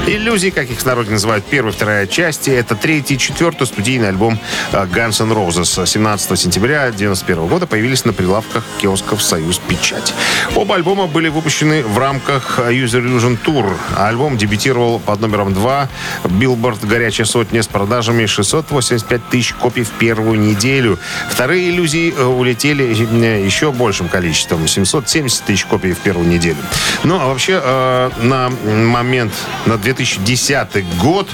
Иллюзии, 0.07 0.49
как 0.49 0.69
их 0.71 0.79
в 0.79 0.85
народе 0.85 1.11
называют, 1.11 1.45
первая 1.45 1.71
вторая 1.71 2.07
части, 2.07 2.49
это 2.49 2.75
третий 2.75 3.19
четвертый 3.19 3.67
студийный 3.67 4.09
альбом 4.09 4.39
э, 4.71 4.85
Guns 4.85 5.21
N' 5.21 5.31
Roses. 5.31 5.85
17 5.85 6.39
сентября 6.39 6.85
1991 6.85 7.47
года 7.47 7.67
появились 7.67 8.03
на 8.03 8.11
прилавках 8.11 8.63
киосков 8.81 9.21
«Союз 9.21 9.59
Печать». 9.59 10.13
Оба 10.55 10.75
альбома 10.75 11.05
были 11.05 11.29
выпущены 11.29 11.83
в 11.83 11.99
рамках 11.99 12.57
User 12.59 12.99
Illusion 12.99 13.37
Tour. 13.45 13.77
Альбом 13.95 14.37
дебютировал 14.37 14.99
под 14.99 15.21
номером 15.21 15.53
2 15.53 15.89
Billboard 16.23 16.85
«Горячая 16.85 17.25
сотня» 17.25 17.61
с 17.61 17.67
продажами 17.67 18.25
685 18.25 19.29
тысяч 19.29 19.53
копий 19.53 19.83
в 19.83 19.91
первую 19.91 20.39
неделю. 20.39 20.97
Вторые 21.29 21.69
иллюзии 21.69 22.11
э, 22.11 22.23
улетели 22.23 22.85
э, 22.85 23.45
еще 23.45 23.71
большим 23.71 24.09
количеством. 24.09 24.67
770 24.67 25.43
тысяч 25.43 25.65
копий 25.65 25.93
в 25.93 25.99
первую 25.99 26.27
неделю. 26.27 26.57
Ну, 27.03 27.19
а 27.19 27.27
вообще, 27.27 27.61
э, 27.63 28.09
на 28.23 28.49
момент, 28.65 29.33
на 29.67 29.77
2010 29.93 30.97
год 30.97 31.27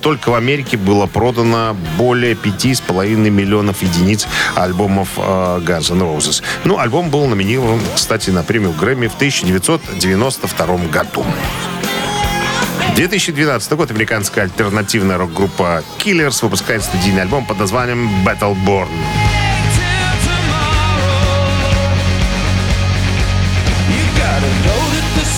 только 0.00 0.30
в 0.30 0.34
Америке 0.34 0.76
было 0.76 1.06
продано 1.06 1.76
более 1.98 2.34
5,5 2.34 3.16
миллионов 3.30 3.82
единиц 3.82 4.26
альбомов 4.54 5.10
э, 5.16 5.20
Guns 5.20 5.92
N' 5.92 6.02
Roses. 6.02 6.42
Ну, 6.64 6.78
альбом 6.78 7.10
был 7.10 7.26
номинирован, 7.26 7.80
кстати, 7.94 8.30
на 8.30 8.42
премию 8.44 8.72
Грэмми 8.72 9.08
в 9.08 9.14
1992 9.16 10.76
году. 10.92 11.24
2012 12.94 13.72
год 13.72 13.90
американская 13.90 14.44
альтернативная 14.44 15.18
рок-группа 15.18 15.82
Killers 15.98 16.42
выпускает 16.42 16.82
студийный 16.82 17.22
альбом 17.22 17.44
под 17.44 17.58
названием 17.58 18.08
Battleborn. 18.24 18.88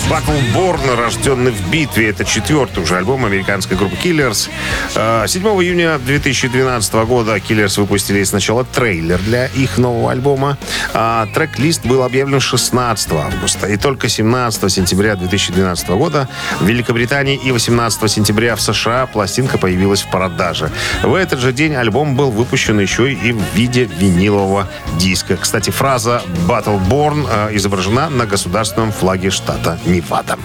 Battleborn, 0.09 0.95
рожденный 0.95 1.51
в 1.51 1.69
битве. 1.69 2.09
Это 2.09 2.25
четвертый 2.25 2.81
уже 2.81 2.97
альбом 2.97 3.25
американской 3.25 3.77
группы 3.77 3.95
Killers. 3.95 4.49
Э, 4.95 5.25
7 5.27 5.43
июня 5.61 5.99
2012 5.99 6.93
года 7.05 7.35
Killers 7.35 7.79
выпустили 7.79 8.23
сначала 8.23 8.63
трейлер 8.63 9.19
для 9.19 9.45
их 9.45 9.77
нового 9.77 10.11
альбома. 10.11 10.57
А 10.95 11.27
трек-лист 11.35 11.85
был 11.85 12.01
объявлен 12.01 12.39
16 12.39 13.11
августа. 13.11 13.67
И 13.67 13.77
только 13.77 14.09
17 14.09 14.71
сентября 14.71 15.15
2012 15.15 15.89
года 15.89 16.27
в 16.59 16.65
Великобритании 16.65 17.35
и 17.35 17.51
18 17.51 18.09
сентября 18.09 18.55
в 18.55 18.61
США 18.61 19.05
пластинка 19.05 19.59
появилась 19.59 20.01
в 20.01 20.09
продаже. 20.09 20.71
В 21.03 21.13
этот 21.13 21.39
же 21.39 21.53
день 21.53 21.75
альбом 21.75 22.15
был 22.15 22.31
выпущен 22.31 22.79
еще 22.79 23.13
и 23.13 23.31
в 23.31 23.43
виде 23.53 23.83
винилового 23.83 24.67
диска. 24.97 25.37
Кстати, 25.37 25.69
фраза 25.69 26.23
Battleborn 26.47 27.27
э, 27.29 27.55
изображена 27.57 28.09
на 28.09 28.25
государственном 28.25 28.91
флаге 28.91 29.29
штата 29.29 29.77
Невада. 29.99 30.39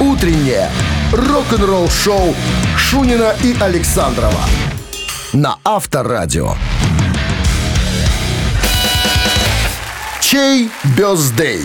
Утреннее 0.00 0.70
рок-н-ролл-шоу 1.12 2.34
Шунина 2.78 3.34
и 3.42 3.54
Александрова 3.60 4.40
на 5.34 5.58
Авторадио. 5.64 6.54
Чей 10.22 10.70
бездей? 10.96 11.60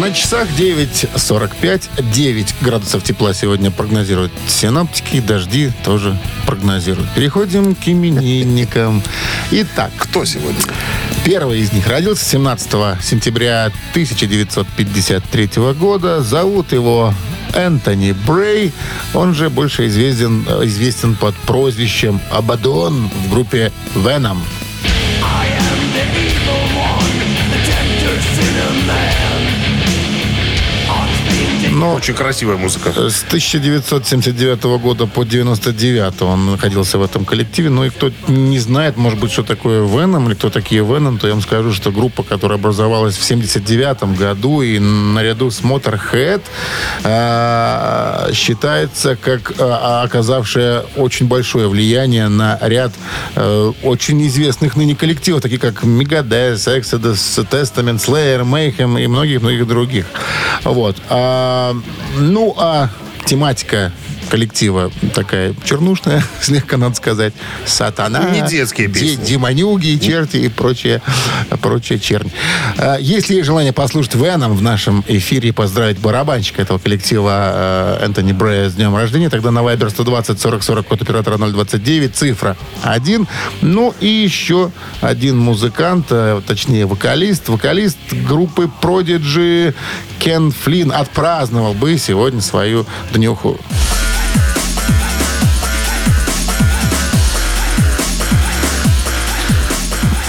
На 0.00 0.12
часах 0.12 0.46
9.45, 0.56 2.10
9 2.12 2.54
градусов 2.60 3.02
тепла 3.02 3.34
сегодня 3.34 3.72
прогнозируют 3.72 4.30
синоптики, 4.46 5.16
и 5.16 5.20
дожди 5.20 5.72
тоже 5.84 6.16
прогнозируют. 6.46 7.10
Переходим 7.16 7.74
к 7.74 7.88
именинникам. 7.88 9.02
Итак, 9.50 9.90
Кто 9.98 10.24
сегодня? 10.24 10.62
Первый 11.28 11.60
из 11.60 11.74
них 11.74 11.86
родился 11.86 12.24
17 12.24 13.02
сентября 13.02 13.66
1953 13.90 15.50
года. 15.78 16.22
Зовут 16.22 16.72
его 16.72 17.12
Энтони 17.52 18.12
Брей. 18.26 18.72
Он 19.12 19.34
же 19.34 19.50
больше 19.50 19.88
известен, 19.88 20.46
э, 20.48 20.64
известен 20.64 21.16
под 21.16 21.34
прозвищем 21.34 22.18
Абадон 22.30 23.10
в 23.10 23.30
группе 23.30 23.72
Venom. 23.94 24.38
Но 31.78 31.94
Очень 31.94 32.14
красивая 32.14 32.56
музыка. 32.56 32.90
с 32.90 33.22
1979 33.22 34.64
года 34.82 35.06
по 35.06 35.24
99 35.24 36.22
он 36.22 36.52
находился 36.52 36.98
в 36.98 37.04
этом 37.04 37.24
коллективе. 37.24 37.70
Ну 37.70 37.84
и 37.84 37.90
кто 37.90 38.10
не 38.26 38.58
знает, 38.58 38.96
может 38.96 39.20
быть, 39.20 39.30
что 39.30 39.44
такое 39.44 39.86
Веном 39.86 40.26
или 40.26 40.34
кто 40.34 40.50
такие 40.50 40.82
Веном, 40.82 41.18
то 41.18 41.28
я 41.28 41.34
вам 41.34 41.42
скажу, 41.42 41.72
что 41.72 41.92
группа, 41.92 42.24
которая 42.24 42.58
образовалась 42.58 43.16
в 43.16 43.22
79 43.22 44.18
году 44.18 44.62
и 44.62 44.80
наряду 44.80 45.52
с 45.52 45.60
Motorhead 45.60 46.42
э, 47.04 48.32
считается 48.32 49.14
как 49.14 49.52
э, 49.56 50.02
оказавшая 50.04 50.84
очень 50.96 51.28
большое 51.28 51.68
влияние 51.68 52.28
на 52.28 52.58
ряд 52.60 52.92
э, 53.36 53.72
очень 53.84 54.26
известных 54.26 54.74
ныне 54.74 54.96
коллективов, 54.96 55.42
такие 55.42 55.60
как 55.60 55.84
Megadeth, 55.84 56.54
Exodus, 56.54 57.46
Testament, 57.48 57.98
Slayer, 58.04 58.42
Mayhem 58.42 59.00
и 59.00 59.06
многих-многих 59.06 59.68
других. 59.68 60.06
Вот. 60.64 60.96
А, 61.08 61.67
ну, 62.16 62.54
а 62.56 62.88
тематика 63.24 63.92
коллектива 64.28 64.90
такая 65.14 65.54
чернушная, 65.64 66.22
слегка 66.40 66.76
надо 66.76 66.94
сказать. 66.96 67.32
Сатана. 67.66 68.30
Не 68.30 68.42
детские 68.48 68.88
де- 68.88 69.00
песни. 69.00 69.24
демонюги, 69.24 69.98
черти 69.98 70.36
и 70.38 70.48
прочее, 70.48 71.02
прочее 71.62 71.98
чернь. 71.98 72.30
А, 72.76 72.96
Есть 72.98 73.28
ли 73.30 73.36
есть 73.36 73.46
желание 73.46 73.72
послушать 73.72 74.14
Веном 74.14 74.54
в 74.54 74.62
нашем 74.62 75.04
эфире 75.08 75.48
и 75.50 75.52
поздравить 75.52 75.98
барабанщика 75.98 76.62
этого 76.62 76.78
коллектива 76.78 77.98
э, 78.00 78.04
Энтони 78.04 78.32
Брея 78.32 78.68
с 78.68 78.74
днем 78.74 78.94
рождения, 78.96 79.30
тогда 79.30 79.50
на 79.50 79.60
Viber 79.60 79.90
120 79.90 80.40
40 80.40 80.62
40 80.62 80.86
код 80.86 81.02
оператора 81.02 81.38
029, 81.38 82.14
цифра 82.14 82.56
1. 82.82 83.26
Ну 83.62 83.94
и 84.00 84.06
еще 84.08 84.70
один 85.00 85.38
музыкант, 85.38 86.06
э, 86.10 86.40
точнее 86.46 86.86
вокалист, 86.86 87.48
вокалист 87.48 87.98
группы 88.28 88.70
Prodigy 88.80 89.74
Кен 90.18 90.50
Флинн 90.52 90.92
отпраздновал 90.92 91.74
бы 91.74 91.96
сегодня 91.98 92.40
свою 92.40 92.86
днюху. 93.12 93.58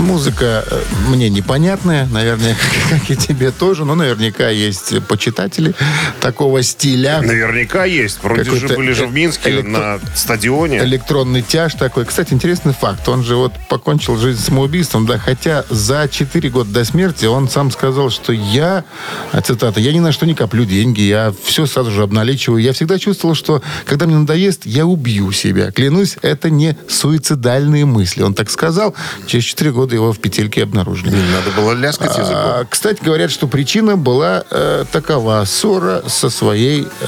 Музыка 0.10 0.66
э, 0.66 0.82
мне 1.08 1.30
непонятная, 1.30 2.08
наверное, 2.08 2.58
как 2.90 3.12
и 3.12 3.16
тебе 3.16 3.52
тоже, 3.52 3.86
но 3.86 3.94
наверняка 3.94 4.50
есть 4.50 5.04
почитатели 5.04 5.76
такого 6.20 6.64
стиля. 6.64 7.22
Наверняка 7.22 7.86
есть. 7.86 8.18
Вроде 8.24 8.56
же 8.56 8.70
были 8.70 8.92
же 8.94 9.06
в 9.06 9.14
Минске 9.14 9.52
электро- 9.52 9.68
на 9.68 10.00
стадионе. 10.16 10.80
Электронный 10.80 11.44
тяж 11.44 11.76
такой. 11.76 12.06
Кстати, 12.06 12.34
интересный 12.34 12.74
факт. 12.74 13.08
Он 13.08 13.24
же 13.24 13.36
вот 13.36 13.54
покончил 13.70 14.18
жизнь 14.18 14.44
самоубийством, 14.44 15.06
да, 15.06 15.20
хотя 15.20 15.64
за 15.70 16.10
4 16.12 16.50
года 16.50 16.72
до 16.72 16.86
смерти 16.86 17.26
он 17.26 17.48
сам 17.48 17.70
сказал, 17.70 18.10
что 18.10 18.34
я, 18.34 18.86
а, 19.32 19.42
цитата, 19.42 19.80
я 19.80 19.94
ни 19.94 20.00
на 20.00 20.12
что 20.12 20.26
не 20.26 20.34
коплю 20.34 20.66
деньги, 20.66 21.02
я 21.02 21.32
все 21.44 21.68
сразу 21.68 21.92
же 21.92 22.02
обналичиваю. 22.02 22.64
Я 22.64 22.74
всегда 22.74 22.98
чувствовал, 22.98 23.36
что 23.36 23.62
когда 23.86 24.08
мне 24.08 24.16
надоест, 24.16 24.66
я 24.66 24.88
убью 24.88 25.32
себя. 25.34 25.72
Клянусь, 25.72 26.18
это 26.24 26.50
не 26.50 26.76
суицидальные 26.88 27.86
мысли. 27.86 28.24
Он 28.24 28.34
так 28.34 28.50
сказал. 28.50 28.96
Через 29.28 29.46
4 29.46 29.72
года 29.72 29.99
его 30.00 30.14
в 30.14 30.20
петельке 30.20 30.64
обнаружили. 30.64 31.12
Надо 31.12 31.52
было 31.56 31.74
ляскать 31.74 32.18
языком. 32.18 32.36
А, 32.36 32.66
кстати, 32.70 33.04
говорят, 33.04 33.32
что 33.32 33.48
причина 33.48 33.98
была 33.98 34.44
э, 34.50 34.86
такова. 34.92 35.44
Ссора 35.46 36.04
со 36.08 36.30
своей 36.30 36.88
э, 37.02 37.08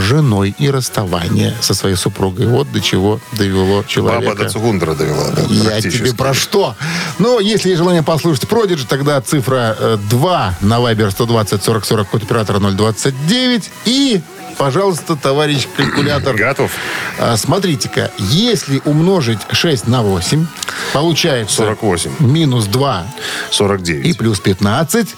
женой 0.00 0.54
и 0.58 0.70
расставание 0.70 1.54
со 1.60 1.74
своей 1.74 1.96
супругой. 1.96 2.46
Вот 2.46 2.70
до 2.72 2.80
чего 2.80 3.20
довело 3.32 3.82
человека. 3.84 4.24
Баба 4.26 4.44
до 4.44 4.48
Цугундера 4.48 4.94
довела. 4.94 5.30
да, 5.30 5.42
Я 5.48 5.80
тебе 5.80 6.14
про 6.14 6.34
что? 6.34 6.76
Ну, 7.18 7.40
если 7.40 7.68
есть 7.70 7.78
желание 7.78 8.02
послушать 8.02 8.48
Продидж, 8.48 8.84
тогда 8.88 9.20
цифра 9.20 9.76
э, 9.78 9.98
2 10.10 10.54
на 10.60 10.78
Viber 10.78 11.10
120 11.10 11.62
40 11.62 11.84
40 11.84 12.08
код 12.08 12.22
оператора 12.22 12.58
029 12.58 13.70
и 13.84 14.20
Пожалуйста, 14.62 15.16
товарищ 15.16 15.66
калькулятор. 15.76 16.36
Готов? 16.36 16.70
А, 17.18 17.36
Смотрите-ка, 17.36 18.12
если 18.16 18.80
умножить 18.84 19.40
6 19.50 19.88
на 19.88 20.02
8, 20.02 20.46
получается 20.92 21.56
48. 21.56 22.12
минус 22.20 22.66
2 22.66 23.04
49. 23.50 24.06
и 24.06 24.12
плюс 24.12 24.38
15. 24.38 25.16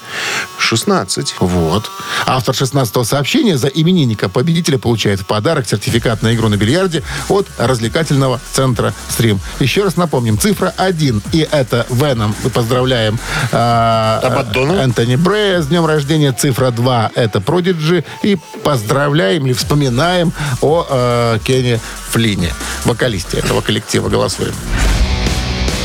16. 0.58 1.34
Вот. 1.40 1.90
Автор 2.24 2.54
16 2.54 3.06
сообщения 3.06 3.58
за 3.58 3.68
именинника 3.68 4.30
победителя 4.30 4.78
получает 4.78 5.20
в 5.20 5.26
подарок 5.26 5.68
сертификат 5.68 6.22
на 6.22 6.34
игру 6.34 6.48
на 6.48 6.56
бильярде 6.56 7.02
от 7.28 7.46
развлекательного 7.58 8.40
центра 8.52 8.94
«Стрим». 9.10 9.40
Еще 9.60 9.84
раз 9.84 9.98
напомним, 9.98 10.38
цифра 10.38 10.72
1, 10.78 11.20
и 11.32 11.46
это 11.50 11.86
Веном. 11.90 12.34
Мы 12.42 12.48
поздравляем 12.48 13.18
а, 13.52 14.20
Абаддона? 14.22 14.72
Энтони 14.80 15.16
Брея 15.16 15.60
с 15.60 15.66
днем 15.66 15.84
рождения. 15.84 16.32
Цифра 16.32 16.70
2, 16.70 17.10
это 17.14 17.42
Продиджи. 17.42 18.04
И 18.22 18.38
поздравляем 18.62 19.33
или 19.42 19.52
вспоминаем 19.52 20.32
о 20.60 20.86
э, 20.88 21.38
Кене 21.44 21.80
Флине, 22.10 22.52
вокалисте 22.84 23.38
этого 23.38 23.60
коллектива. 23.60 24.08
Голосуем. 24.08 24.54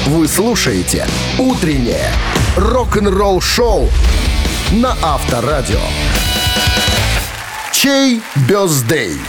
Вы 0.08 0.28
слушаете 0.28 1.08
«Утреннее 1.38 2.12
рок-н-ролл-шоу» 2.56 3.90
на 4.72 4.96
Авторадио. 5.02 5.82
Чей 7.72 8.22
бездей? 8.48 9.20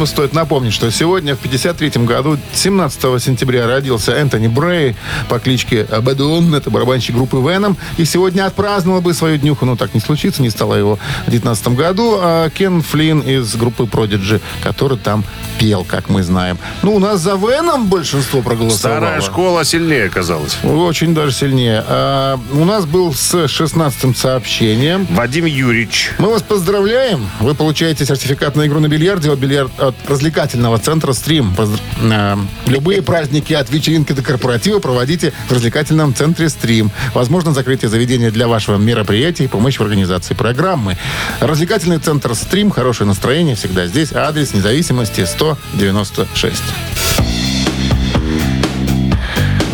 Ну, 0.00 0.06
стоит 0.06 0.32
напомнить, 0.32 0.72
что 0.72 0.90
сегодня, 0.90 1.36
в 1.36 1.40
53 1.40 1.90
году, 2.06 2.38
17 2.54 3.22
сентября, 3.22 3.66
родился 3.66 4.12
Энтони 4.12 4.48
Брей 4.48 4.96
по 5.28 5.38
кличке 5.38 5.82
Абадон. 5.82 6.54
Это 6.54 6.70
барабанщик 6.70 7.14
группы 7.14 7.36
Веном. 7.36 7.76
И 7.98 8.06
сегодня 8.06 8.46
отпраздновал 8.46 9.02
бы 9.02 9.12
свою 9.12 9.36
днюху. 9.36 9.66
Но 9.66 9.76
так 9.76 9.92
не 9.92 10.00
случится, 10.00 10.40
не 10.40 10.48
стало 10.48 10.76
его 10.76 10.98
в 11.26 11.30
19 11.30 11.68
году. 11.74 12.16
А 12.18 12.48
Кен 12.48 12.80
Флинн 12.80 13.20
из 13.20 13.54
группы 13.56 13.82
Prodigy, 13.82 14.40
который 14.62 14.96
там 14.96 15.22
пел, 15.58 15.84
как 15.84 16.08
мы 16.08 16.22
знаем. 16.22 16.56
Ну, 16.82 16.94
у 16.94 16.98
нас 16.98 17.20
за 17.20 17.34
Веном 17.34 17.88
большинство 17.88 18.40
проголосовало. 18.40 19.00
Старая 19.00 19.20
школа 19.20 19.66
сильнее 19.66 20.06
оказалась. 20.06 20.56
Очень 20.64 21.14
даже 21.14 21.32
сильнее. 21.32 21.84
А, 21.86 22.40
у 22.54 22.64
нас 22.64 22.86
был 22.86 23.12
с 23.12 23.34
16-м 23.34 24.14
сообщением. 24.14 25.06
Вадим 25.10 25.44
Юрьевич. 25.44 26.12
Мы 26.16 26.30
вас 26.30 26.40
поздравляем. 26.40 27.28
Вы 27.40 27.54
получаете 27.54 28.06
сертификат 28.06 28.56
на 28.56 28.66
игру 28.66 28.80
на 28.80 28.88
бильярде 28.88 29.30
от, 29.30 29.38
бильярд... 29.38 29.70
развлекательного 30.06 30.78
центра 30.78 31.12
«Стрим». 31.12 31.54
Э, 32.02 32.36
Любые 32.66 33.02
праздники 33.02 33.52
от 33.52 33.70
вечеринки 33.70 34.12
до 34.12 34.22
корпоратива 34.22 34.78
проводите 34.78 35.32
в 35.48 35.52
развлекательном 35.52 36.14
центре 36.14 36.48
«Стрим». 36.48 36.90
Возможно, 37.14 37.52
закрытие 37.52 37.88
заведения 37.88 38.30
для 38.30 38.48
вашего 38.48 38.76
мероприятия 38.76 39.44
и 39.44 39.48
помощь 39.48 39.78
в 39.78 39.82
организации 39.82 40.34
программы. 40.34 40.96
Развлекательный 41.40 41.98
центр 41.98 42.34
«Стрим». 42.34 42.70
Хорошее 42.70 43.08
настроение 43.08 43.56
всегда 43.56 43.86
здесь. 43.86 44.12
Адрес 44.12 44.54
независимости 44.54 45.24
196. 45.24 46.62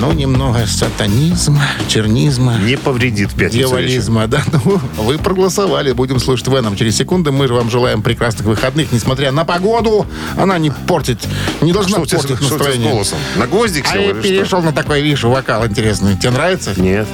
Ну, 0.07 0.13
немного 0.13 0.65
сатанизма, 0.69 1.65
чернизма. 1.89 2.59
Не 2.59 2.77
повредит 2.77 3.33
в 3.33 3.35
пятницу. 3.37 3.57
Дьяволизма, 3.59 4.29
да. 4.29 4.41
Ну, 4.65 4.81
вы 4.99 5.19
проголосовали. 5.19 5.91
Будем 5.91 6.21
слушать 6.21 6.47
Веном 6.47 6.77
через 6.77 6.97
секунды. 6.97 7.33
Мы 7.33 7.49
же 7.49 7.55
вам 7.55 7.69
желаем 7.71 8.03
прекрасных 8.03 8.47
выходных, 8.47 8.93
несмотря 8.93 9.33
на 9.33 9.45
погоду. 9.45 10.07
Она 10.37 10.59
не 10.59 10.71
портит, 10.71 11.19
не 11.61 11.73
должна 11.73 11.99
Что 11.99 12.07
тебя, 12.07 12.19
портить 12.19 12.37
что 12.37 12.47
тебя 12.47 12.55
настроение. 12.57 12.93
голосом? 12.93 13.19
На 13.37 13.47
гвоздик 13.49 13.85
А 13.93 13.97
я 13.99 14.11
что? 14.13 14.23
перешел 14.23 14.63
на 14.63 14.73
такой, 14.73 15.03
видишь, 15.03 15.25
вокал 15.25 15.67
интересный. 15.67 16.17
Тебе 16.17 16.31
нравится? 16.31 16.81
Нет. 16.81 17.09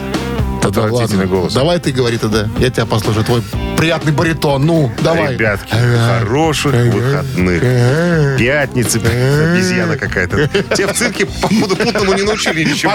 Отвратительный 0.81 1.25
ладно. 1.27 1.37
голос. 1.37 1.53
Давай 1.55 1.79
ты 1.79 1.93
говори 1.93 2.19
тогда. 2.19 2.49
Я 2.59 2.71
тебя 2.71 2.87
послушаю. 2.87 3.25
Твой 3.25 3.43
приятный 3.77 4.13
баритон. 4.13 4.65
Ну, 4.67 4.91
давай. 5.03 5.35
Ребятки, 5.35 5.73
Ага. 5.73 6.21
хороших 6.21 6.73
Ага. 6.75 6.91
выходных. 6.91 7.63
Ага. 7.63 8.39
Пятницы, 8.39 8.99
обезьяна 8.99 9.97
какая-то. 9.97 10.49
Тебя 10.75 10.89
в 10.89 10.97
цирке, 10.97 11.27
походу, 11.27 11.77
путному 11.77 12.15
не 12.15 12.23
научили 12.23 12.65
ничего. 12.65 12.93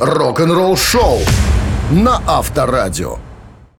Рок-н-ролл-шоу 0.00 1.20
на 1.90 2.20
Авторадио. 2.26 3.18